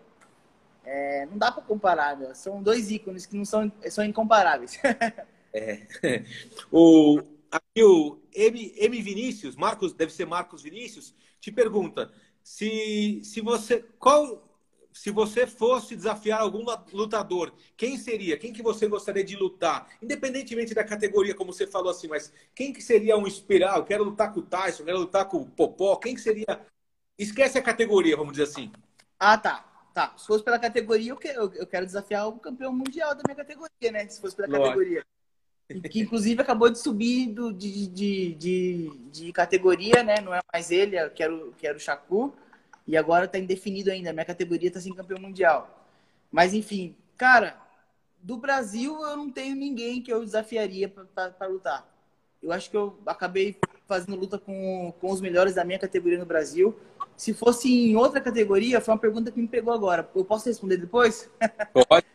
é, 0.85 1.27
não 1.27 1.37
dá 1.37 1.51
para 1.51 1.61
comparar, 1.65 2.17
meu. 2.17 2.33
São 2.37 2.63
dois 2.63 2.89
ícones 2.89 3.27
que 3.27 3.37
não 3.37 3.45
são, 3.45 3.73
são 3.91 4.05
incomparáveis. 4.05 4.79
é. 5.53 5.89
O, 6.71 7.21
aqui 7.51 7.83
o 7.83 8.21
M, 8.33 8.73
M 8.77 9.03
Vinícius, 9.03 9.57
Marcos, 9.57 9.93
deve 9.93 10.13
ser 10.13 10.25
Marcos 10.25 10.63
Vinícius, 10.63 11.13
te 11.41 11.51
pergunta 11.51 12.13
se, 12.45 13.23
se 13.25 13.41
você. 13.41 13.85
Qual 13.99 14.52
se 14.93 15.11
você 15.11 15.47
fosse 15.47 15.97
desafiar 15.97 16.41
algum 16.41 16.65
lutador, 16.93 17.53
quem 17.77 17.97
seria? 17.97 18.37
Quem 18.37 18.53
que 18.53 18.63
você 18.63 18.87
gostaria 18.87 19.25
de 19.25 19.37
lutar? 19.37 19.89
Independentemente 20.03 20.75
da 20.75 20.85
categoria, 20.85 21.35
como 21.35 21.53
você 21.53 21.67
falou 21.67 21.91
assim, 21.91 22.09
mas 22.09 22.33
quem 22.55 22.73
que 22.73 22.83
seria 22.83 23.17
um 23.17 23.27
inspirar? 23.27 23.79
Eu 23.79 23.85
quero 23.85 24.05
lutar 24.05 24.33
com 24.33 24.41
o 24.41 24.43
Tyson, 24.43 24.85
quero 24.85 24.99
lutar 24.99 25.25
com 25.25 25.39
o 25.39 25.47
Popó. 25.47 25.97
Quem 25.97 26.15
que 26.15 26.21
seria? 26.21 26.61
Esquece 27.19 27.59
a 27.59 27.63
categoria, 27.63 28.17
vamos 28.17 28.33
dizer 28.33 28.45
assim. 28.45 28.71
Ah, 29.19 29.39
tá. 29.39 29.69
Tá. 29.95 30.15
Se 30.17 30.27
fosse 30.27 30.43
pela 30.43 30.59
categoria, 30.59 31.11
eu 31.11 31.17
quero, 31.17 31.53
eu 31.55 31.67
quero 31.67 31.85
desafiar 31.85 32.27
o 32.27 32.39
campeão 32.39 32.73
mundial 32.73 33.15
da 33.15 33.23
minha 33.27 33.37
categoria, 33.37 33.93
né? 33.93 34.09
Se 34.09 34.21
fosse 34.21 34.35
pela 34.35 34.49
Lógico. 34.49 34.69
categoria. 34.69 35.05
Que 35.91 36.01
inclusive 36.01 36.41
acabou 36.41 36.69
de 36.69 36.79
subir 36.79 37.29
do, 37.29 37.53
de, 37.53 37.87
de, 37.87 38.35
de, 38.35 38.91
de, 39.11 39.33
categoria, 39.33 40.03
né? 40.03 40.21
Não 40.21 40.35
é 40.35 40.41
mais 40.53 40.71
ele, 40.71 40.99
eu 40.99 41.11
quero, 41.11 41.55
quero 41.57 41.77
o 41.77 41.81
Shakur. 41.81 42.33
E 42.87 42.97
agora 42.97 43.27
está 43.27 43.39
indefinido 43.39 43.91
ainda. 43.91 44.13
Minha 44.13 44.25
categoria 44.25 44.69
está 44.69 44.81
sem 44.81 44.95
campeão 44.95 45.21
mundial. 45.21 45.87
Mas, 46.31 46.55
enfim, 46.55 46.97
cara, 47.17 47.61
do 48.23 48.37
Brasil 48.37 49.01
eu 49.03 49.17
não 49.17 49.31
tenho 49.31 49.55
ninguém 49.55 50.01
que 50.01 50.13
eu 50.13 50.25
desafiaria 50.25 50.89
para 50.89 51.47
lutar. 51.47 51.87
Eu 52.43 52.51
acho 52.53 52.71
que 52.71 52.77
eu 52.77 52.99
acabei 53.07 53.57
fazendo 53.87 54.17
luta 54.17 54.39
com, 54.39 54.93
com 55.01 55.11
os 55.11 55.21
melhores 55.21 55.55
da 55.55 55.65
minha 55.65 55.79
categoria 55.79 56.19
no 56.19 56.27
Brasil. 56.27 56.79
Se 57.17 57.33
fosse 57.33 57.69
em 57.69 57.95
outra 57.95 58.21
categoria, 58.21 58.81
foi 58.81 58.95
uma 58.95 59.01
pergunta 59.01 59.31
que 59.31 59.41
me 59.41 59.47
pegou 59.47 59.73
agora. 59.73 60.09
Eu 60.15 60.25
posso 60.25 60.49
responder 60.49 60.77
depois? 60.77 61.31
Pode. 61.89 62.07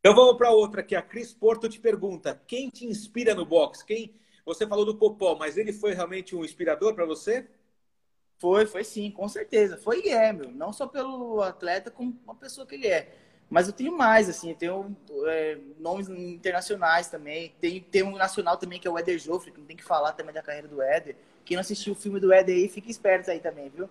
Então 0.00 0.14
vamos 0.14 0.36
para 0.36 0.50
outra 0.50 0.82
aqui. 0.82 0.94
A 0.94 1.00
Cris 1.00 1.32
Porto 1.32 1.68
te 1.68 1.80
pergunta: 1.80 2.40
quem 2.46 2.68
te 2.68 2.84
inspira 2.84 3.34
no 3.34 3.46
boxe? 3.46 3.84
Quem? 3.84 4.14
Você 4.44 4.66
falou 4.66 4.84
do 4.84 4.96
Popó, 4.96 5.34
mas 5.34 5.56
ele 5.56 5.72
foi 5.72 5.94
realmente 5.94 6.36
um 6.36 6.44
inspirador 6.44 6.94
para 6.94 7.06
você? 7.06 7.46
Foi, 8.44 8.66
foi 8.66 8.84
sim, 8.84 9.10
com 9.10 9.26
certeza. 9.26 9.78
Foi 9.78 10.02
e 10.04 10.10
é, 10.10 10.30
meu. 10.30 10.50
Não 10.50 10.70
só 10.70 10.86
pelo 10.86 11.40
atleta, 11.40 11.90
como 11.90 12.14
uma 12.24 12.34
pessoa 12.34 12.66
que 12.66 12.74
ele 12.74 12.86
é. 12.86 13.10
Mas 13.48 13.68
eu 13.68 13.72
tenho 13.72 13.96
mais, 13.96 14.28
assim, 14.28 14.50
eu 14.50 14.54
tenho 14.54 14.96
é, 15.28 15.56
nomes 15.78 16.10
internacionais 16.10 17.08
também. 17.08 17.54
Tem, 17.58 17.80
tem 17.80 18.02
um 18.02 18.16
nacional 18.16 18.58
também, 18.58 18.78
que 18.78 18.86
é 18.86 18.90
o 18.90 18.98
Éder 18.98 19.18
Joffre, 19.18 19.50
que 19.50 19.58
não 19.58 19.66
tem 19.66 19.78
que 19.78 19.82
falar 19.82 20.12
também 20.12 20.34
da 20.34 20.42
carreira 20.42 20.68
do 20.68 20.82
Éder. 20.82 21.16
Quem 21.42 21.56
não 21.56 21.62
assistiu 21.62 21.94
o 21.94 21.96
filme 21.96 22.20
do 22.20 22.34
Éder 22.34 22.54
aí, 22.54 22.68
fica 22.68 22.90
esperto 22.90 23.30
aí 23.30 23.40
também, 23.40 23.70
viu? 23.70 23.88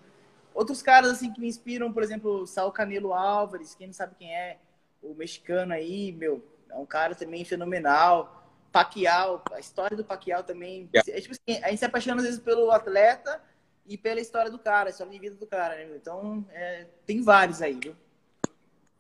Outros 0.54 0.84
caras, 0.84 1.10
assim, 1.10 1.34
que 1.34 1.42
me 1.42 1.48
inspiram, 1.48 1.92
por 1.92 2.04
exemplo, 2.04 2.46
Sal 2.46 2.72
Canelo 2.72 3.12
Álvares, 3.12 3.74
quem 3.74 3.88
não 3.88 3.94
sabe 3.96 4.14
quem 4.20 4.36
é, 4.36 4.58
o 5.02 5.16
mexicano 5.16 5.74
aí, 5.74 6.12
meu, 6.12 6.46
é 6.70 6.76
um 6.76 6.86
cara 6.86 7.16
também 7.16 7.44
fenomenal. 7.44 8.40
Paquial, 8.72 9.44
a 9.52 9.60
história 9.60 9.98
do 9.98 10.06
Paquial 10.06 10.44
também. 10.44 10.90
Yeah. 10.94 11.12
É, 11.12 11.22
tipo 11.22 11.34
assim, 11.34 11.64
a 11.64 11.70
gente 11.70 11.80
se 11.80 11.86
apaixona 11.86 12.22
às 12.22 12.28
vezes 12.28 12.40
pelo 12.40 12.70
atleta, 12.70 13.42
e 13.86 13.98
pela 13.98 14.20
história 14.20 14.50
do 14.50 14.60
cara, 14.60 14.90
a 14.90 14.92
história 14.92 15.12
de 15.12 15.20
vida 15.20 15.36
do 15.36 15.46
cara, 15.46 15.76
né? 15.76 15.96
Então, 15.96 16.46
é, 16.52 16.88
tem 17.06 17.22
vários 17.22 17.62
aí, 17.62 17.74
viu? 17.74 17.96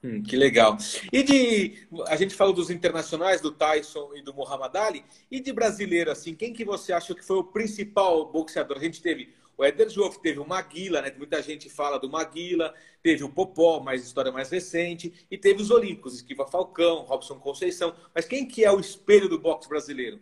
Hum, 0.04 0.22
que 0.22 0.36
legal. 0.36 0.78
E 1.14 1.24
de. 1.24 1.88
A 2.08 2.18
gente 2.18 2.36
falou 2.36 2.54
dos 2.54 2.70
internacionais, 2.70 3.40
do 3.40 3.52
Tyson 3.52 4.12
e 4.16 4.22
do 4.22 4.34
Muhammad 4.34 4.76
Ali. 4.76 5.06
E 5.32 5.40
de 5.40 5.54
brasileiro, 5.54 6.12
assim, 6.12 6.36
quem 6.36 6.52
que 6.52 6.66
você 6.66 6.92
acha 6.92 7.16
que 7.16 7.24
foi 7.24 7.38
o 7.38 7.44
principal 7.44 8.30
boxeador? 8.30 8.78
A 8.78 8.82
gente 8.82 9.02
teve 9.02 9.34
o 9.58 9.64
Éder 9.64 9.90
Joff, 9.90 10.20
teve 10.20 10.40
o 10.40 10.48
Maguila, 10.48 11.02
né? 11.02 11.14
Muita 11.18 11.42
gente 11.42 11.70
fala 11.70 11.98
do 11.98 12.10
Maguila, 12.10 12.74
teve 13.02 13.24
o 13.24 13.30
Popó, 13.30 13.80
mais 13.80 14.04
história 14.04 14.32
mais 14.32 14.50
recente, 14.50 15.26
e 15.32 15.38
teve 15.38 15.62
os 15.62 15.72
Olímpicos, 15.72 16.16
Esquiva 16.16 16.46
Falcão, 16.46 17.04
Robson 17.04 17.40
Conceição. 17.40 17.96
Mas 18.14 18.26
quem 18.26 18.46
que 18.46 18.66
é 18.66 18.72
o 18.72 18.80
espelho 18.80 19.30
do 19.30 19.40
boxe 19.40 19.70
brasileiro? 19.70 20.20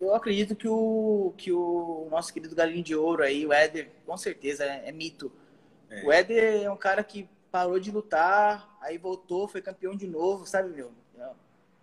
Eu 0.00 0.14
acredito 0.14 0.54
que 0.54 0.68
o, 0.68 1.32
que 1.36 1.52
o 1.52 2.08
nosso 2.10 2.32
querido 2.32 2.54
Galinho 2.54 2.82
de 2.82 2.94
Ouro 2.94 3.22
aí, 3.22 3.46
o 3.46 3.52
Éder, 3.52 3.90
com 4.04 4.16
certeza, 4.16 4.64
é, 4.64 4.88
é 4.88 4.92
mito. 4.92 5.32
É. 5.88 6.04
O 6.04 6.12
Éder 6.12 6.62
é 6.62 6.70
um 6.70 6.76
cara 6.76 7.02
que 7.02 7.28
parou 7.50 7.78
de 7.78 7.90
lutar, 7.90 8.76
aí 8.80 8.98
voltou, 8.98 9.46
foi 9.46 9.62
campeão 9.62 9.94
de 9.94 10.06
novo, 10.06 10.46
sabe, 10.46 10.70
meu? 10.70 10.90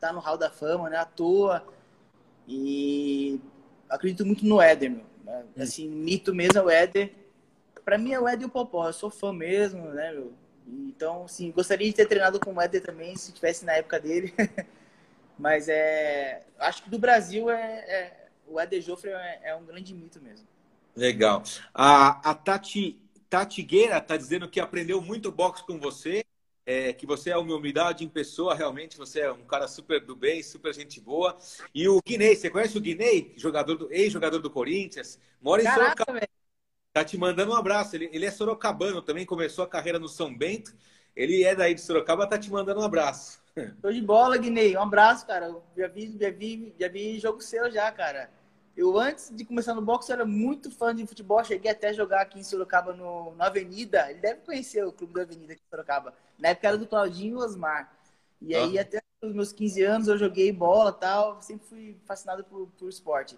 Tá 0.02 0.12
no 0.12 0.20
hall 0.20 0.36
da 0.36 0.50
fama, 0.50 0.90
né? 0.90 0.98
À 0.98 1.06
toa. 1.06 1.64
E 2.48 3.40
acredito 3.88 4.26
muito 4.26 4.44
no 4.46 4.60
Éder, 4.60 4.90
meu. 4.90 5.06
Né? 5.24 5.46
Hum. 5.56 5.62
Assim, 5.62 5.88
mito 5.88 6.34
mesmo 6.34 6.58
é 6.58 6.64
o 6.64 6.70
Éder. 6.72 7.14
Pra 7.86 8.00
mim 8.00 8.12
é 8.12 8.20
o 8.20 8.28
Éder 8.28 8.42
e 8.42 8.46
o 8.46 8.50
Popó. 8.50 8.88
Eu 8.88 8.94
sou 8.94 9.12
fã 9.12 9.32
mesmo, 9.32 9.86
né, 9.90 10.12
meu? 10.12 10.34
Então, 10.68 11.26
assim, 11.26 11.52
gostaria 11.52 11.88
de 11.88 11.94
ter 11.94 12.08
treinado 12.08 12.40
com 12.40 12.52
o 12.52 12.60
Éder 12.60 12.82
também, 12.82 13.16
se 13.16 13.32
tivesse 13.32 13.64
na 13.64 13.74
época 13.74 14.00
dele. 14.00 14.34
Mas 15.42 15.68
é, 15.68 16.44
acho 16.60 16.84
que 16.84 16.90
do 16.92 17.00
Brasil 17.00 17.50
é, 17.50 17.80
é 17.90 18.28
o 18.48 18.62
Eder 18.62 18.80
Joffre 18.80 19.10
é, 19.10 19.40
é, 19.46 19.56
um 19.56 19.66
grande 19.66 19.92
mito 19.92 20.22
mesmo. 20.22 20.48
Legal. 20.96 21.42
A, 21.74 22.30
a 22.30 22.36
Tati, 22.36 23.02
Tati 23.28 23.64
Gueira 23.64 23.98
está 23.98 24.16
dizendo 24.16 24.48
que 24.48 24.60
aprendeu 24.60 25.02
muito 25.02 25.32
boxe 25.32 25.66
com 25.66 25.80
você, 25.80 26.24
é, 26.64 26.94
que 26.94 27.08
você 27.08 27.32
é 27.32 27.38
uma 27.38 27.56
humildade 27.56 28.06
em 28.06 28.08
pessoa, 28.08 28.54
realmente 28.54 28.96
você 28.96 29.22
é 29.22 29.32
um 29.32 29.44
cara 29.44 29.68
super 29.68 30.00
do 30.06 30.16
bem, 30.16 30.44
super 30.44 30.72
gente 30.76 31.02
boa. 31.02 31.36
E 31.74 31.90
o 31.90 32.00
Guinei, 32.06 32.36
você 32.36 32.48
conhece 32.48 32.78
o 32.78 32.82
Guinei, 32.82 33.34
jogador 33.36 33.76
do 33.76 33.92
ex-jogador 33.92 34.38
do 34.38 34.50
Corinthians? 34.52 35.20
Mora 35.42 35.64
em 35.64 35.66
Caraca, 35.66 36.04
Sorocaba. 36.06 36.20
Véio. 36.20 36.30
Tá 36.94 37.04
te 37.04 37.18
mandando 37.18 37.52
um 37.52 37.56
abraço. 37.56 37.96
Ele, 37.96 38.12
ele 38.14 38.28
é 38.28 38.32
sorocabano 38.32 39.02
também, 39.02 39.26
começou 39.26 39.64
a 39.64 39.68
carreira 39.68 39.98
no 39.98 40.08
São 40.08 40.38
Bento. 40.38 40.72
Ele 41.16 41.44
é 41.44 41.56
daí 41.56 41.74
de 41.74 41.82
Sorocaba, 41.82 42.28
tá 42.28 42.38
te 42.38 42.52
mandando 42.52 42.82
um 42.82 42.84
abraço. 42.84 43.41
Tô 43.82 43.92
de 43.92 44.02
bola, 44.02 44.38
Guinei. 44.38 44.76
Um 44.78 44.82
abraço, 44.82 45.26
cara. 45.26 45.56
Já 45.76 45.88
vi, 45.88 46.18
já 46.20 46.30
vi, 46.30 46.76
já 46.80 46.88
vi 46.88 47.20
jogo 47.20 47.42
seu 47.42 47.72
já, 47.72 47.92
cara. 47.92 48.30
Eu, 48.76 48.98
antes 48.98 49.30
de 49.36 49.44
começar 49.44 49.74
no 49.74 49.82
boxe, 49.82 50.12
era 50.12 50.26
muito 50.26 50.72
fã 50.72 50.96
de 50.96 51.06
futebol. 51.06 51.44
Cheguei 51.44 51.72
até 51.72 51.90
a 51.90 51.94
jogar 51.94 52.22
aqui 52.22 52.40
em 52.40 52.44
Sorocaba, 52.44 52.94
no, 52.94 53.36
na 53.36 53.48
Avenida. 53.48 54.10
Ele 54.10 54.20
deve 54.20 54.42
conhecer 54.42 54.86
o 54.86 54.92
Clube 54.92 55.14
da 55.14 55.24
Avenida 55.24 55.54
aqui 55.54 55.62
em 55.62 55.70
Sorocaba. 55.70 56.14
Na 56.40 56.50
época 56.50 56.68
era 56.68 56.78
do 56.78 56.88
Claudinho 56.88 57.40
e 57.40 57.44
Osmar. 57.44 57.94
E 58.42 58.56
aí, 58.56 58.80
ah. 58.80 58.82
até 58.82 59.02
os 59.22 59.34
meus 59.34 59.52
15 59.52 59.84
anos, 59.84 60.08
eu 60.08 60.18
joguei 60.18 60.52
bola 60.52 60.92
tal. 60.92 61.42
Sempre 61.42 61.68
fui 61.68 61.98
fascinado 62.06 62.44
por, 62.46 62.68
por 62.80 62.90
esporte. 62.90 63.38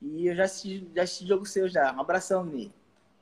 E 0.00 0.28
eu 0.28 0.36
já 0.36 0.44
assisti, 0.44 0.88
já 0.94 1.02
assisti 1.02 1.26
jogo 1.26 1.44
seu 1.44 1.68
já. 1.68 1.92
Um 1.92 2.00
abração. 2.00 2.48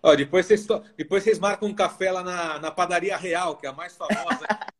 Ó, 0.02 0.14
depois, 0.14 0.44
vocês, 0.44 0.66
depois 0.96 1.24
vocês 1.24 1.38
marcam 1.38 1.68
um 1.68 1.74
café 1.74 2.12
lá 2.12 2.22
na, 2.22 2.58
na 2.58 2.70
Padaria 2.70 3.16
Real, 3.16 3.56
que 3.56 3.66
é 3.66 3.70
a 3.70 3.72
mais 3.72 3.96
famosa. 3.96 4.46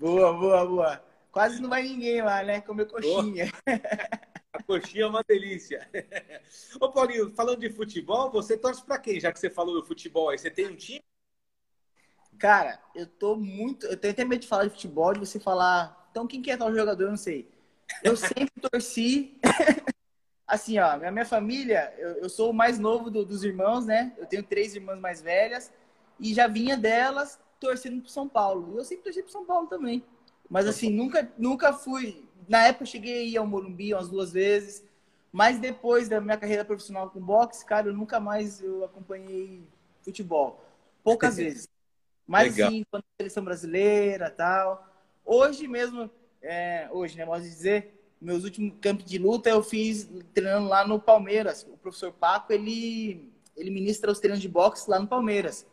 Boa, 0.00 0.32
boa, 0.32 0.64
boa. 0.64 1.04
Quase 1.30 1.60
não 1.60 1.68
vai 1.68 1.82
ninguém 1.82 2.22
lá, 2.22 2.42
né? 2.42 2.62
Comer 2.62 2.86
coxinha. 2.86 3.52
A 4.50 4.62
coxinha 4.62 5.04
é 5.04 5.06
uma 5.06 5.22
delícia. 5.22 5.86
Ô, 6.80 6.90
Paulinho, 6.90 7.30
falando 7.32 7.60
de 7.60 7.68
futebol, 7.68 8.30
você 8.30 8.56
torce 8.56 8.82
para 8.82 8.98
quem? 8.98 9.20
Já 9.20 9.30
que 9.30 9.38
você 9.38 9.50
falou 9.50 9.78
do 9.78 9.86
futebol 9.86 10.30
aí, 10.30 10.38
você 10.38 10.50
tem 10.50 10.68
um 10.68 10.74
time? 10.74 11.04
Cara, 12.38 12.82
eu 12.94 13.06
tô 13.06 13.36
muito. 13.36 13.84
Eu 13.88 13.96
tenho 13.98 14.12
até 14.12 14.24
medo 14.24 14.40
de 14.40 14.48
falar 14.48 14.64
de 14.64 14.70
futebol, 14.70 15.12
de 15.12 15.20
você 15.20 15.38
falar. 15.38 16.08
Então, 16.10 16.26
quem 16.26 16.40
que 16.40 16.50
é 16.50 16.56
tal 16.56 16.74
jogador? 16.74 17.04
Eu 17.04 17.10
não 17.10 17.18
sei. 17.18 17.46
Eu 18.02 18.16
sempre 18.16 18.54
torci. 18.72 19.38
assim, 20.46 20.78
ó, 20.78 20.96
minha, 20.96 21.10
minha 21.10 21.26
família, 21.26 21.92
eu, 21.98 22.22
eu 22.22 22.30
sou 22.30 22.52
o 22.52 22.54
mais 22.54 22.78
novo 22.78 23.10
do, 23.10 23.22
dos 23.22 23.44
irmãos, 23.44 23.84
né? 23.84 24.14
Eu 24.16 24.24
tenho 24.24 24.42
três 24.42 24.74
irmãs 24.74 24.98
mais 24.98 25.20
velhas. 25.20 25.70
E 26.18 26.32
já 26.32 26.46
vinha 26.46 26.74
delas 26.74 27.38
torcendo 27.60 28.00
pro 28.00 28.10
São 28.10 28.28
Paulo. 28.28 28.72
E 28.74 28.78
eu 28.78 28.84
sempre 28.84 29.04
torci 29.04 29.22
pro 29.22 29.30
São 29.30 29.44
Paulo 29.44 29.66
também. 29.68 30.02
Mas 30.48 30.66
assim, 30.66 30.90
nunca, 30.90 31.30
nunca 31.38 31.72
fui. 31.72 32.24
Na 32.48 32.66
época 32.66 32.82
eu 32.82 32.88
cheguei 32.88 33.20
a 33.20 33.24
ir 33.24 33.36
ao 33.36 33.46
Morumbi 33.46 33.94
umas 33.94 34.08
duas 34.08 34.32
vezes. 34.32 34.84
Mas 35.30 35.60
depois 35.60 36.08
da 36.08 36.20
minha 36.20 36.36
carreira 36.36 36.64
profissional 36.64 37.08
com 37.10 37.20
boxe, 37.20 37.64
cara, 37.64 37.86
eu 37.88 37.94
nunca 37.94 38.18
mais 38.18 38.60
eu 38.60 38.84
acompanhei 38.84 39.62
futebol. 40.02 40.64
Poucas 41.04 41.36
vezes. 41.38 41.68
Mas 42.26 42.56
Legal. 42.56 42.70
sim, 42.70 42.84
quando 42.90 43.02
a 43.02 43.22
seleção 43.22 43.44
brasileira 43.44 44.30
tal. 44.30 44.88
Hoje 45.24 45.68
mesmo, 45.68 46.10
é, 46.42 46.88
hoje, 46.90 47.16
né? 47.16 47.24
Posso 47.24 47.42
dizer, 47.42 47.94
meus 48.20 48.42
últimos 48.42 48.74
campos 48.80 49.04
de 49.04 49.18
luta 49.18 49.48
eu 49.48 49.62
fiz 49.62 50.08
treinando 50.34 50.68
lá 50.68 50.86
no 50.86 50.98
Palmeiras. 50.98 51.62
O 51.62 51.76
professor 51.76 52.12
Paco, 52.12 52.52
ele, 52.52 53.32
ele 53.56 53.70
ministra 53.70 54.10
os 54.10 54.18
treinos 54.18 54.40
de 54.40 54.48
boxe 54.48 54.90
lá 54.90 54.98
no 54.98 55.06
Palmeiras, 55.06 55.66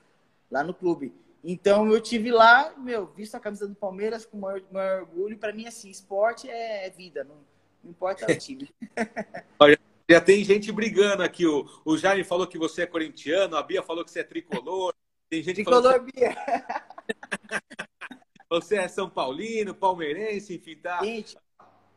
lá 0.52 0.64
no 0.64 0.74
clube. 0.74 1.14
Então 1.44 1.92
eu 1.92 2.02
tive 2.02 2.32
lá, 2.32 2.74
meu, 2.78 3.08
visto 3.08 3.36
a 3.36 3.40
camisa 3.40 3.68
do 3.68 3.76
Palmeiras 3.76 4.26
com 4.26 4.38
o 4.38 4.42
maior, 4.42 4.62
maior 4.72 5.02
orgulho. 5.02 5.38
Para 5.38 5.54
mim, 5.54 5.68
assim, 5.68 5.90
esporte 5.90 6.50
é 6.50 6.90
vida, 6.90 7.24
não, 7.24 7.38
não 7.84 7.92
importa 7.92 8.32
o 8.32 8.38
time. 8.38 8.70
Olha, 9.60 9.80
já 10.10 10.22
tem 10.22 10.44
gente 10.44 10.72
brigando 10.72 11.24
aqui. 11.24 11.46
O, 11.46 11.68
o 11.86 11.98
Jaime 11.98 12.24
falou 12.24 12.48
que 12.48 12.58
você 12.58 12.84
é 12.84 12.88
corintiano, 12.88 13.56
a 13.56 13.64
Bia 13.64 13.84
falou 13.84 14.04
que 14.04 14.12
você 14.12 14.22
é 14.22 14.24
tricolor. 14.24 14.94
Tem 15.30 15.44
gente 15.44 15.56
tricolor, 15.56 16.06
que 16.06 16.12
Bia. 16.12 16.36
você 18.50 18.78
é 18.78 18.88
São 18.88 19.10
Paulino, 19.10 19.76
palmeirense, 19.76 20.56
enfim, 20.56 20.76
tá. 20.76 21.04
Gente, 21.04 21.38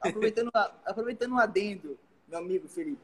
aproveitando, 0.01 0.51
aproveitando 0.85 1.33
um 1.33 1.39
adendo, 1.39 1.99
meu 2.29 2.39
amigo 2.39 2.69
Felipe. 2.69 3.03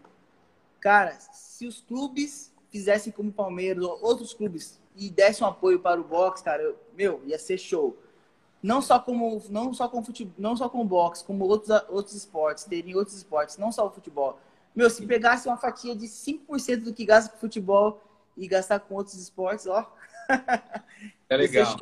Cara, 0.81 1.19
se 1.19 1.67
os 1.67 1.81
clubes 1.81 2.55
fizessem 2.71 3.13
como 3.13 3.33
Palmeiras 3.33 3.83
ou 3.83 3.99
outros 4.03 4.35
clubes 4.35 4.81
e 4.97 5.11
desse 5.11 5.45
um 5.45 5.47
apoio 5.47 5.79
para 5.79 6.01
o 6.01 6.05
boxe, 6.05 6.43
cara, 6.43 6.63
eu, 6.63 6.77
meu, 6.97 7.21
ia 7.27 7.39
ser 7.39 7.59
show. 7.59 7.97
Não 8.63 8.81
só 8.81 8.99
como 8.99 9.43
não 9.51 9.73
só 9.73 9.89
com 9.89 10.03
futebol, 10.03 10.35
não 10.39 10.57
só 10.57 10.69
com 10.69 10.85
boxe, 10.85 11.25
como 11.25 11.45
outros 11.45 11.71
outros 11.89 12.15
esportes, 12.15 12.65
terem 12.65 12.97
outros 12.97 13.17
esportes, 13.17 13.59
não 13.59 13.71
só 13.71 13.87
o 13.87 13.91
futebol. 13.91 14.41
Meu, 14.75 14.91
se 14.91 15.07
pegasse 15.07 15.47
uma 15.49 15.57
fatia 15.57 15.95
de 15.95 16.07
5% 16.07 16.83
do 16.83 16.93
que 16.93 17.05
gasta 17.05 17.31
com 17.31 17.39
futebol 17.39 18.03
e 18.37 18.47
gastar 18.47 18.81
com 18.81 18.95
outros 18.95 19.17
esportes, 19.17 19.67
ó. 19.67 19.91
É 21.29 21.37
legal. 21.37 21.77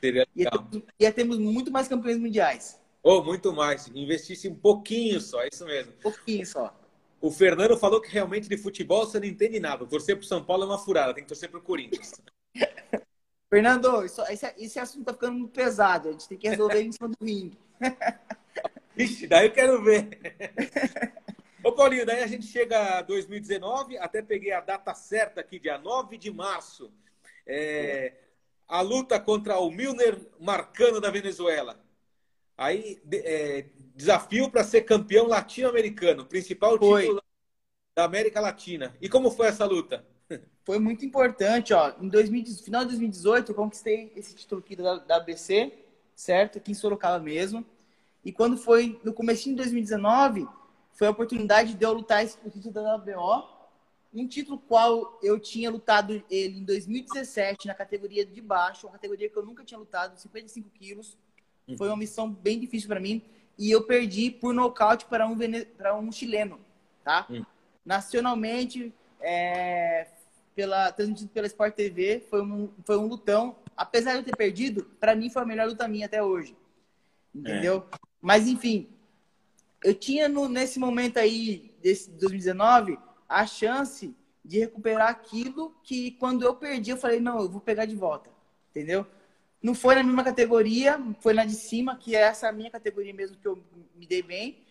Seria 0.00 0.26
legal. 0.34 0.54
Ia, 0.54 0.70
ter, 0.70 0.84
ia 0.98 1.12
termos 1.12 1.38
muito 1.38 1.70
mais 1.70 1.88
campeões 1.88 2.18
mundiais. 2.18 2.80
Ou 3.02 3.20
oh, 3.20 3.24
muito 3.24 3.52
mais. 3.52 3.86
Investisse 3.88 4.48
um 4.48 4.54
pouquinho 4.54 5.20
só, 5.20 5.42
é 5.42 5.48
isso 5.52 5.64
mesmo. 5.64 5.92
Um 5.92 6.02
pouquinho 6.02 6.44
só. 6.44 6.74
O 7.20 7.30
Fernando 7.30 7.76
falou 7.76 8.00
que 8.00 8.10
realmente 8.10 8.48
de 8.48 8.56
futebol 8.56 9.06
você 9.06 9.18
não 9.18 9.26
entende 9.26 9.58
nada. 9.58 9.86
Torcer 9.86 10.16
pro 10.16 10.26
São 10.26 10.44
Paulo 10.44 10.64
é 10.64 10.66
uma 10.66 10.78
furada, 10.78 11.14
tem 11.14 11.24
que 11.24 11.28
torcer 11.28 11.50
pro 11.50 11.62
Corinthians. 11.62 12.12
Fernando, 13.48 14.04
isso, 14.04 14.20
esse, 14.22 14.54
esse 14.58 14.78
assunto 14.78 15.04
tá 15.04 15.12
ficando 15.12 15.38
muito 15.38 15.52
pesado. 15.52 16.08
A 16.08 16.12
gente 16.12 16.28
tem 16.28 16.38
que 16.38 16.48
resolver 16.48 16.82
em 16.82 16.92
cima 16.92 17.08
do 17.08 17.16
ringue. 17.24 17.58
Vixe, 18.94 19.26
daí 19.26 19.46
eu 19.46 19.52
quero 19.52 19.82
ver. 19.82 20.18
Ô, 21.62 21.72
Paulinho, 21.72 22.06
daí 22.06 22.22
a 22.22 22.26
gente 22.26 22.46
chega 22.46 22.98
a 22.98 23.02
2019, 23.02 23.98
até 23.98 24.22
peguei 24.22 24.52
a 24.52 24.60
data 24.60 24.94
certa 24.94 25.40
aqui, 25.40 25.58
dia 25.58 25.78
9 25.78 26.16
de 26.16 26.30
março. 26.30 26.92
É, 27.46 28.14
a 28.68 28.80
luta 28.80 29.18
contra 29.20 29.58
o 29.58 29.70
Milner 29.70 30.18
Marcano 30.40 31.00
da 31.00 31.10
Venezuela. 31.10 31.78
Aí, 32.56 33.00
é, 33.12 33.66
desafio 33.94 34.50
para 34.50 34.64
ser 34.64 34.82
campeão 34.82 35.26
latino-americano, 35.26 36.24
principal 36.24 36.78
foi. 36.78 37.02
título 37.02 37.22
da 37.94 38.04
América 38.04 38.40
Latina. 38.40 38.94
E 39.00 39.08
como 39.08 39.30
foi 39.30 39.46
essa 39.48 39.64
luta? 39.64 40.04
Foi 40.64 40.80
muito 40.80 41.04
importante, 41.06 41.72
ó. 41.72 41.94
Em 42.00 42.08
2000, 42.08 42.44
final 42.56 42.80
de 42.80 42.88
2018, 42.88 43.52
eu 43.52 43.54
conquistei 43.54 44.12
esse 44.16 44.34
título 44.34 44.60
aqui 44.60 44.74
da, 44.74 44.96
da 44.96 45.16
ABC, 45.18 45.72
certo? 46.14 46.58
Aqui 46.58 46.72
em 46.72 46.74
Sorocaba 46.74 47.20
mesmo. 47.20 47.64
E 48.24 48.32
quando 48.32 48.58
foi 48.58 49.00
no 49.04 49.12
começo 49.12 49.44
de 49.44 49.54
2019, 49.54 50.48
foi 50.92 51.06
a 51.06 51.10
oportunidade 51.10 51.74
de 51.74 51.84
eu 51.84 51.92
lutar 51.92 52.24
esse 52.24 52.36
título 52.50 52.74
da 52.74 52.96
WBO, 52.96 53.48
um 54.12 54.26
título 54.26 54.58
qual 54.58 55.18
eu 55.22 55.38
tinha 55.38 55.70
lutado 55.70 56.20
ele 56.28 56.58
em 56.58 56.64
2017 56.64 57.68
na 57.68 57.74
categoria 57.74 58.26
de 58.26 58.40
baixo, 58.40 58.86
uma 58.86 58.94
categoria 58.94 59.30
que 59.30 59.36
eu 59.36 59.44
nunca 59.46 59.62
tinha 59.62 59.78
lutado, 59.78 60.18
55 60.18 60.68
quilos. 60.70 61.16
Foi 61.76 61.88
uma 61.88 61.96
missão 61.96 62.30
bem 62.30 62.60
difícil 62.60 62.88
para 62.88 63.00
mim. 63.00 63.22
E 63.58 63.70
eu 63.70 63.82
perdi 63.84 64.30
por 64.30 64.52
nocaute 64.52 65.06
para 65.06 65.26
um, 65.26 65.36
para 65.76 65.96
um 65.96 66.12
chileno, 66.12 66.60
tá? 67.02 67.26
Hum. 67.30 67.42
Nacionalmente, 67.84 68.92
é, 69.20 70.06
pela, 70.54 70.92
transmitido 70.92 71.30
pela 71.30 71.46
Sport 71.46 71.74
TV, 71.74 72.20
foi 72.28 72.42
um, 72.42 72.68
foi 72.84 72.96
um 72.98 73.06
lutão. 73.06 73.56
Apesar 73.76 74.12
de 74.12 74.18
eu 74.18 74.24
ter 74.24 74.36
perdido, 74.36 74.84
para 75.00 75.16
mim 75.16 75.30
foi 75.30 75.42
a 75.42 75.46
melhor 75.46 75.68
luta 75.68 75.88
minha 75.88 76.06
até 76.06 76.22
hoje. 76.22 76.56
Entendeu? 77.34 77.86
É. 77.92 77.96
Mas, 78.20 78.46
enfim, 78.46 78.88
eu 79.82 79.94
tinha 79.94 80.28
no, 80.28 80.48
nesse 80.48 80.78
momento 80.78 81.18
aí, 81.18 81.74
desse 81.82 82.10
2019, 82.10 82.98
a 83.28 83.46
chance 83.46 84.14
de 84.44 84.60
recuperar 84.60 85.08
aquilo 85.08 85.74
que 85.82 86.12
quando 86.12 86.44
eu 86.44 86.54
perdi, 86.54 86.90
eu 86.90 86.96
falei, 86.96 87.20
não, 87.20 87.40
eu 87.40 87.48
vou 87.48 87.60
pegar 87.60 87.84
de 87.84 87.96
volta. 87.96 88.30
Entendeu? 88.70 89.06
Não 89.62 89.74
foi 89.74 89.94
na 89.94 90.02
mesma 90.02 90.22
categoria, 90.22 91.00
foi 91.20 91.32
na 91.32 91.44
de 91.44 91.54
cima, 91.54 91.96
que 91.96 92.14
é 92.14 92.20
essa 92.20 92.52
minha 92.52 92.70
categoria 92.70 93.12
mesmo 93.12 93.36
que 93.36 93.48
eu 93.48 93.62
me 93.94 94.06
dei 94.06 94.22
bem. 94.22 94.64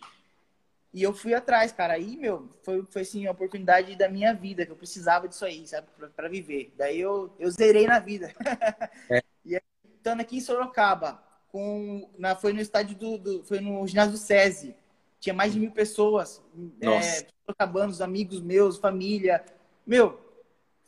E 0.95 1.03
eu 1.03 1.13
fui 1.13 1.33
atrás, 1.33 1.73
cara. 1.73 1.95
Aí, 1.95 2.15
meu, 2.15 2.47
foi, 2.63 2.85
foi 2.89 3.01
assim, 3.01 3.27
a 3.27 3.31
oportunidade 3.31 3.97
da 3.97 4.07
minha 4.07 4.33
vida, 4.33 4.65
que 4.65 4.71
eu 4.71 4.77
precisava 4.77 5.27
disso 5.27 5.43
aí, 5.43 5.67
sabe, 5.67 5.87
para 6.15 6.29
viver. 6.29 6.73
Daí 6.77 7.01
eu, 7.01 7.35
eu 7.37 7.51
zerei 7.51 7.85
na 7.85 7.99
vida. 7.99 8.33
É. 9.11 9.21
e 9.43 9.55
aí, 9.55 9.61
estando 9.97 10.21
aqui 10.21 10.37
em 10.37 10.41
Sorocaba, 10.41 11.21
com, 11.49 12.09
na, 12.17 12.35
foi 12.35 12.53
no 12.53 12.61
estádio 12.61 12.95
do, 12.95 13.17
do, 13.17 13.43
Foi 13.43 13.59
no 13.59 13.85
ginásio 13.85 14.13
do 14.13 14.17
SESI. 14.17 14.73
Tinha 15.19 15.33
mais 15.33 15.51
de 15.51 15.59
mil 15.59 15.71
pessoas. 15.71 16.41
Nossa. 16.81 17.23
É, 17.23 17.27
Sorocabanos, 17.45 18.01
amigos 18.01 18.39
meus, 18.39 18.77
família. 18.77 19.43
Meu, 19.85 20.19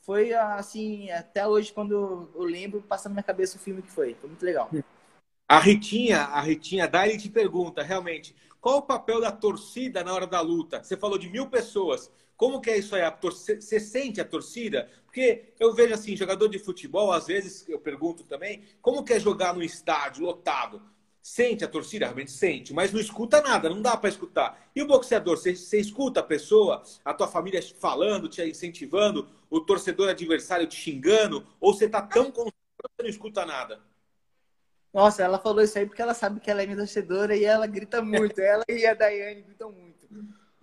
foi 0.08 0.34
assim, 0.34 1.12
até 1.12 1.46
hoje, 1.46 1.74
quando 1.74 2.30
eu 2.34 2.44
lembro, 2.44 2.82
passa 2.82 3.10
na 3.10 3.16
minha 3.16 3.24
cabeça 3.24 3.58
o 3.58 3.60
filme 3.60 3.82
que 3.82 3.92
foi. 3.92 4.16
Foi 4.16 4.30
muito 4.30 4.46
legal. 4.46 4.72
A 5.50 5.60
Ritinha, 5.60 6.20
a 6.22 6.40
Ritinha 6.40 6.88
Daí 6.88 7.18
te 7.18 7.30
pergunta, 7.30 7.84
realmente, 7.84 8.34
qual 8.62 8.78
o 8.78 8.84
papel 8.84 9.20
da 9.20 9.34
torcida 9.34 10.06
na 10.06 10.14
hora 10.14 10.26
da 10.26 10.40
luta? 10.40 10.82
Você 10.82 10.96
falou 10.96 11.18
de 11.18 11.30
mil 11.30 11.50
pessoas. 11.50 12.10
Como 12.38 12.62
que 12.62 12.70
é 12.70 12.78
isso 12.78 12.96
aí? 12.96 13.02
Você 13.22 13.82
sente 13.82 14.22
a 14.22 14.26
torcida? 14.26 14.90
Porque 15.04 15.54
eu 15.60 15.74
vejo 15.74 15.94
assim, 15.94 16.16
jogador 16.16 16.48
de 16.48 16.58
futebol, 16.58 17.12
às 17.12 17.28
vezes 17.28 17.68
eu 17.68 17.78
pergunto 17.78 18.24
também, 18.24 18.64
como 18.82 19.04
que 19.04 19.12
é 19.12 19.20
jogar 19.20 19.54
no 19.54 19.62
estádio 19.62 20.24
lotado? 20.24 20.82
Sente 21.28 21.66
a 21.66 21.68
torcida, 21.68 22.06
realmente 22.06 22.32
sente, 22.32 22.74
mas 22.74 22.94
não 22.94 23.02
escuta 23.02 23.42
nada, 23.42 23.70
não 23.70 23.82
dá 23.82 23.98
para 23.98 24.10
escutar. 24.10 24.66
E 24.74 24.82
o 24.82 24.88
boxeador, 24.88 25.36
você, 25.36 25.78
escuta 25.78 26.22
a 26.22 26.24
pessoa, 26.24 26.82
a 27.04 27.14
tua 27.14 27.28
família 27.28 27.62
falando, 27.62 28.30
te 28.30 28.42
incentivando, 28.42 29.28
o 29.50 29.60
torcedor 29.60 30.08
adversário 30.08 30.66
te 30.66 30.78
xingando, 30.78 31.46
ou 31.60 31.74
você 31.74 31.90
tá 31.90 32.02
tão 32.02 32.32
concentrado 32.32 32.90
que 32.98 33.04
não 33.04 33.10
escuta 33.10 33.46
nada? 33.46 33.82
Nossa, 34.94 35.22
ela 35.22 35.38
falou 35.38 35.62
isso 35.62 35.78
aí 35.78 35.86
porque 35.86 36.02
ela 36.02 36.14
sabe 36.14 36.40
que 36.40 36.50
ela 36.50 36.64
é 36.64 36.66
minha 36.66 36.78
torcedora 36.78 37.36
e 37.36 37.44
ela 37.44 37.68
grita 37.68 38.02
muito. 38.02 38.40
ela 38.40 38.64
e 38.70 38.86
a 38.86 38.94
Daiane 38.94 39.42
gritam 39.42 39.70
muito. 39.70 40.08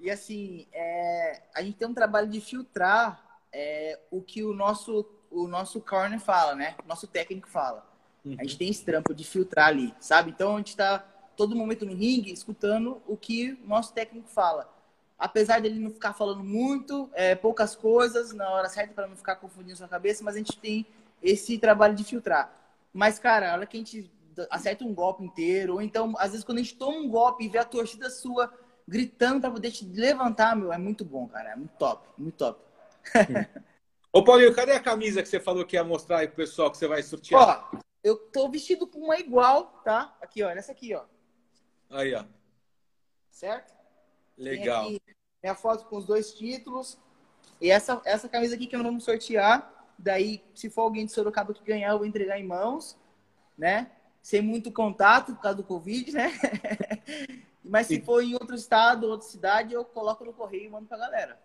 E 0.01 0.11
assim, 0.11 0.67
é, 0.73 1.43
a 1.55 1.62
gente 1.62 1.77
tem 1.77 1.87
um 1.87 1.95
trabalho 1.95 2.29
de 2.29 2.41
filtrar 2.41 3.39
é, 3.53 4.01
o 4.11 4.23
que 4.23 4.43
o 4.43 4.55
nosso, 4.55 5.07
o 5.31 5.47
nosso 5.47 5.79
corner 5.83 6.19
fala, 6.19 6.55
né? 6.55 6.75
Nosso 6.87 7.07
técnico 7.07 7.51
fala. 7.51 7.93
Uhum. 8.25 8.37
A 8.39 8.43
gente 8.43 8.59
tem 8.59 8.68
esse 8.70 8.85
trampo 8.85 9.14
de 9.14 9.25
filtrar 9.25 9.68
ali, 9.68 9.95
sabe? 10.01 10.31
Então 10.31 10.55
a 10.55 10.59
gente 10.59 10.68
está 10.68 10.99
todo 11.37 11.57
momento 11.57 11.85
no 11.85 11.95
ringue 11.95 12.33
escutando 12.33 13.03
o 13.07 13.16
que 13.16 13.59
o 13.64 13.68
nosso 13.68 13.93
técnico 13.93 14.29
fala. 14.29 14.72
Apesar 15.18 15.61
dele 15.61 15.79
não 15.79 15.91
ficar 15.91 16.12
falando 16.12 16.43
muito, 16.43 17.09
é, 17.12 17.35
poucas 17.35 17.77
coisas 17.77 18.33
na 18.33 18.49
hora 18.51 18.68
certa 18.68 18.95
para 18.95 19.07
não 19.07 19.16
ficar 19.16 19.37
confundindo 19.37 19.77
sua 19.77 19.89
cabeça, 19.89 20.25
mas 20.25 20.35
a 20.35 20.39
gente 20.39 20.57
tem 20.59 20.87
esse 21.22 21.59
trabalho 21.59 21.95
de 21.95 22.05
filtrar. 22.05 22.53
Mas, 22.93 23.18
cara, 23.18 23.51
a 23.51 23.55
hora 23.55 23.66
que 23.66 23.77
a 23.77 23.81
gente 23.81 24.11
acerta 24.51 24.85
um 24.85 24.95
golpe 24.95 25.25
inteiro, 25.25 25.75
ou 25.75 25.83
então, 25.83 26.14
às 26.18 26.31
vezes, 26.31 26.45
quando 26.45 26.59
a 26.59 26.62
gente 26.62 26.77
toma 26.77 26.99
um 26.99 27.09
golpe 27.09 27.45
e 27.45 27.49
vê 27.49 27.59
a 27.59 27.64
torcida 27.64 28.11
sua 28.11 28.53
gritando 28.87 29.41
para 29.41 29.51
poder 29.51 29.70
te 29.70 29.85
levantar, 29.85 30.57
meu, 30.57 30.72
é 30.72 30.79
muito 30.79 31.05
bom, 31.05 31.27
cara. 31.27 31.51
É 31.51 31.57
muito 31.57 31.72
top, 31.79 32.07
muito 32.18 32.37
top. 32.37 32.61
Ô, 34.12 34.22
Paulinho, 34.22 34.55
cadê 34.55 34.72
a 34.72 34.81
camisa 34.81 35.22
que 35.22 35.29
você 35.29 35.41
falou 35.41 35.64
que 35.64 35.77
ia 35.77 35.85
mostrar 35.85 36.18
aí 36.18 36.29
pro 36.29 36.37
pessoal 36.37 36.70
que 36.70 36.77
você 36.77 36.87
vai 36.87 37.03
sortear? 37.03 37.70
Ó, 37.75 37.79
eu 38.05 38.16
tô 38.16 38.50
vestido 38.50 38.86
com 38.86 38.98
uma 38.98 39.18
igual, 39.18 39.80
tá? 39.82 40.14
Aqui, 40.20 40.42
ó, 40.42 40.55
nessa 40.55 40.72
aqui, 40.72 40.94
ó. 40.94 41.05
Aí, 41.88 42.14
ó. 42.14 42.22
Certo? 43.30 43.74
Legal. 44.36 44.90
Minha 45.42 45.55
foto 45.55 45.86
com 45.86 45.96
os 45.96 46.05
dois 46.05 46.34
títulos. 46.34 46.98
E 47.61 47.70
essa, 47.70 48.02
essa 48.05 48.28
camisa 48.28 48.55
aqui 48.55 48.66
que 48.66 48.76
nós 48.76 48.84
vamos 48.84 49.05
sortear. 49.05 49.72
Daí, 49.98 50.44
se 50.55 50.68
for 50.68 50.82
alguém 50.82 51.07
de 51.07 51.12
Sorocaba 51.12 51.55
que 51.55 51.64
ganhar, 51.64 51.92
eu 51.92 51.98
vou 51.98 52.07
entregar 52.07 52.38
em 52.38 52.46
mãos, 52.46 52.98
né? 53.57 53.90
Sem 54.20 54.42
muito 54.42 54.70
contato 54.70 55.34
por 55.34 55.40
causa 55.40 55.57
do 55.57 55.64
Covid, 55.64 56.12
né? 56.12 56.30
Mas 57.64 57.86
se 57.86 58.02
for 58.02 58.22
em 58.22 58.34
outro 58.34 58.55
estado, 58.55 59.09
outra 59.09 59.26
cidade, 59.26 59.72
eu 59.72 59.82
coloco 59.82 60.24
no 60.24 60.34
correio 60.34 60.66
e 60.66 60.68
mando 60.68 60.86
pra 60.86 60.98
galera. 60.98 61.40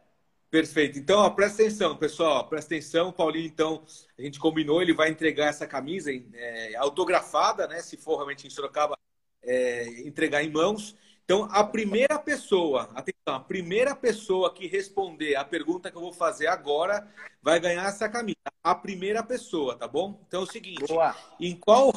Perfeito. 0.49 0.97
Então, 0.97 1.19
ó, 1.19 1.29
presta 1.29 1.61
atenção, 1.61 1.95
pessoal. 1.95 2.47
Presta 2.47 2.73
atenção. 2.73 3.11
Paulinho, 3.11 3.45
então, 3.45 3.83
a 4.17 4.21
gente 4.21 4.39
combinou, 4.39 4.81
ele 4.81 4.93
vai 4.93 5.09
entregar 5.09 5.47
essa 5.47 5.67
camisa 5.67 6.11
é, 6.11 6.75
autografada, 6.75 7.67
né? 7.67 7.81
Se 7.81 7.97
for 7.97 8.15
realmente 8.15 8.47
em 8.47 8.49
Sorocaba, 8.49 8.97
é, 9.43 10.07
entregar 10.07 10.43
em 10.43 10.51
mãos. 10.51 10.95
Então, 11.23 11.47
a 11.51 11.63
primeira 11.63 12.17
pessoa, 12.17 12.89
atenção, 12.95 13.35
a 13.35 13.39
primeira 13.39 13.95
pessoa 13.95 14.51
que 14.51 14.65
responder 14.65 15.35
a 15.35 15.45
pergunta 15.45 15.91
que 15.91 15.97
eu 15.97 16.01
vou 16.01 16.11
fazer 16.11 16.47
agora 16.47 17.07
vai 17.39 17.59
ganhar 17.59 17.87
essa 17.87 18.09
camisa. 18.09 18.37
A 18.63 18.73
primeira 18.73 19.21
pessoa, 19.21 19.75
tá 19.75 19.87
bom? 19.87 20.19
Então 20.27 20.41
é 20.41 20.43
o 20.43 20.51
seguinte: 20.51 20.87
Boa. 20.87 21.15
em 21.39 21.55
qual 21.55 21.93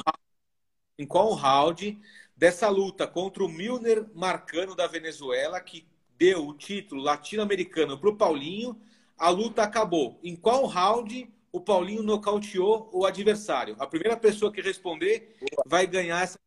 em 0.99 1.07
qual 1.07 1.33
round 1.33 1.99
dessa 2.37 2.69
luta 2.69 3.07
contra 3.07 3.43
o 3.43 3.49
Milner 3.49 4.07
Marcano 4.15 4.77
da 4.77 4.87
Venezuela, 4.87 5.59
que 5.61 5.89
deu 6.23 6.47
o 6.47 6.55
título 6.55 7.03
latino-americano 7.03 7.99
para 7.99 8.09
o 8.09 8.17
Paulinho, 8.17 8.81
a 9.19 9.29
luta 9.29 9.65
acabou. 9.65 10.21
Em 10.23 10.37
qual 10.37 10.67
round 10.67 11.29
o 11.51 11.61
Paulinho 11.61 12.05
nocauteou 12.05 12.89
o 12.93 13.05
adversário? 13.05 13.75
A 13.81 13.89
primeira 13.89 14.17
pessoa 14.17 14.53
que 14.53 14.63
responder 14.63 15.37
vai 15.67 15.85
ganhar 15.85 16.23
essa. 16.23 16.39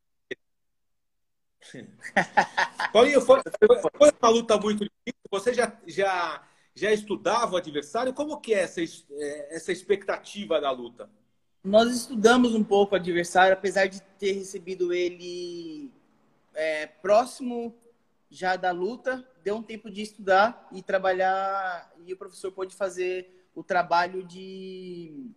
Paulinho, 2.93 3.19
foi, 3.19 3.41
foi, 3.97 4.11
uma 4.21 4.29
luta 4.29 4.57
muito 4.57 4.85
difícil. 4.85 5.29
Você 5.29 5.53
já, 5.53 5.77
já, 5.85 6.47
já 6.73 6.93
estudava 6.93 7.55
o 7.55 7.57
adversário? 7.57 8.13
Como 8.13 8.39
que 8.39 8.53
é 8.53 8.59
essa, 8.59 8.81
é, 8.81 9.55
essa 9.57 9.73
expectativa 9.73 10.61
da 10.61 10.71
luta? 10.71 11.09
Nós 11.61 11.91
estudamos 11.91 12.55
um 12.55 12.63
pouco 12.63 12.93
o 12.93 12.97
adversário, 12.97 13.51
apesar 13.51 13.87
de 13.87 14.01
ter 14.17 14.31
recebido 14.31 14.93
ele 14.93 15.91
é, 16.53 16.87
próximo 16.87 17.75
já 18.29 18.55
da 18.55 18.71
luta, 18.71 19.27
deu 19.43 19.55
um 19.55 19.63
tempo 19.63 19.89
de 19.89 20.01
estudar 20.01 20.67
e 20.71 20.81
trabalhar, 20.81 21.91
e 22.05 22.13
o 22.13 22.17
professor 22.17 22.51
pôde 22.51 22.75
fazer 22.75 23.47
o 23.55 23.63
trabalho 23.63 24.23
de 24.23 25.29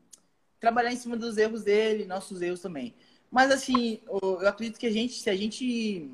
trabalhar 0.59 0.93
em 0.93 0.97
cima 0.97 1.17
dos 1.17 1.37
erros 1.37 1.63
dele, 1.63 2.05
nossos 2.05 2.43
erros 2.43 2.61
também. 2.61 2.95
Mas 3.31 3.51
assim, 3.51 4.01
eu 4.07 4.47
acredito 4.47 4.79
que 4.79 4.87
a 4.87 4.93
gente, 4.93 5.15
se 5.15 5.31
a 5.31 5.37
gente 5.37 6.11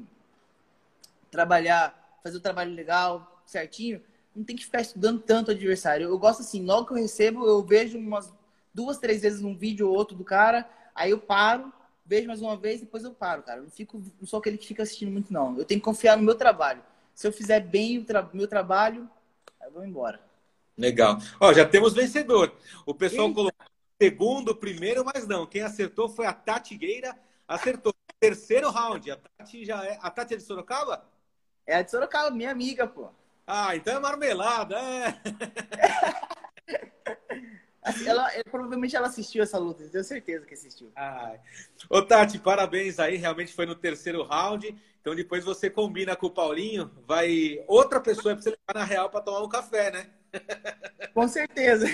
trabalhar, 1.30 2.18
fazer 2.22 2.36
o 2.36 2.40
trabalho 2.40 2.74
legal, 2.74 3.42
certinho, 3.46 4.02
não 4.34 4.44
tem 4.44 4.56
que 4.56 4.64
ficar 4.64 4.80
estudando 4.80 5.20
tanto 5.20 5.48
o 5.48 5.50
adversário. 5.52 6.08
Eu 6.08 6.18
gosto 6.18 6.40
assim, 6.40 6.64
logo 6.64 6.88
que 6.88 6.92
eu 6.92 6.98
recebo, 6.98 7.46
eu 7.46 7.62
vejo 7.62 7.98
umas 7.98 8.32
duas, 8.72 8.98
três 8.98 9.22
vezes 9.22 9.42
um 9.42 9.56
vídeo 9.56 9.88
ou 9.88 9.94
outro 9.94 10.16
do 10.16 10.24
cara, 10.24 10.68
aí 10.94 11.12
eu 11.12 11.18
paro, 11.18 11.72
vejo 12.04 12.28
mais 12.28 12.42
uma 12.42 12.56
vez, 12.56 12.80
depois 12.80 13.04
eu 13.04 13.12
paro, 13.12 13.42
cara. 13.42 13.60
Eu 13.60 13.64
não, 13.64 13.70
fico, 13.70 14.02
não 14.20 14.26
sou 14.26 14.38
aquele 14.38 14.58
que 14.58 14.66
fica 14.66 14.82
assistindo 14.82 15.10
muito, 15.10 15.32
não. 15.32 15.56
Eu 15.58 15.64
tenho 15.64 15.80
que 15.80 15.84
confiar 15.84 16.16
no 16.16 16.22
meu 16.22 16.34
trabalho. 16.34 16.82
Se 17.14 17.26
eu 17.26 17.32
fizer 17.32 17.60
bem 17.60 17.98
o 17.98 18.04
tra 18.04 18.28
meu 18.32 18.48
trabalho, 18.48 19.08
eu 19.64 19.70
vou 19.70 19.84
embora. 19.84 20.20
Legal. 20.76 21.18
Ó, 21.40 21.52
já 21.52 21.64
temos 21.64 21.94
vencedor. 21.94 22.54
O 22.84 22.94
pessoal 22.94 23.28
Eita. 23.28 23.34
colocou 23.34 23.66
segundo, 24.00 24.54
primeiro, 24.54 25.04
mas 25.04 25.26
não. 25.26 25.46
Quem 25.46 25.62
acertou 25.62 26.08
foi 26.08 26.26
a 26.26 26.32
Tati 26.32 26.76
Gueira. 26.76 27.16
Acertou. 27.46 27.94
Terceiro 28.18 28.70
round. 28.70 29.10
A 29.10 29.16
Tati 29.16 29.64
já 29.64 29.84
é. 29.84 29.98
A 30.02 30.10
Tati 30.10 30.34
é 30.34 30.36
de 30.36 30.42
Sorocaba? 30.42 31.06
É 31.66 31.76
a 31.76 31.82
de 31.82 31.90
Sorocaba, 31.90 32.30
minha 32.30 32.50
amiga, 32.50 32.86
pô. 32.86 33.08
Ah, 33.46 33.76
então 33.76 33.96
é 33.96 34.00
marmelada, 34.00 34.76
é. 34.78 35.20
Ela, 38.06 38.30
provavelmente 38.50 38.96
ela 38.96 39.08
assistiu 39.08 39.42
essa 39.42 39.58
luta, 39.58 39.86
tenho 39.88 40.04
certeza 40.04 40.46
que 40.46 40.54
assistiu. 40.54 40.90
Ai. 40.96 41.38
Ô, 41.90 42.00
Tati, 42.00 42.38
parabéns 42.38 42.98
aí. 42.98 43.16
Realmente 43.16 43.52
foi 43.52 43.66
no 43.66 43.74
terceiro 43.74 44.22
round. 44.22 44.74
Então 45.00 45.14
depois 45.14 45.44
você 45.44 45.68
combina 45.68 46.16
com 46.16 46.28
o 46.28 46.30
Paulinho, 46.30 46.90
vai 47.06 47.62
outra 47.68 48.00
pessoa 48.00 48.34
para 48.34 48.42
você 48.42 48.50
levar 48.50 48.80
na 48.80 48.84
real 48.84 49.10
para 49.10 49.20
tomar 49.20 49.42
um 49.42 49.48
café, 49.50 49.90
né? 49.90 50.10
Com 51.12 51.28
certeza. 51.28 51.86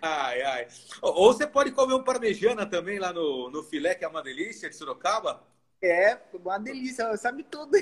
Ai, 0.00 0.42
ai. 0.42 0.68
Ou 1.02 1.32
você 1.32 1.46
pode 1.48 1.72
comer 1.72 1.94
um 1.94 2.04
parmejana 2.04 2.64
também 2.64 3.00
lá 3.00 3.12
no, 3.12 3.50
no 3.50 3.62
filé, 3.64 3.94
que 3.94 4.04
é 4.04 4.08
uma 4.08 4.22
delícia, 4.22 4.70
de 4.70 4.76
Sorocaba. 4.76 5.42
É, 5.82 6.18
uma 6.32 6.58
delícia, 6.58 7.16
sabe 7.16 7.42
tudo. 7.44 7.72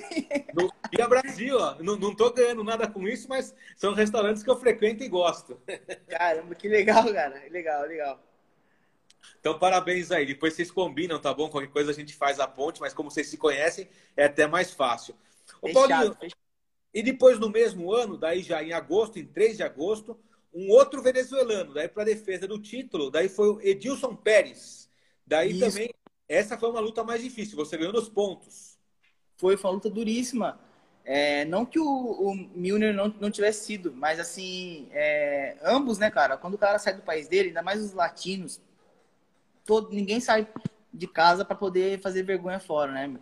No 0.54 0.72
Via 0.90 1.08
Brasil, 1.08 1.56
ó. 1.56 1.76
Não, 1.80 1.96
não 1.96 2.14
tô 2.14 2.30
ganhando 2.32 2.64
nada 2.64 2.88
com 2.88 3.06
isso, 3.06 3.28
mas 3.28 3.54
são 3.76 3.94
restaurantes 3.94 4.42
que 4.42 4.50
eu 4.50 4.56
frequento 4.56 5.04
e 5.04 5.08
gosto. 5.08 5.60
Caramba, 6.08 6.54
que 6.54 6.68
legal, 6.68 7.04
cara. 7.12 7.42
Legal, 7.50 7.82
legal. 7.86 8.20
Então, 9.40 9.58
parabéns 9.58 10.10
aí. 10.10 10.26
Depois 10.26 10.54
vocês 10.54 10.70
combinam, 10.70 11.20
tá 11.20 11.32
bom? 11.32 11.48
Qualquer 11.48 11.70
coisa 11.70 11.90
a 11.90 11.94
gente 11.94 12.14
faz 12.14 12.40
a 12.40 12.48
ponte, 12.48 12.80
mas 12.80 12.92
como 12.92 13.10
vocês 13.10 13.28
se 13.28 13.36
conhecem, 13.36 13.88
é 14.16 14.24
até 14.24 14.46
mais 14.46 14.72
fácil. 14.72 15.14
Ô, 15.62 15.68
fechado, 15.68 15.88
Paulinho, 15.88 16.14
fechado. 16.14 16.40
e 16.92 17.02
depois 17.02 17.38
no 17.38 17.48
mesmo 17.48 17.92
ano, 17.92 18.18
daí 18.18 18.42
já 18.42 18.62
em 18.62 18.72
agosto, 18.72 19.18
em 19.18 19.26
3 19.26 19.56
de 19.56 19.62
agosto, 19.62 20.18
um 20.52 20.70
outro 20.70 21.02
venezuelano, 21.02 21.74
daí 21.74 21.88
para 21.88 22.04
defesa 22.04 22.46
do 22.46 22.60
título, 22.60 23.10
daí 23.10 23.28
foi 23.28 23.48
o 23.48 23.60
Edilson 23.60 24.14
Pérez. 24.14 24.88
Daí 25.26 25.52
Isso. 25.52 25.60
também 25.60 25.94
essa 26.28 26.56
foi 26.58 26.70
uma 26.70 26.80
luta 26.80 27.04
mais 27.04 27.22
difícil, 27.22 27.56
você 27.56 27.76
ganhou 27.76 27.92
nos 27.92 28.08
pontos. 28.08 28.78
Foi, 29.36 29.56
foi 29.56 29.70
uma 29.70 29.74
luta 29.74 29.90
duríssima. 29.90 30.58
É, 31.04 31.44
não 31.44 31.66
que 31.66 31.78
o, 31.78 31.84
o 31.84 32.34
Milner 32.34 32.94
não, 32.94 33.08
não 33.20 33.30
tivesse 33.30 33.66
sido, 33.66 33.92
mas 33.92 34.18
assim, 34.18 34.88
é, 34.92 35.58
ambos, 35.62 35.98
né, 35.98 36.10
cara? 36.10 36.36
Quando 36.36 36.54
o 36.54 36.58
cara 36.58 36.78
sai 36.78 36.94
do 36.94 37.02
país 37.02 37.28
dele, 37.28 37.48
ainda 37.48 37.62
mais 37.62 37.82
os 37.82 37.92
latinos, 37.92 38.60
todo, 39.66 39.94
ninguém 39.94 40.18
sai 40.18 40.48
de 40.92 41.06
casa 41.06 41.44
para 41.44 41.56
poder 41.56 42.00
fazer 42.00 42.22
vergonha 42.22 42.58
fora, 42.58 42.90
né? 42.90 43.18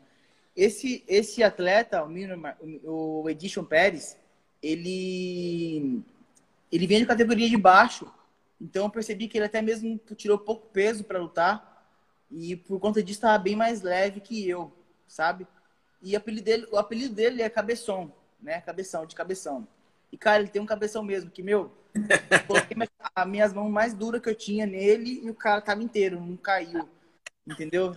Esse, 0.55 1.03
esse 1.09 1.43
atleta, 1.43 2.05
o, 2.05 2.09
Milner, 2.09 2.57
o 2.85 3.29
Edition 3.29 3.65
Pérez, 3.65 4.17
ele, 4.63 6.03
ele 6.71 6.87
vem 6.87 7.01
de 7.01 7.07
categoria 7.07 7.49
de 7.49 7.57
baixo, 7.57 8.07
então 8.61 8.85
eu 8.85 8.91
percebi 8.91 9.27
que 9.27 9.39
ele 9.39 9.47
até 9.47 9.61
mesmo 9.61 9.99
tirou 10.15 10.39
pouco 10.39 10.69
peso 10.69 11.03
para 11.03 11.19
lutar 11.19 11.72
e 12.33 12.57
por 12.57 12.81
conta 12.81 13.03
disso 13.03 13.19
estava 13.19 13.39
bem 13.39 13.55
mais 13.55 13.83
leve 13.83 14.21
que 14.21 14.49
eu, 14.49 14.73
sabe? 15.07 15.47
E 16.01 16.15
o 16.15 16.17
apelido 16.17 16.45
dele, 16.45 16.67
o 16.73 16.79
apelido 16.79 17.15
dele 17.15 17.43
é 17.43 17.49
Cabeção, 17.51 18.13
né? 18.41 18.61
Cabeção, 18.63 19.07
de 19.07 19.15
cabeção. 19.15 19.69
E, 20.11 20.17
cara, 20.17 20.41
ele 20.41 20.49
tem 20.49 20.61
um 20.61 20.67
cabeção 20.67 21.03
mesmo, 21.03 21.31
que, 21.31 21.43
meu, 21.43 21.73
coloquei 22.47 22.77
as 23.15 23.27
minhas 23.27 23.53
mãos 23.53 23.71
mais 23.71 23.95
duras 23.95 24.21
que 24.21 24.29
eu 24.29 24.35
tinha 24.35 24.67
nele 24.67 25.21
e 25.25 25.31
o 25.31 25.35
cara 25.35 25.61
tava 25.61 25.83
inteiro, 25.83 26.21
não 26.21 26.37
caiu. 26.37 26.89
Entendeu? 27.47 27.97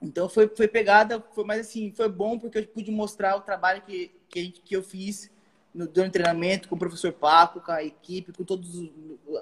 Então 0.00 0.28
foi, 0.28 0.48
foi 0.48 0.68
pegada, 0.68 1.24
foi, 1.32 1.44
mas 1.44 1.60
assim, 1.60 1.92
foi 1.92 2.08
bom 2.08 2.38
porque 2.38 2.58
eu 2.58 2.66
pude 2.66 2.90
mostrar 2.90 3.36
o 3.36 3.40
trabalho 3.40 3.82
que, 3.82 4.10
que, 4.28 4.50
que 4.50 4.76
eu 4.76 4.82
fiz 4.82 5.30
no, 5.74 5.86
durante 5.86 6.10
o 6.10 6.12
treinamento 6.12 6.68
com 6.68 6.74
o 6.74 6.78
professor 6.78 7.12
Paco, 7.12 7.60
com 7.60 7.72
a 7.72 7.82
equipe, 7.82 8.32
com 8.32 8.44
todas 8.44 8.68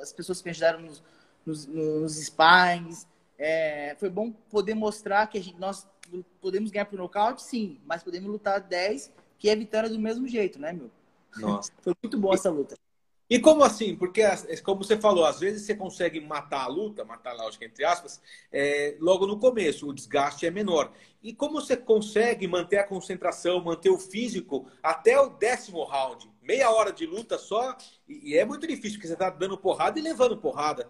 as 0.01 0.13
pessoas 0.13 0.41
que 0.41 0.47
me 0.47 0.51
ajudaram 0.51 0.81
nos, 0.81 1.03
nos, 1.45 1.67
nos 1.67 2.17
sparrings, 2.17 3.07
é, 3.39 3.97
foi 3.99 4.09
bom 4.09 4.31
poder 4.31 4.75
mostrar 4.75 5.27
que 5.27 5.41
gente, 5.41 5.59
nós 5.59 5.87
podemos 6.41 6.71
ganhar 6.71 6.85
por 6.85 6.99
nocaute, 6.99 7.43
sim, 7.43 7.81
mas 7.85 8.03
podemos 8.03 8.31
lutar 8.31 8.61
10, 8.61 9.13
que 9.39 9.49
é 9.49 9.57
vitória 9.57 9.89
do 9.89 9.99
mesmo 9.99 10.29
jeito, 10.29 10.59
né, 10.59 10.73
meu? 10.73 10.91
Nossa. 11.37 11.73
Foi 11.83 11.95
muito 12.03 12.19
boa 12.19 12.35
essa 12.35 12.51
luta. 12.51 12.77
E 13.29 13.39
como 13.39 13.65
assim? 13.65 13.97
Porque, 13.97 14.23
como 14.63 14.85
você 14.85 14.99
falou, 14.99 15.25
às 15.25 15.41
vezes 15.41 15.63
você 15.63 15.75
consegue 15.75 16.21
matar 16.21 16.65
a 16.65 16.67
luta, 16.67 17.05
matar 17.05 17.31
a 17.31 17.43
lógica 17.43 17.65
entre 17.65 17.83
aspas, 17.83 18.21
é, 18.53 18.97
logo 19.01 19.27
no 19.27 19.39
começo, 19.39 19.89
o 19.89 19.95
desgaste 19.95 20.47
é 20.47 20.51
menor. 20.51 20.93
E 21.23 21.33
como 21.33 21.55
você 21.55 21.75
consegue 21.75 22.47
manter 22.47 22.77
a 22.77 22.87
concentração, 22.87 23.65
manter 23.65 23.89
o 23.89 23.99
físico 23.99 24.71
até 24.83 25.19
o 25.19 25.31
décimo 25.31 25.83
round? 25.85 26.31
Meia 26.43 26.71
hora 26.71 26.93
de 26.93 27.07
luta 27.07 27.39
só, 27.39 27.75
e, 28.07 28.37
é 28.37 28.45
muito 28.45 28.67
difícil, 28.67 28.99
porque 28.99 29.09
você 29.09 29.15
está 29.15 29.31
dando 29.31 29.57
porrada 29.57 29.99
e 29.99 30.03
levando 30.03 30.37
porrada. 30.37 30.89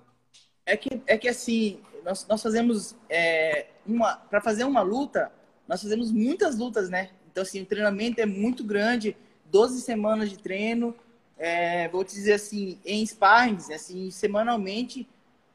É 0.66 0.76
que, 0.76 1.01
é 1.07 1.16
que 1.16 1.28
assim, 1.28 1.80
nós, 2.05 2.26
nós 2.28 2.42
fazemos 2.42 2.94
é, 3.09 3.66
uma. 3.86 4.16
Para 4.16 4.40
fazer 4.40 4.64
uma 4.64 4.82
luta, 4.82 5.32
nós 5.66 5.82
fazemos 5.82 6.12
muitas 6.12 6.57
lutas, 6.57 6.90
né? 6.90 7.11
Então, 7.30 7.42
assim, 7.42 7.62
o 7.62 7.66
treinamento 7.66 8.20
é 8.20 8.26
muito 8.26 8.62
grande, 8.62 9.16
12 9.50 9.80
semanas 9.80 10.30
de 10.30 10.38
treino 10.38 10.94
é, 11.36 11.88
vou 11.88 12.05
te 12.05 12.14
dizer 12.14 12.34
assim, 12.34 12.78
em 12.84 13.05
sparrings, 13.05 13.70
assim, 13.70 14.11
semanalmente, 14.11 15.09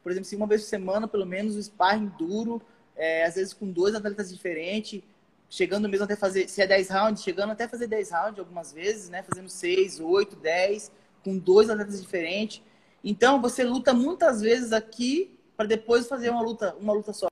por 0.04 0.12
exemplo, 0.12 0.28
assim, 0.28 0.36
uma 0.36 0.48
vez 0.48 0.64
por 0.64 0.68
semana, 0.68 1.08
pelo 1.08 1.26
menos, 1.26 1.56
o 1.56 1.64
sparring 1.64 2.12
duro, 2.18 2.62
é, 2.96 3.26
às 3.26 3.36
vezes 3.36 3.54
com 3.54 3.72
dois 3.72 3.96
atletas 3.96 4.30
diferentes, 4.30 5.02
chegando 5.50 5.90
mesmo 5.90 6.06
até 6.06 6.16
fazer, 6.16 6.48
se 6.50 6.62
é 6.62 6.68
10 6.68 6.90
rounds, 6.90 7.24
chegando 7.24 7.52
até 7.52 7.68
fazer 7.68 7.88
10 7.88 8.12
rounds 8.12 8.40
algumas 8.40 8.72
vezes, 8.72 9.10
né? 9.10 9.24
Fazendo 9.24 9.50
6, 9.50 10.00
8, 10.00 10.36
10, 10.36 10.92
com 11.24 11.38
dois 11.38 11.70
atletas 11.70 12.00
diferentes. 12.00 12.62
Então, 13.04 13.42
você 13.42 13.64
luta 13.64 13.94
muitas 13.94 14.42
vezes 14.42 14.74
aqui 14.74 15.39
para 15.60 15.68
depois 15.68 16.08
fazer 16.08 16.30
uma 16.30 16.42
luta, 16.42 16.74
uma 16.80 16.94
luta 16.94 17.12
só. 17.12 17.28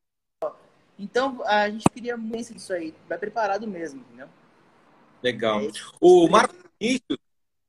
Então, 0.99 1.41
a 1.45 1.69
gente 1.69 1.86
queria 1.89 2.17
muito 2.17 2.53
disso 2.53 2.73
aí, 2.73 2.93
vai 3.07 3.17
preparado 3.17 3.65
mesmo, 3.65 4.01
entendeu? 4.01 4.28
Legal. 5.23 5.61
É 5.61 5.71
o 6.01 6.28
Marco 6.28 6.53
Vinícius, 6.78 7.17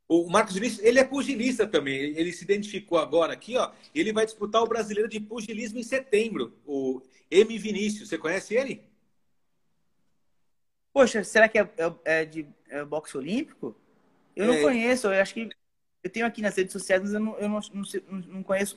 o 0.08 0.28
Marcos 0.28 0.54
Vinícius, 0.54 0.84
ele 0.84 0.98
é 0.98 1.04
pugilista 1.04 1.64
também. 1.64 1.94
Ele 1.96 2.32
se 2.32 2.42
identificou 2.42 2.98
agora 2.98 3.32
aqui, 3.32 3.56
ó. 3.56 3.70
Ele 3.94 4.12
vai 4.12 4.24
disputar 4.24 4.60
o 4.60 4.66
brasileiro 4.66 5.08
de 5.08 5.20
pugilismo 5.20 5.78
em 5.78 5.84
setembro. 5.84 6.52
O 6.66 7.00
M. 7.30 7.56
Vinícius. 7.56 8.08
Você 8.08 8.18
conhece 8.18 8.56
ele? 8.56 8.82
Poxa, 10.92 11.22
será 11.22 11.48
que 11.48 11.60
é, 11.60 11.70
é, 11.76 11.92
é 12.04 12.24
de 12.24 12.48
é 12.68 12.84
boxe 12.84 13.16
olímpico? 13.16 13.76
Eu 14.34 14.48
não 14.48 14.54
é. 14.54 14.62
conheço. 14.62 15.06
Eu 15.06 15.22
acho 15.22 15.34
que 15.34 15.48
eu 16.02 16.10
tenho 16.10 16.26
aqui 16.26 16.42
nas 16.42 16.56
redes 16.56 16.72
sociais, 16.72 17.00
mas 17.00 17.12
eu 17.12 17.20
não, 17.20 17.38
eu 17.38 17.48
não, 17.48 17.60
não, 17.72 18.18
não 18.26 18.42
conheço. 18.42 18.76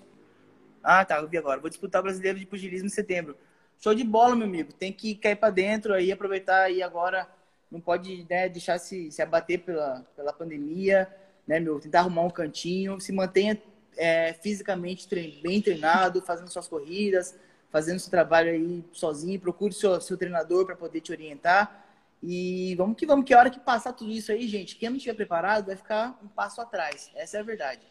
Ah, 0.83 1.03
tá. 1.05 1.17
Eu 1.17 1.27
vi 1.27 1.37
agora. 1.37 1.59
Vou 1.59 1.69
disputar 1.69 2.01
o 2.01 2.03
brasileiro 2.03 2.39
de 2.39 2.45
pugilismo 2.45 2.87
em 2.87 2.89
setembro. 2.89 3.37
Show 3.79 3.95
de 3.95 4.03
bola, 4.03 4.35
meu 4.35 4.47
amigo. 4.47 4.73
Tem 4.73 4.91
que 4.91 5.15
cair 5.15 5.35
para 5.35 5.49
dentro 5.49 5.93
aí, 5.93 6.11
aproveitar 6.11 6.63
aí 6.63 6.83
agora. 6.83 7.27
Não 7.71 7.79
pode 7.79 8.25
né, 8.29 8.49
deixar 8.49 8.77
se, 8.79 9.11
se 9.11 9.21
abater 9.21 9.59
pela, 9.59 10.05
pela 10.15 10.33
pandemia 10.33 11.07
né, 11.47 11.59
meu? 11.59 11.79
Tentar 11.79 11.99
arrumar 11.99 12.23
um 12.23 12.29
cantinho, 12.29 12.99
se 12.99 13.11
mantenha 13.11 13.61
é, 13.97 14.33
fisicamente 14.33 15.07
bem 15.41 15.61
treinado, 15.61 16.21
fazendo 16.21 16.49
suas 16.49 16.67
corridas, 16.67 17.37
fazendo 17.69 17.99
seu 17.99 18.09
trabalho 18.09 18.51
aí 18.51 18.85
sozinho, 18.91 19.39
procure 19.39 19.73
seu, 19.73 19.99
seu 19.99 20.17
treinador 20.17 20.65
para 20.65 20.75
poder 20.75 21.01
te 21.01 21.11
orientar. 21.11 21.85
E 22.23 22.75
vamos 22.75 22.95
que 22.95 23.05
vamos, 23.05 23.25
que 23.25 23.33
a 23.33 23.39
hora 23.39 23.49
que 23.49 23.59
passar 23.59 23.93
tudo 23.93 24.11
isso 24.11 24.31
aí, 24.31 24.47
gente, 24.47 24.75
quem 24.75 24.89
não 24.89 24.97
estiver 24.97 25.15
preparado 25.15 25.65
vai 25.65 25.75
ficar 25.75 26.19
um 26.23 26.27
passo 26.27 26.61
atrás. 26.61 27.09
Essa 27.15 27.37
é 27.37 27.39
a 27.39 27.43
verdade. 27.43 27.81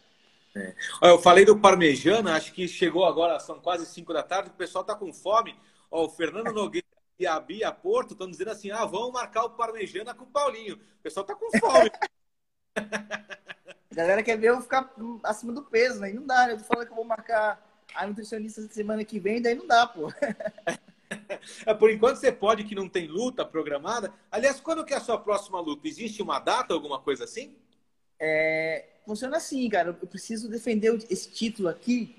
É. 0.55 0.73
Eu 1.03 1.19
falei 1.19 1.45
do 1.45 1.57
parmejana, 1.57 2.35
acho 2.35 2.53
que 2.53 2.67
chegou 2.67 3.05
agora, 3.05 3.39
são 3.39 3.59
quase 3.59 3.85
5 3.85 4.11
da 4.13 4.23
tarde, 4.23 4.49
o 4.49 4.53
pessoal 4.53 4.81
está 4.81 4.95
com 4.95 5.13
fome. 5.13 5.57
Ó, 5.89 6.05
o 6.05 6.09
Fernando 6.09 6.51
Nogueira 6.53 6.85
e 7.17 7.27
a 7.27 7.39
Bia 7.39 7.71
Porto 7.71 8.11
estão 8.11 8.29
dizendo 8.29 8.51
assim: 8.51 8.71
ah, 8.71 8.85
vamos 8.85 9.13
marcar 9.13 9.45
o 9.45 9.51
parmejana 9.51 10.13
com 10.13 10.23
o 10.23 10.27
Paulinho. 10.27 10.75
O 10.75 11.03
pessoal 11.03 11.23
está 11.23 11.35
com 11.35 11.49
fome. 11.59 11.91
A 13.91 13.93
galera 13.93 14.23
quer 14.23 14.37
ver 14.37 14.47
eu 14.47 14.61
ficar 14.61 14.89
acima 15.21 15.51
do 15.51 15.63
peso, 15.63 15.99
né? 15.99 16.11
E 16.11 16.13
não 16.13 16.25
dá, 16.25 16.47
né? 16.47 16.53
Eu 16.53 16.59
tô 16.59 16.63
falando 16.63 16.85
que 16.85 16.93
eu 16.93 16.95
vou 16.95 17.03
marcar 17.03 17.61
a 17.93 18.07
nutricionista 18.07 18.61
semana 18.69 19.03
que 19.03 19.19
vem, 19.19 19.41
daí 19.41 19.53
não 19.53 19.67
dá, 19.67 19.85
pô. 19.85 20.07
É, 21.65 21.73
por 21.73 21.91
enquanto 21.91 22.15
você 22.15 22.31
pode 22.31 22.63
que 22.63 22.73
não 22.73 22.87
tem 22.87 23.05
luta 23.05 23.43
programada. 23.43 24.13
Aliás, 24.31 24.61
quando 24.61 24.85
que 24.85 24.93
é 24.93 24.97
a 24.97 25.01
sua 25.01 25.17
próxima 25.17 25.59
luta? 25.59 25.85
Existe 25.85 26.21
uma 26.23 26.39
data, 26.39 26.73
alguma 26.73 26.99
coisa 26.99 27.25
assim? 27.25 27.53
É, 28.21 28.85
funciona 29.03 29.37
assim, 29.37 29.67
cara. 29.67 29.97
Eu 29.99 30.07
preciso 30.07 30.47
defender 30.47 30.95
esse 31.09 31.31
título 31.31 31.67
aqui. 31.67 32.15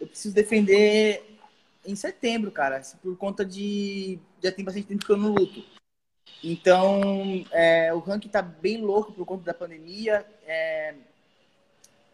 Eu 0.00 0.06
preciso 0.06 0.32
defender 0.32 1.38
em 1.84 1.96
setembro, 1.96 2.52
cara. 2.52 2.80
Por 3.02 3.16
conta 3.16 3.44
de. 3.44 4.20
Já 4.40 4.52
tem 4.52 4.64
bastante 4.64 4.86
tempo 4.86 5.04
que 5.04 5.10
eu 5.10 5.16
não 5.16 5.34
luto. 5.34 5.64
Então, 6.42 7.44
é, 7.50 7.92
o 7.92 7.98
ranking 7.98 8.28
está 8.28 8.40
bem 8.40 8.80
louco 8.80 9.12
por 9.12 9.26
conta 9.26 9.44
da 9.44 9.54
pandemia. 9.54 10.24
É, 10.46 10.94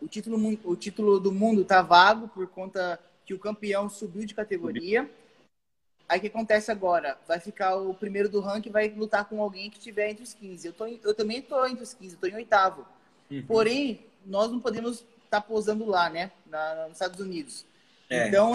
o, 0.00 0.08
título, 0.08 0.58
o 0.64 0.76
título 0.76 1.20
do 1.20 1.30
mundo 1.30 1.62
está 1.62 1.82
vago 1.82 2.28
por 2.28 2.46
conta 2.48 2.98
que 3.26 3.34
o 3.34 3.38
campeão 3.38 3.88
subiu 3.88 4.24
de 4.24 4.34
categoria. 4.34 5.10
Aí 6.08 6.18
o 6.18 6.20
que 6.20 6.28
acontece 6.28 6.72
agora? 6.72 7.18
Vai 7.28 7.38
ficar 7.38 7.76
o 7.76 7.94
primeiro 7.94 8.28
do 8.28 8.40
ranking 8.40 8.70
vai 8.70 8.88
lutar 8.88 9.28
com 9.28 9.40
alguém 9.40 9.70
que 9.70 9.78
estiver 9.78 10.10
entre 10.10 10.24
os 10.24 10.34
15. 10.34 10.66
Eu, 10.66 10.72
tô, 10.72 10.86
eu 10.86 11.14
também 11.14 11.38
estou 11.38 11.64
entre 11.68 11.84
os 11.84 11.94
15, 11.94 12.14
estou 12.14 12.28
em 12.28 12.34
oitavo. 12.34 12.84
Uhum. 13.30 13.44
Porém, 13.46 14.00
nós 14.26 14.50
não 14.50 14.60
podemos 14.60 15.00
estar 15.24 15.40
tá 15.40 15.40
posando 15.40 15.86
lá, 15.86 16.10
né? 16.10 16.30
Na, 16.46 16.84
nos 16.84 16.92
Estados 16.92 17.20
Unidos. 17.20 17.64
É. 18.08 18.28
Então, 18.28 18.54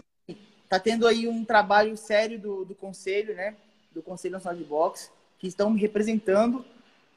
tá 0.67 0.79
tendo 0.79 1.07
aí 1.07 1.27
um 1.27 1.45
trabalho 1.45 1.95
sério 1.95 2.39
do, 2.39 2.65
do 2.65 2.75
conselho, 2.75 3.35
né? 3.35 3.55
Do 3.93 4.01
Conselho 4.01 4.33
Nacional 4.33 4.57
de 4.57 4.65
Boxe 4.65 5.09
que 5.39 5.47
estão 5.47 5.69
me 5.69 5.79
representando 5.79 6.65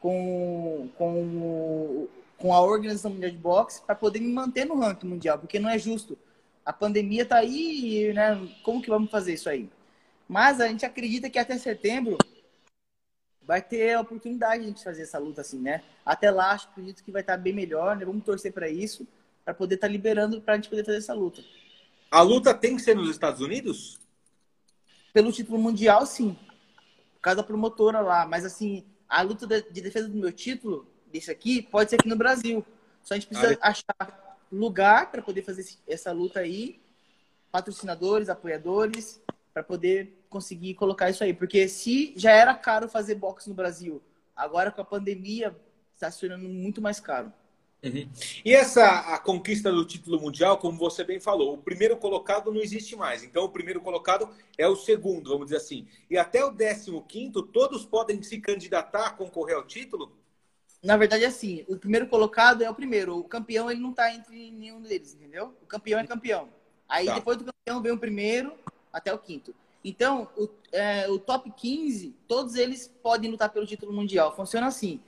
com, 0.00 0.88
com, 0.96 2.06
com 2.36 2.54
a 2.54 2.60
Organização 2.60 3.10
Mundial 3.10 3.30
de 3.30 3.38
Boxe 3.38 3.82
para 3.82 3.94
poder 3.94 4.20
me 4.20 4.32
manter 4.32 4.64
no 4.64 4.78
ranking 4.78 5.06
mundial, 5.06 5.38
porque 5.38 5.58
não 5.58 5.70
é 5.70 5.78
justo. 5.78 6.16
A 6.64 6.72
pandemia 6.72 7.22
está 7.22 7.38
aí, 7.38 8.12
né? 8.12 8.48
Como 8.62 8.82
que 8.82 8.90
vamos 8.90 9.10
fazer 9.10 9.34
isso 9.34 9.48
aí? 9.48 9.68
Mas 10.28 10.60
a 10.60 10.68
gente 10.68 10.84
acredita 10.84 11.30
que 11.30 11.38
até 11.38 11.56
setembro 11.56 12.18
vai 13.48 13.60
ter 13.60 13.94
a 13.94 14.00
oportunidade 14.00 14.60
de 14.60 14.64
a 14.64 14.68
gente 14.68 14.84
fazer 14.84 15.02
essa 15.02 15.18
luta 15.18 15.40
assim, 15.40 15.58
né? 15.58 15.82
Até 16.06 16.30
lá, 16.30 16.52
acho, 16.52 16.68
acredito 16.68 17.02
que 17.02 17.10
vai 17.10 17.22
estar 17.22 17.36
tá 17.36 17.42
bem 17.42 17.52
melhor, 17.52 17.96
né? 17.96 18.04
Vamos 18.04 18.22
torcer 18.22 18.52
para 18.52 18.68
isso, 18.68 19.08
para 19.44 19.52
poder 19.52 19.74
estar 19.74 19.88
tá 19.88 19.92
liberando 19.92 20.40
para 20.40 20.54
a 20.54 20.56
gente 20.56 20.68
poder 20.68 20.84
fazer 20.84 20.98
essa 20.98 21.14
luta. 21.14 21.42
A 22.10 22.22
luta 22.22 22.54
tem 22.54 22.76
que 22.76 22.82
ser 22.82 22.94
nos 22.94 23.10
Estados 23.10 23.40
Unidos? 23.40 23.98
Pelo 25.12 25.32
título 25.32 25.58
mundial, 25.58 26.06
sim 26.06 26.36
por 27.18 27.22
causa 27.22 27.38
da 27.38 27.42
promotora 27.42 28.00
lá. 28.00 28.26
Mas 28.26 28.44
assim, 28.44 28.84
a 29.08 29.20
luta 29.22 29.46
de 29.46 29.80
defesa 29.80 30.08
do 30.08 30.16
meu 30.16 30.32
título, 30.32 30.86
desse 31.12 31.30
aqui, 31.30 31.62
pode 31.62 31.90
ser 31.90 31.96
aqui 31.96 32.08
no 32.08 32.16
Brasil. 32.16 32.64
Só 33.02 33.14
a 33.14 33.16
gente 33.16 33.26
precisa 33.26 33.58
ah, 33.60 33.68
achar 33.68 34.38
lugar 34.50 35.10
para 35.10 35.20
poder 35.20 35.42
fazer 35.42 35.66
essa 35.86 36.12
luta 36.12 36.40
aí, 36.40 36.80
patrocinadores, 37.50 38.28
apoiadores, 38.28 39.20
para 39.58 39.62
poder 39.64 40.12
conseguir 40.30 40.74
colocar 40.74 41.10
isso 41.10 41.24
aí. 41.24 41.34
Porque 41.34 41.66
se 41.66 42.12
já 42.16 42.30
era 42.30 42.54
caro 42.54 42.88
fazer 42.88 43.16
boxe 43.16 43.48
no 43.48 43.54
Brasil, 43.54 44.00
agora 44.36 44.70
com 44.70 44.80
a 44.80 44.84
pandemia 44.84 45.56
está 45.94 46.10
se 46.10 46.20
tornando 46.20 46.48
muito 46.48 46.80
mais 46.80 47.00
caro. 47.00 47.32
Uhum. 47.82 48.08
E 48.44 48.54
essa 48.54 48.84
a 48.86 49.18
conquista 49.18 49.70
do 49.72 49.84
título 49.84 50.20
mundial, 50.20 50.58
como 50.58 50.78
você 50.78 51.02
bem 51.02 51.18
falou, 51.20 51.54
o 51.54 51.58
primeiro 51.58 51.96
colocado 51.96 52.52
não 52.52 52.60
existe 52.60 52.94
mais. 52.94 53.24
Então, 53.24 53.44
o 53.44 53.48
primeiro 53.48 53.80
colocado 53.80 54.28
é 54.56 54.66
o 54.68 54.76
segundo, 54.76 55.30
vamos 55.30 55.46
dizer 55.46 55.56
assim. 55.56 55.86
E 56.08 56.16
até 56.16 56.44
o 56.44 56.50
décimo 56.50 57.02
quinto, 57.02 57.42
todos 57.42 57.84
podem 57.84 58.22
se 58.22 58.40
candidatar 58.40 59.06
a 59.06 59.10
concorrer 59.10 59.56
ao 59.56 59.66
título? 59.66 60.16
Na 60.82 60.96
verdade, 60.96 61.24
é 61.24 61.26
assim. 61.26 61.64
O 61.68 61.76
primeiro 61.76 62.06
colocado 62.06 62.62
é 62.62 62.70
o 62.70 62.74
primeiro. 62.74 63.16
O 63.16 63.24
campeão, 63.24 63.68
ele 63.68 63.80
não 63.80 63.90
está 63.90 64.12
entre 64.14 64.52
nenhum 64.52 64.80
deles, 64.80 65.14
entendeu? 65.14 65.56
O 65.62 65.66
campeão 65.66 65.98
é 65.98 66.06
campeão. 66.06 66.48
Aí, 66.88 67.06
tá. 67.06 67.14
depois 67.14 67.36
do 67.36 67.44
campeão, 67.44 67.82
vem 67.82 67.92
o 67.92 67.98
primeiro 67.98 68.56
até 68.92 69.12
o 69.12 69.18
quinto. 69.18 69.54
Então, 69.84 70.28
o, 70.36 70.48
é, 70.72 71.08
o 71.08 71.18
top 71.18 71.50
15, 71.50 72.14
todos 72.26 72.54
eles 72.54 72.88
podem 73.02 73.30
lutar 73.30 73.50
pelo 73.50 73.66
título 73.66 73.92
mundial. 73.92 74.34
Funciona 74.34 74.66
assim. 74.66 75.00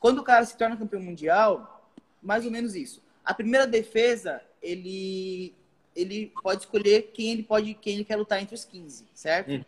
Quando 0.00 0.18
o 0.18 0.24
cara 0.24 0.44
se 0.44 0.56
torna 0.56 0.76
campeão 0.76 1.02
mundial, 1.02 1.90
mais 2.22 2.44
ou 2.44 2.50
menos 2.50 2.74
isso. 2.74 3.02
A 3.24 3.34
primeira 3.34 3.66
defesa, 3.66 4.42
ele 4.62 5.54
ele 5.94 6.30
pode 6.42 6.60
escolher 6.60 7.10
quem 7.14 7.32
ele 7.32 7.42
pode 7.42 7.72
quem 7.74 7.94
ele 7.94 8.04
quer 8.04 8.16
lutar 8.16 8.40
entre 8.40 8.54
os 8.54 8.64
15, 8.64 9.06
certo? 9.14 9.50
Hum. 9.50 9.64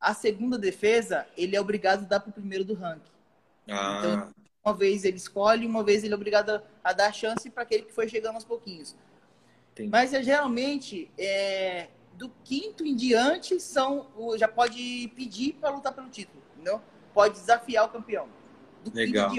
A 0.00 0.14
segunda 0.14 0.56
defesa, 0.56 1.26
ele 1.36 1.56
é 1.56 1.60
obrigado 1.60 2.04
a 2.04 2.06
dar 2.08 2.20
para 2.20 2.30
o 2.30 2.32
primeiro 2.32 2.64
do 2.64 2.74
ranking. 2.74 3.10
Ah. 3.68 3.98
Então, 3.98 4.34
uma 4.64 4.74
vez 4.74 5.04
ele 5.04 5.16
escolhe, 5.16 5.66
uma 5.66 5.82
vez 5.82 6.04
ele 6.04 6.12
é 6.12 6.16
obrigado 6.16 6.50
a, 6.50 6.62
a 6.84 6.92
dar 6.92 7.12
chance 7.12 7.50
para 7.50 7.64
aquele 7.64 7.82
que 7.82 7.92
foi 7.92 8.08
chegando 8.08 8.36
aos 8.36 8.44
pouquinhos. 8.44 8.94
Entendi. 9.72 9.90
Mas 9.90 10.12
é, 10.14 10.22
geralmente, 10.22 11.10
é, 11.18 11.88
do 12.18 12.28
quinto 12.42 12.84
em 12.84 12.96
diante, 12.96 13.60
são 13.60 14.08
já 14.36 14.48
pode 14.48 15.10
pedir 15.14 15.52
para 15.54 15.70
lutar 15.70 15.94
pelo 15.94 16.10
título, 16.10 16.42
entendeu? 16.54 16.82
Pode 17.14 17.34
desafiar 17.34 17.86
o 17.86 17.88
campeão. 17.88 18.28
Do 18.82 18.92
Legal. 18.92 19.32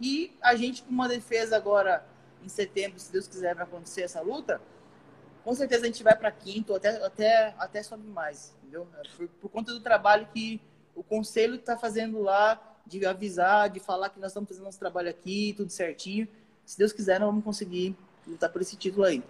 E 0.00 0.34
a 0.40 0.56
gente, 0.56 0.82
com 0.82 0.90
uma 0.90 1.06
defesa 1.06 1.54
agora 1.54 2.04
em 2.42 2.48
setembro, 2.48 2.98
se 2.98 3.12
Deus 3.12 3.28
quiser, 3.28 3.54
vai 3.54 3.64
acontecer 3.64 4.02
essa 4.02 4.22
luta, 4.22 4.60
com 5.44 5.54
certeza 5.54 5.84
a 5.84 5.86
gente 5.86 6.02
vai 6.02 6.16
para 6.16 6.32
quinto, 6.32 6.74
até, 6.74 7.04
até, 7.04 7.54
até 7.58 7.82
sobe 7.82 8.06
mais, 8.08 8.54
entendeu? 8.62 8.88
Por, 9.16 9.28
por, 9.28 9.48
conta 9.50 9.72
do 9.72 9.80
trabalho 9.80 10.26
que, 10.32 10.60
o 10.94 11.02
conselho 11.02 11.56
está 11.56 11.76
fazendo 11.76 12.20
lá 12.20 12.60
de 12.86 13.04
avisar, 13.04 13.68
de 13.68 13.80
falar 13.80 14.08
que 14.08 14.18
nós 14.18 14.30
estamos 14.30 14.48
fazendo 14.48 14.64
nosso 14.64 14.78
trabalho 14.78 15.10
aqui, 15.10 15.54
tudo 15.56 15.70
certinho. 15.70 16.26
Se 16.64 16.78
Deus 16.78 16.92
quiser, 16.92 17.20
nós 17.20 17.28
vamos 17.28 17.44
conseguir 17.44 17.96
lutar 18.26 18.50
por 18.50 18.62
esse 18.62 18.76
título 18.76 19.04
aí. 19.04 19.22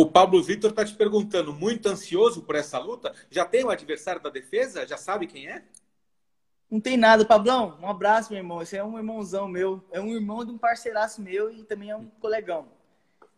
O 0.00 0.06
Pablo 0.06 0.40
Vitor 0.40 0.70
está 0.70 0.84
te 0.84 0.94
perguntando, 0.94 1.52
muito 1.52 1.88
ansioso 1.88 2.42
por 2.42 2.54
essa 2.54 2.78
luta? 2.78 3.12
Já 3.28 3.44
tem 3.44 3.64
o 3.64 3.68
adversário 3.68 4.22
da 4.22 4.30
defesa? 4.30 4.86
Já 4.86 4.96
sabe 4.96 5.26
quem 5.26 5.48
é? 5.48 5.64
Não 6.70 6.78
tem 6.80 6.96
nada, 6.96 7.24
Pablão. 7.24 7.76
Um 7.82 7.88
abraço, 7.88 8.30
meu 8.30 8.38
irmão. 8.38 8.62
Esse 8.62 8.76
é 8.76 8.84
um 8.84 8.96
irmãozão 8.96 9.48
meu. 9.48 9.84
É 9.90 10.00
um 10.00 10.14
irmão 10.14 10.44
de 10.44 10.52
um 10.52 10.56
parceiraço 10.56 11.20
meu 11.20 11.50
e 11.50 11.64
também 11.64 11.90
é 11.90 11.96
um 11.96 12.06
colegão. 12.20 12.68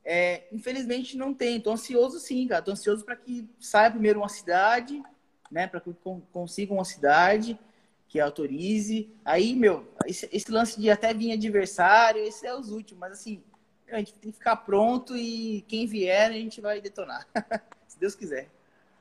É, 0.04 0.48
infelizmente 0.52 1.16
não 1.16 1.32
tem. 1.32 1.58
Tô 1.62 1.72
ansioso 1.72 2.20
sim, 2.20 2.46
cara. 2.46 2.60
Tô 2.60 2.72
ansioso 2.72 3.06
para 3.06 3.16
que 3.16 3.48
saia 3.58 3.90
primeiro 3.90 4.20
uma 4.20 4.28
cidade, 4.28 5.02
né? 5.50 5.66
Para 5.66 5.80
que 5.80 5.96
consiga 6.30 6.74
uma 6.74 6.84
cidade 6.84 7.58
que 8.06 8.20
autorize. 8.20 9.10
Aí, 9.24 9.56
meu, 9.56 9.88
esse, 10.04 10.28
esse, 10.30 10.52
lance 10.52 10.78
de 10.78 10.90
até 10.90 11.14
vir 11.14 11.32
adversário, 11.32 12.22
esse 12.22 12.46
é 12.46 12.54
os 12.54 12.70
últimos. 12.70 13.00
Mas 13.00 13.12
assim, 13.12 13.42
a 13.90 13.98
gente 13.98 14.14
tem 14.14 14.30
que 14.30 14.38
ficar 14.38 14.56
pronto 14.56 15.16
e 15.16 15.62
quem 15.68 15.86
vier 15.86 16.30
a 16.30 16.34
gente 16.34 16.60
vai 16.60 16.80
detonar. 16.80 17.26
Se 17.86 17.98
Deus 17.98 18.14
quiser. 18.14 18.48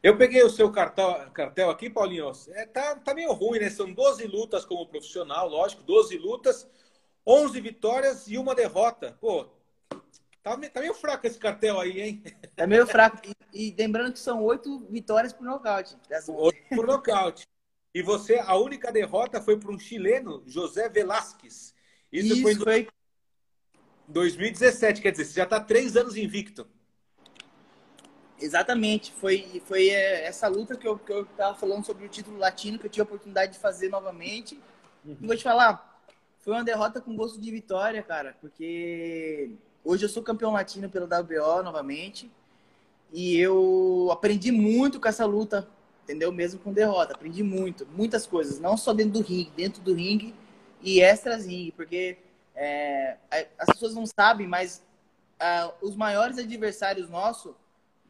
Eu 0.02 0.18
peguei 0.18 0.42
o 0.44 0.50
seu 0.50 0.72
cartel, 0.72 1.30
cartel 1.32 1.70
aqui, 1.70 1.90
Paulinho. 1.90 2.32
É, 2.50 2.66
tá, 2.66 2.96
tá 2.96 3.14
meio 3.14 3.34
ruim, 3.34 3.60
né? 3.60 3.70
São 3.70 3.92
12 3.92 4.26
lutas 4.28 4.64
como 4.66 4.88
profissional, 4.88 5.48
lógico, 5.50 5.84
12 5.84 6.18
lutas, 6.18 6.68
11 7.28 7.60
vitórias 7.60 8.28
e 8.28 8.38
uma 8.38 8.56
derrota. 8.56 9.18
Pô, 9.20 9.46
tá, 10.42 10.58
tá 10.58 10.80
meio 10.80 10.94
fraco 10.94 11.28
esse 11.28 11.38
cartel 11.38 11.80
aí, 11.80 12.02
hein? 12.02 12.24
Tá 12.56 12.66
meio 12.66 12.88
fraco. 12.88 13.20
E, 13.54 13.68
e 13.68 13.76
lembrando 13.78 14.14
que 14.14 14.20
são 14.20 14.42
oito 14.44 14.80
vitórias 14.90 15.34
por 15.34 15.44
nocaute. 15.44 15.98
Oito 16.30 16.76
por 16.76 16.88
nocaute. 16.88 17.46
E 17.94 18.02
você, 18.02 18.36
a 18.38 18.56
única 18.56 18.92
derrota 18.92 19.42
foi 19.42 19.58
para 19.58 19.72
um 19.72 19.80
chileno, 19.80 20.44
José 20.46 20.88
Velasquez. 20.88 21.74
Isso, 22.12 22.34
Isso 22.34 22.42
foi, 22.42 22.56
foi 22.56 22.88
2017, 24.10 25.02
quer 25.02 25.12
dizer, 25.12 25.26
você 25.26 25.34
já 25.34 25.44
está 25.44 25.60
três 25.60 25.96
anos 25.96 26.18
invicto. 26.18 26.68
Exatamente, 28.42 29.12
foi, 29.14 29.62
foi 29.66 29.90
é, 29.90 30.26
essa 30.26 30.48
luta 30.48 30.76
que 30.76 30.88
eu, 30.88 30.98
que 30.98 31.12
eu 31.12 31.26
tava 31.26 31.56
falando 31.56 31.86
sobre 31.86 32.06
o 32.06 32.10
título 32.10 32.38
latino, 32.38 32.80
que 32.80 32.86
eu 32.86 32.90
tive 32.90 33.02
a 33.02 33.04
oportunidade 33.04 33.54
de 33.54 33.60
fazer 33.60 33.90
novamente. 33.90 34.60
Uhum. 35.06 35.18
E 35.22 35.28
vou 35.28 35.36
te 35.36 35.44
falar, 35.44 36.02
foi 36.40 36.54
uma 36.54 36.64
derrota 36.64 37.02
com 37.02 37.16
gosto 37.16 37.40
de 37.40 37.52
vitória, 37.52 38.02
cara, 38.02 38.36
porque 38.40 39.52
hoje 39.84 40.06
eu 40.06 40.10
sou 40.10 40.24
campeão 40.24 40.54
latino 40.54 40.90
pelo 40.90 41.06
WBO 41.06 41.64
novamente. 41.64 42.32
E 43.12 43.38
eu 43.38 44.10
aprendi 44.12 44.52
muito 44.52 45.00
com 45.00 45.08
essa 45.08 45.26
luta, 45.26 45.68
entendeu? 46.04 46.32
Mesmo 46.32 46.60
com 46.60 46.72
derrota, 46.72 47.14
aprendi 47.14 47.44
muito, 47.44 47.86
muitas 47.96 48.26
coisas, 48.26 48.60
não 48.60 48.78
só 48.78 48.94
dentro 48.94 49.14
do 49.14 49.22
ringue, 49.22 49.52
dentro 49.56 49.82
do 49.82 49.94
ringue 49.94 50.34
e 50.82 51.02
extras 51.02 51.46
ringue, 51.46 51.72
porque 51.72 52.18
é, 52.60 53.18
as 53.58 53.68
pessoas 53.70 53.96
não 53.96 54.06
sabem, 54.06 54.46
mas 54.46 54.84
uh, 55.40 55.74
os 55.82 55.96
maiores 55.96 56.38
adversários 56.38 57.10
nossos 57.10 57.56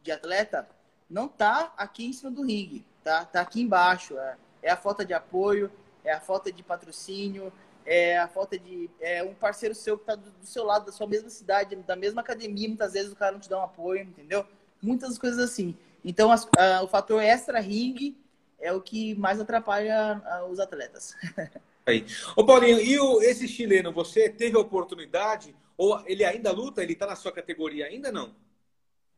de 0.02 0.10
atleta 0.10 0.68
não 1.08 1.28
tá 1.28 1.72
aqui 1.76 2.04
em 2.04 2.12
cima 2.12 2.32
do 2.32 2.42
ringue, 2.42 2.84
tá? 3.04 3.24
Tá 3.24 3.40
aqui 3.42 3.62
embaixo. 3.62 4.18
É, 4.18 4.36
é 4.62 4.70
a 4.72 4.76
falta 4.76 5.04
de 5.04 5.14
apoio, 5.14 5.70
é 6.04 6.12
a 6.12 6.20
falta 6.20 6.50
de 6.50 6.64
patrocínio, 6.64 7.52
é 7.86 8.18
a 8.18 8.26
falta 8.26 8.58
de 8.58 8.90
é 9.00 9.22
um 9.22 9.34
parceiro 9.34 9.74
seu 9.74 9.96
que 9.96 10.04
tá 10.04 10.16
do, 10.16 10.30
do, 10.30 10.46
seu 10.46 10.64
lado, 10.64 10.86
da 10.86 10.92
sua 10.92 11.06
mesma 11.06 11.30
cidade, 11.30 11.76
da 11.76 11.94
mesma 11.94 12.20
academia, 12.20 12.66
muitas 12.68 12.92
vezes 12.92 13.12
o 13.12 13.16
cara 13.16 13.32
não 13.32 13.40
te 13.40 13.48
dá 13.48 13.58
um 13.58 13.64
apoio, 13.64 14.02
entendeu? 14.02 14.44
Muitas 14.82 15.16
coisas 15.16 15.38
assim. 15.38 15.76
Então, 16.04 16.32
as, 16.32 16.48
a, 16.58 16.82
o 16.82 16.88
fator 16.88 17.22
extra 17.22 17.60
ringue 17.60 18.16
é 18.58 18.72
o 18.72 18.80
que 18.80 19.14
mais 19.14 19.38
atrapalha 19.38 20.20
a, 20.24 20.44
os 20.46 20.58
atletas. 20.58 21.14
Aí. 21.86 22.04
Ô 22.36 22.44
Paulinho, 22.44 22.80
e 22.80 22.98
o, 22.98 23.20
esse 23.22 23.48
chileno, 23.48 23.92
você 23.92 24.28
teve 24.28 24.56
a 24.56 24.60
oportunidade, 24.60 25.54
ou 25.76 26.02
ele 26.06 26.24
ainda 26.24 26.52
luta? 26.52 26.82
Ele 26.82 26.94
tá 26.94 27.06
na 27.06 27.16
sua 27.16 27.32
categoria 27.32 27.86
ainda 27.86 28.12
não? 28.12 28.34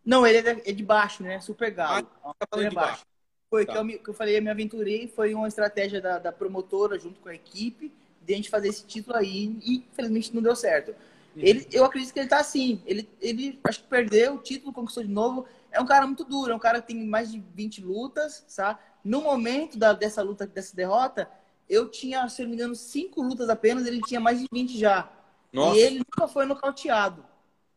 Não, 0.05 0.27
ele 0.27 0.39
é 0.49 0.73
de 0.73 0.83
baixo, 0.83 1.23
né? 1.23 1.41
Super 1.41 1.71
galo. 1.71 2.09
Ah, 2.25 2.35
tá 2.35 2.57
de 2.57 2.63
baixo. 2.65 2.75
baixo. 2.75 3.07
Foi 3.49 3.67
tá. 3.67 3.73
que, 3.73 3.79
eu, 3.79 3.99
que 3.99 4.09
eu 4.09 4.15
falei, 4.15 4.39
eu 4.39 4.43
me 4.43 4.51
aventurei, 4.51 5.07
foi 5.07 5.35
uma 5.35 5.47
estratégia 5.47 6.01
da, 6.01 6.19
da 6.19 6.33
promotora 6.33 6.99
junto 6.99 7.21
com 7.21 7.29
a 7.29 7.35
equipe, 7.35 7.93
de 8.21 8.33
a 8.33 8.37
gente 8.37 8.49
fazer 8.49 8.69
esse 8.69 8.85
título 8.87 9.17
aí, 9.17 9.59
e 9.63 9.85
infelizmente 9.91 10.35
não 10.35 10.43
deu 10.43 10.57
certo. 10.57 10.91
Uhum. 11.37 11.43
Ele, 11.43 11.67
eu 11.71 11.85
acredito 11.85 12.13
que 12.13 12.21
ele 12.21 12.29
tá 12.29 12.39
assim. 12.39 12.81
Ele, 12.87 13.09
ele 13.21 13.61
acho 13.65 13.83
que 13.83 13.89
perdeu 13.89 14.35
o 14.35 14.39
título, 14.39 14.73
conquistou 14.73 15.03
de 15.03 15.11
novo. 15.11 15.47
É 15.71 15.81
um 15.81 15.87
cara 15.87 16.07
muito 16.07 16.25
duro, 16.25 16.53
é 16.53 16.55
um 16.55 16.59
cara 16.59 16.81
que 16.81 16.89
tem 16.89 17.05
mais 17.05 17.31
de 17.31 17.43
20 17.55 17.83
lutas, 17.83 18.45
sabe? 18.49 18.79
No 19.05 19.23
momento 19.23 19.79
da, 19.79 19.93
dessa 19.93 20.23
luta, 20.23 20.47
dessa 20.47 20.75
derrota, 20.77 21.29
eu 21.69 21.89
tinha, 21.89 22.29
se 22.29 22.43
não 22.43 22.51
me 22.51 22.57
engano, 22.57 22.75
cinco 22.75 23.23
lutas 23.23 23.49
apenas, 23.49 23.87
ele 23.87 24.01
tinha 24.01 24.21
mais 24.21 24.41
de 24.41 24.47
20 24.53 24.79
já. 24.79 25.11
Nossa. 25.53 25.79
E 25.79 25.81
ele 25.81 25.99
nunca 25.99 26.29
foi 26.29 26.47
nocauteado. 26.47 27.25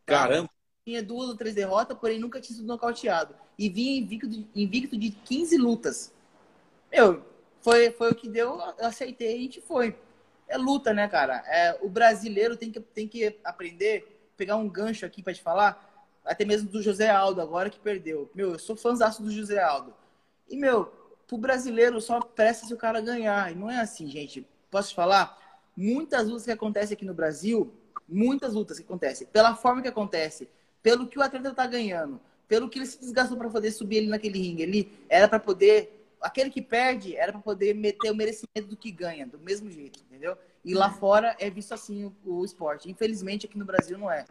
Caramba! 0.04 0.48
tinha 0.86 1.02
duas 1.02 1.28
ou 1.28 1.36
três 1.36 1.52
derrotas, 1.52 1.98
porém 1.98 2.20
nunca 2.20 2.40
tinha 2.40 2.56
sido 2.56 2.68
nocauteado. 2.68 3.34
E 3.58 3.68
vinha 3.68 3.98
invicto 3.98 4.28
de, 4.28 4.46
invicto 4.54 4.96
de 4.96 5.10
15 5.10 5.56
lutas. 5.56 6.12
Meu, 6.92 7.24
foi, 7.60 7.90
foi 7.90 8.12
o 8.12 8.14
que 8.14 8.28
deu, 8.28 8.60
eu 8.78 8.86
aceitei 8.86 9.32
e 9.32 9.34
a 9.34 9.42
gente 9.42 9.60
foi. 9.60 9.96
É 10.46 10.56
luta, 10.56 10.94
né, 10.94 11.08
cara? 11.08 11.42
É, 11.48 11.76
o 11.82 11.88
brasileiro 11.88 12.56
tem 12.56 12.70
que, 12.70 12.78
tem 12.78 13.08
que 13.08 13.36
aprender, 13.42 14.30
pegar 14.36 14.54
um 14.54 14.68
gancho 14.68 15.04
aqui 15.04 15.24
para 15.24 15.34
te 15.34 15.42
falar, 15.42 16.08
até 16.24 16.44
mesmo 16.44 16.68
do 16.68 16.80
José 16.80 17.10
Aldo, 17.10 17.40
agora 17.40 17.68
que 17.68 17.80
perdeu. 17.80 18.30
Meu, 18.32 18.52
eu 18.52 18.58
sou 18.58 18.76
fãzaço 18.76 19.24
do 19.24 19.30
José 19.32 19.60
Aldo. 19.60 19.92
E, 20.48 20.56
meu, 20.56 20.92
pro 21.26 21.38
brasileiro 21.38 22.00
só 22.00 22.20
presta 22.20 22.66
se 22.66 22.74
o 22.74 22.76
cara 22.76 23.00
ganhar. 23.00 23.52
E 23.52 23.54
não 23.54 23.70
é 23.70 23.80
assim, 23.80 24.08
gente. 24.08 24.46
Posso 24.70 24.90
te 24.90 24.94
falar? 24.94 25.36
Muitas 25.76 26.26
lutas 26.26 26.44
que 26.44 26.52
acontecem 26.52 26.94
aqui 26.94 27.04
no 27.04 27.14
Brasil, 27.14 27.72
muitas 28.08 28.54
lutas 28.54 28.78
que 28.78 28.84
acontecem, 28.84 29.26
pela 29.26 29.54
forma 29.54 29.82
que 29.82 29.88
acontece, 29.88 30.48
pelo 30.82 31.06
que 31.06 31.18
o 31.18 31.22
atleta 31.22 31.50
está 31.50 31.66
ganhando, 31.66 32.20
pelo 32.48 32.68
que 32.68 32.78
ele 32.78 32.86
se 32.86 33.00
desgastou 33.00 33.36
para 33.36 33.50
poder 33.50 33.70
subir 33.72 33.96
ele 33.96 34.08
naquele 34.08 34.38
ringue. 34.38 34.62
Ele 34.62 34.92
era 35.08 35.28
para 35.28 35.38
poder. 35.38 35.92
Aquele 36.18 36.48
que 36.48 36.62
perde 36.62 37.14
era 37.14 37.30
para 37.30 37.42
poder 37.42 37.74
meter 37.74 38.10
o 38.10 38.14
merecimento 38.14 38.68
do 38.68 38.76
que 38.76 38.90
ganha, 38.90 39.26
do 39.26 39.38
mesmo 39.38 39.70
jeito, 39.70 40.00
entendeu? 40.00 40.36
E 40.64 40.72
lá 40.74 40.90
fora 40.90 41.36
é 41.38 41.50
visto 41.50 41.72
assim 41.74 42.06
o, 42.06 42.16
o 42.24 42.44
esporte. 42.44 42.90
Infelizmente 42.90 43.46
aqui 43.46 43.58
no 43.58 43.66
Brasil 43.66 43.98
não 43.98 44.10
é. 44.10 44.24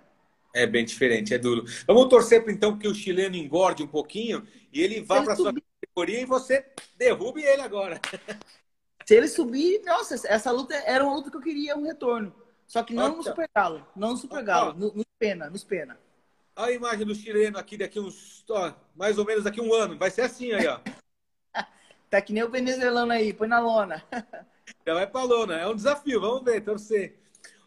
É 0.53 0.65
bem 0.65 0.83
diferente, 0.83 1.33
é 1.33 1.37
duro. 1.37 1.65
Vamos 1.85 2.07
torcer 2.07 2.43
então 2.47 2.77
que 2.77 2.87
o 2.87 2.95
chileno 2.95 3.35
engorde 3.35 3.83
um 3.83 3.87
pouquinho 3.87 4.47
e 4.73 4.81
ele 4.81 5.01
vá 5.01 5.21
para 5.21 5.35
sua 5.35 5.53
categoria 5.95 6.21
e 6.21 6.25
você 6.25 6.65
derrube 6.97 7.41
ele 7.41 7.61
agora. 7.61 7.99
Se 9.05 9.15
ele 9.15 9.27
subir, 9.27 9.81
nossa, 9.85 10.15
essa 10.27 10.51
luta 10.51 10.75
era 10.75 11.03
uma 11.03 11.15
luta 11.15 11.31
que 11.31 11.37
eu 11.37 11.41
queria 11.41 11.77
um 11.77 11.85
retorno. 11.85 12.35
Só 12.67 12.83
que 12.83 12.93
não 12.93 13.15
no 13.15 13.23
Super 13.23 13.49
Galo, 13.55 13.87
não 13.95 14.11
no 14.11 14.17
Super 14.17 14.43
Galo, 14.43 14.73
no, 14.73 14.93
nos 14.93 15.05
pena, 15.17 15.49
nos 15.49 15.63
pena. 15.63 15.97
Olha 16.57 16.67
a 16.67 16.73
imagem 16.73 17.05
do 17.05 17.15
chileno 17.15 17.57
aqui 17.57 17.77
daqui 17.77 17.99
uns. 17.99 18.43
Ó, 18.49 18.73
mais 18.95 19.17
ou 19.17 19.25
menos 19.25 19.43
daqui 19.43 19.61
um 19.61 19.73
ano. 19.73 19.97
Vai 19.97 20.09
ser 20.09 20.21
assim 20.21 20.51
aí, 20.51 20.67
ó. 20.67 20.79
tá 22.09 22.21
que 22.21 22.33
nem 22.33 22.43
o 22.43 22.49
venezuelano 22.49 23.11
aí, 23.11 23.33
põe 23.33 23.47
na 23.47 23.59
lona. 23.59 24.03
Já 24.85 24.93
vai 24.93 25.05
pra 25.05 25.23
lona. 25.23 25.55
É 25.59 25.67
um 25.67 25.75
desafio, 25.75 26.19
vamos 26.19 26.43
ver, 26.43 26.61
torcer. 26.61 27.19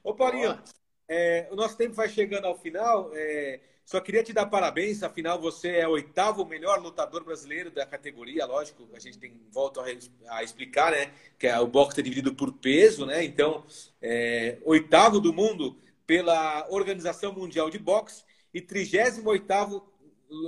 Ô, 0.03 0.15
Paulinho, 0.15 0.59
é, 1.07 1.49
o 1.51 1.57
nosso 1.57 1.77
tempo 1.77 1.95
vai 1.95 2.09
chegando 2.09 2.47
ao 2.47 2.59
final. 2.59 3.11
É, 3.15 3.61
só 3.89 4.03
queria 4.03 4.23
te 4.23 4.35
dar 4.35 4.45
parabéns, 4.45 5.03
afinal 5.03 5.41
você 5.41 5.77
é 5.79 5.89
o 5.89 5.93
oitavo 5.93 6.45
melhor 6.45 6.79
lutador 6.79 7.25
brasileiro 7.25 7.71
da 7.71 7.87
categoria, 7.87 8.45
lógico, 8.45 8.87
a 8.93 8.99
gente 8.99 9.19
tem 9.19 9.33
volta 9.51 9.83
a, 10.29 10.43
explicar, 10.43 10.93
né? 10.93 11.11
Que 11.39 11.47
é, 11.47 11.59
o 11.59 11.67
boxe 11.67 11.99
é 11.99 12.03
dividido 12.03 12.35
por 12.35 12.53
peso, 12.53 13.07
né? 13.07 13.25
Então, 13.25 13.65
é, 14.03 14.59
oitavo 14.67 15.19
do 15.19 15.33
mundo 15.33 15.75
pela 16.07 16.67
Organização 16.69 17.33
Mundial 17.33 17.71
de 17.71 17.79
Boxe 17.79 18.25
e 18.53 18.61
38 18.61 19.83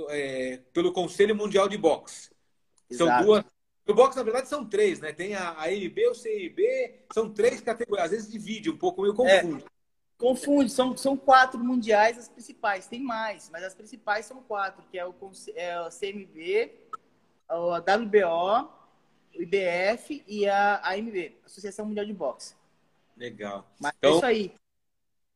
é, 0.09 0.59
pelo 0.71 0.93
Conselho 0.93 1.35
Mundial 1.35 1.67
de 1.67 1.79
Boxe. 1.79 2.29
São 2.91 3.07
Exato. 3.07 3.25
duas. 3.25 3.45
O 3.87 3.93
boxe, 3.95 4.17
na 4.17 4.23
verdade, 4.23 4.49
são 4.49 4.63
três, 4.63 4.99
né? 4.99 5.11
Tem 5.11 5.33
a, 5.33 5.59
a 5.59 5.71
MB, 5.71 6.09
o 6.09 6.13
CIB, 6.13 6.63
são 7.11 7.27
três 7.27 7.59
categorias. 7.59 8.05
Às 8.05 8.11
vezes 8.11 8.31
divide 8.31 8.69
um 8.69 8.77
pouco, 8.77 9.01
meio 9.01 9.15
confunde. 9.15 9.63
É, 9.63 9.80
confunde, 10.21 10.71
são, 10.71 10.95
são 10.95 11.17
quatro 11.17 11.59
mundiais 11.59 12.17
as 12.17 12.29
principais. 12.29 12.87
Tem 12.87 13.01
mais, 13.01 13.49
mas 13.49 13.63
as 13.63 13.73
principais 13.73 14.27
são 14.27 14.41
quatro, 14.43 14.83
que 14.91 14.99
é 14.99 15.05
o, 15.05 15.13
é 15.55 15.81
o 15.81 15.89
CMB, 15.89 16.71
a 17.49 17.77
WBO, 17.77 18.69
o 19.35 19.41
IBF 19.41 20.23
e 20.27 20.47
a 20.47 20.79
AMB, 20.91 21.39
Associação 21.43 21.87
Mundial 21.87 22.05
de 22.05 22.13
Boxe. 22.13 22.55
Legal. 23.17 23.67
Mas 23.79 23.91
é 23.91 23.95
então, 23.97 24.11
é 24.11 24.15
isso 24.15 24.25
aí. 24.25 24.55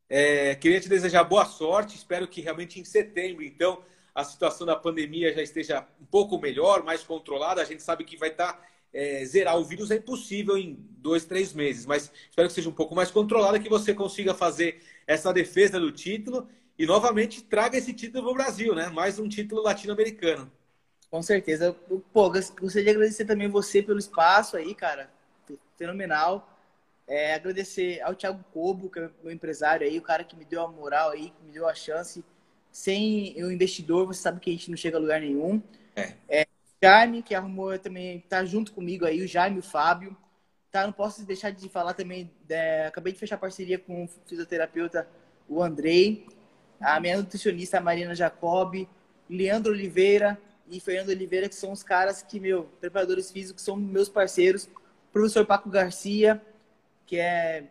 É, 0.08 0.56
queria 0.56 0.80
te 0.80 0.88
desejar 0.88 1.24
boa 1.24 1.46
sorte. 1.46 1.96
Espero 1.96 2.28
que 2.28 2.40
realmente 2.40 2.80
em 2.80 2.86
setembro, 2.86 3.44
então, 3.44 3.84
a 4.14 4.24
situação 4.24 4.68
da 4.68 4.76
pandemia 4.76 5.34
já 5.34 5.42
esteja 5.42 5.88
um 6.00 6.06
pouco 6.06 6.40
melhor, 6.40 6.84
mais 6.84 7.04
controlada. 7.04 7.60
A 7.62 7.66
gente 7.66 7.82
sabe 7.82 8.04
que 8.04 8.18
vai 8.18 8.30
estar. 8.30 8.64
É, 8.98 9.26
zerar 9.26 9.58
o 9.58 9.66
vírus 9.66 9.91
é 9.91 9.98
impossível 9.98 10.58
em 10.58 10.80
dois, 11.00 11.26
três 11.26 11.54
meses, 11.54 11.86
mas 11.86 12.10
espero 12.30 12.48
que 12.48 12.54
seja 12.54 12.70
um 12.70 12.74
pouco 12.74 12.96
mais 12.96 13.12
controlada, 13.12 13.60
que 13.60 13.68
você 13.68 13.93
consiga 13.93 14.34
fazer 14.34 14.82
essa 15.06 15.34
defesa 15.34 15.78
do 15.78 15.91
título 15.91 16.48
e 16.80 16.86
novamente 16.86 17.43
traga 17.43 17.78
esse 17.78 17.91
título 17.91 18.24
para 18.24 18.32
o 18.32 18.36
Brasil, 18.36 18.74
né? 18.74 18.88
Mais 18.88 19.20
um 19.20 19.28
título 19.28 19.62
latino-americano. 19.62 20.50
Com 21.12 21.22
certeza. 21.22 21.76
Pô, 22.14 22.30
gostaria 22.30 22.84
de 22.84 22.89
agradecer 22.89 23.26
também 23.26 23.50
você 23.50 23.84
pelo 23.84 24.00
espaço 24.00 24.56
aí, 24.56 24.74
cara. 24.74 25.10
fenomenal. 25.78 26.50
É, 27.06 27.36
agradecer 27.36 28.02
ao 28.02 28.16
Thiago 28.16 28.43
Cobo, 28.54 28.89
que 28.89 29.00
é 29.00 29.10
meu 29.22 29.32
empresário 29.32 29.86
aí, 29.86 29.98
o 29.98 30.02
cara 30.02 30.24
que 30.24 30.38
me 30.38 30.46
deu 30.46 30.62
a 30.62 30.68
moral 30.70 31.12
aí, 31.12 31.32
que 31.32 31.43
me 31.46 31.52
deu 31.52 31.68
a 31.68 31.76
chance. 31.76 32.24
Sem 32.72 33.36
o 33.43 33.52
investidor, 33.52 34.06
você 34.06 34.22
sabe 34.22 34.39
que 34.39 34.50
a 34.50 34.54
gente 34.54 34.70
não 34.70 34.78
chega 34.78 34.96
a 34.96 35.02
lugar 35.02 35.20
nenhum. 35.20 35.62
É. 35.96 36.14
é 36.28 36.45
Jaime, 36.84 37.23
que 37.23 37.34
arrumou 37.34 37.78
também, 37.80 38.19
tá 38.21 38.43
junto 38.45 38.71
comigo 38.73 39.05
aí, 39.05 39.21
o 39.21 39.28
Jaime, 39.28 39.59
o 39.59 39.63
Fábio. 39.63 40.15
Tá, 40.71 40.86
não 40.86 40.93
posso 40.93 41.26
deixar 41.26 41.51
de 41.51 41.69
falar 41.69 41.93
também, 41.93 42.30
é, 42.49 42.88
acabei 42.88 43.13
de 43.13 43.19
fechar 43.19 43.38
parceria 43.38 43.80
com 43.80 44.03
o 44.03 44.09
fisioterapeuta, 44.26 45.07
o 45.47 45.63
Andrei, 45.63 46.28
a 46.82 46.99
minha 46.99 47.17
nutricionista, 47.17 47.78
a 47.78 47.82
Marina 47.82 48.13
Jacob, 48.13 48.86
Leandro 49.30 49.71
Oliveira 49.71 50.38
e 50.67 50.80
Fernando 50.80 51.09
Oliveira, 51.09 51.47
que 51.47 51.55
são 51.55 51.71
os 51.71 51.84
caras 51.84 52.21
que, 52.21 52.39
meu, 52.39 52.65
preparadores 52.80 53.32
físicos, 53.32 53.63
são 53.63 53.76
meus 53.76 54.09
parceiros. 54.09 54.65
O 54.65 55.13
professor 55.13 55.45
Paco 55.45 55.69
Garcia, 55.69 56.41
que 57.05 57.17
é 57.17 57.65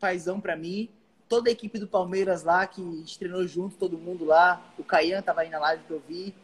paizão 0.00 0.40
para 0.40 0.56
mim. 0.56 0.90
Toda 1.28 1.48
a 1.48 1.52
equipe 1.52 1.78
do 1.78 1.86
Palmeiras 1.86 2.42
lá, 2.42 2.66
que 2.66 3.04
treinou 3.18 3.46
junto, 3.46 3.76
todo 3.76 3.98
mundo 3.98 4.24
lá. 4.24 4.72
O 4.78 4.84
Caian 4.84 5.22
tava 5.22 5.42
aí 5.42 5.50
na 5.50 5.58
live 5.58 5.84
que 5.84 5.90
eu 5.90 6.02
vi. 6.06 6.34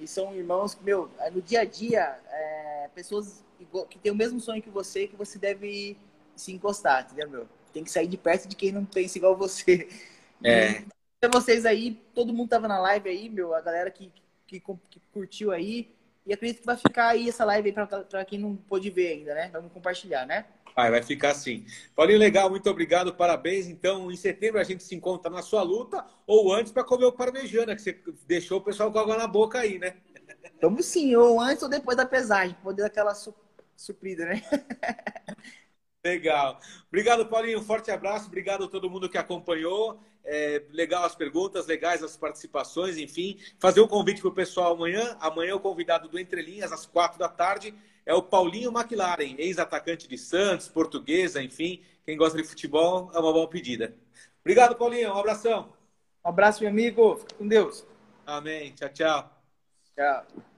E 0.00 0.06
são 0.06 0.34
irmãos 0.34 0.74
que, 0.74 0.84
meu, 0.84 1.10
no 1.32 1.40
dia 1.40 1.60
a 1.60 1.64
dia, 1.64 2.18
é, 2.30 2.90
pessoas 2.94 3.44
que 3.90 3.98
têm 3.98 4.12
o 4.12 4.16
mesmo 4.16 4.40
sonho 4.40 4.62
que 4.62 4.70
você, 4.70 5.06
que 5.06 5.16
você 5.16 5.38
deve 5.38 5.96
se 6.34 6.52
encostar, 6.52 7.04
entendeu, 7.04 7.30
meu? 7.30 7.48
Tem 7.72 7.82
que 7.82 7.90
sair 7.90 8.06
de 8.06 8.16
perto 8.16 8.48
de 8.48 8.56
quem 8.56 8.72
não 8.72 8.84
pensa 8.84 9.18
igual 9.18 9.36
você. 9.36 9.88
É. 10.44 10.84
E 11.22 11.28
vocês 11.32 11.64
aí, 11.64 11.94
todo 12.14 12.32
mundo 12.32 12.50
tava 12.50 12.68
na 12.68 12.78
live 12.78 13.08
aí, 13.08 13.28
meu, 13.30 13.54
a 13.54 13.60
galera 13.62 13.90
que, 13.90 14.12
que, 14.46 14.60
que 14.60 15.00
curtiu 15.12 15.50
aí. 15.50 15.90
E 16.26 16.32
acredito 16.32 16.60
que 16.60 16.66
vai 16.66 16.76
ficar 16.76 17.08
aí 17.08 17.28
essa 17.28 17.44
live 17.44 17.68
aí 17.70 18.04
para 18.04 18.24
quem 18.24 18.38
não 18.38 18.54
pôde 18.54 18.90
ver 18.90 19.12
ainda, 19.12 19.34
né? 19.34 19.48
Vamos 19.52 19.72
compartilhar, 19.72 20.26
né? 20.26 20.44
Vai, 20.76 20.90
vai 20.90 21.02
ficar 21.02 21.30
assim. 21.30 21.64
Paulinho, 21.94 22.18
legal, 22.18 22.50
muito 22.50 22.68
obrigado, 22.68 23.14
parabéns. 23.14 23.66
Então, 23.66 24.12
em 24.12 24.16
setembro 24.16 24.60
a 24.60 24.64
gente 24.64 24.84
se 24.84 24.94
encontra 24.94 25.30
na 25.30 25.40
sua 25.40 25.62
luta 25.62 26.04
ou 26.26 26.52
antes 26.52 26.70
para 26.70 26.84
comer 26.84 27.06
o 27.06 27.12
parmejana, 27.12 27.74
que 27.74 27.80
você 27.80 27.98
deixou 28.26 28.58
o 28.58 28.62
pessoal 28.62 28.92
com 28.92 28.98
água 28.98 29.16
na 29.16 29.26
boca 29.26 29.58
aí, 29.58 29.78
né? 29.78 29.96
Vamos 30.60 30.84
sim, 30.84 31.16
ou 31.16 31.40
antes 31.40 31.62
ou 31.62 31.68
depois 31.70 31.96
da 31.96 32.04
pesagem, 32.04 32.54
poder 32.62 32.82
dar 32.82 32.88
aquela 32.88 33.14
su 33.14 33.34
suprida, 33.74 34.26
né? 34.26 34.42
Legal. 36.04 36.60
Obrigado, 36.88 37.26
Paulinho. 37.26 37.62
Forte 37.62 37.90
abraço. 37.90 38.26
Obrigado 38.26 38.64
a 38.64 38.68
todo 38.68 38.90
mundo 38.90 39.08
que 39.08 39.18
acompanhou. 39.18 39.98
É, 40.24 40.62
legal 40.70 41.04
as 41.04 41.14
perguntas, 41.14 41.66
legais 41.66 42.02
as 42.02 42.16
participações, 42.16 42.96
enfim. 42.96 43.38
Fazer 43.58 43.80
um 43.80 43.88
convite 43.88 44.20
para 44.20 44.30
o 44.30 44.34
pessoal 44.34 44.74
amanhã. 44.74 45.16
Amanhã 45.20 45.56
o 45.56 45.60
convidado 45.60 46.08
do 46.08 46.18
Entre 46.18 46.42
Linhas, 46.42 46.70
às 46.70 46.86
quatro 46.86 47.18
da 47.18 47.28
tarde 47.28 47.74
é 48.06 48.14
o 48.14 48.22
Paulinho 48.22 48.70
McLaren, 48.70 49.34
ex-atacante 49.36 50.08
de 50.08 50.16
Santos, 50.16 50.68
portuguesa, 50.68 51.42
enfim. 51.42 51.82
Quem 52.04 52.16
gosta 52.16 52.40
de 52.40 52.44
futebol 52.48 53.10
é 53.12 53.18
uma 53.18 53.32
boa 53.32 53.48
pedida. 53.48 53.94
Obrigado, 54.40 54.76
Paulinho. 54.76 55.12
Um 55.12 55.18
abração. 55.18 55.72
Um 56.24 56.28
abraço, 56.28 56.60
meu 56.62 56.70
amigo. 56.70 57.16
Fique 57.16 57.34
com 57.34 57.48
Deus. 57.48 57.84
Amém. 58.24 58.72
Tchau, 58.72 58.88
tchau. 58.90 59.42
Tchau. 59.96 60.55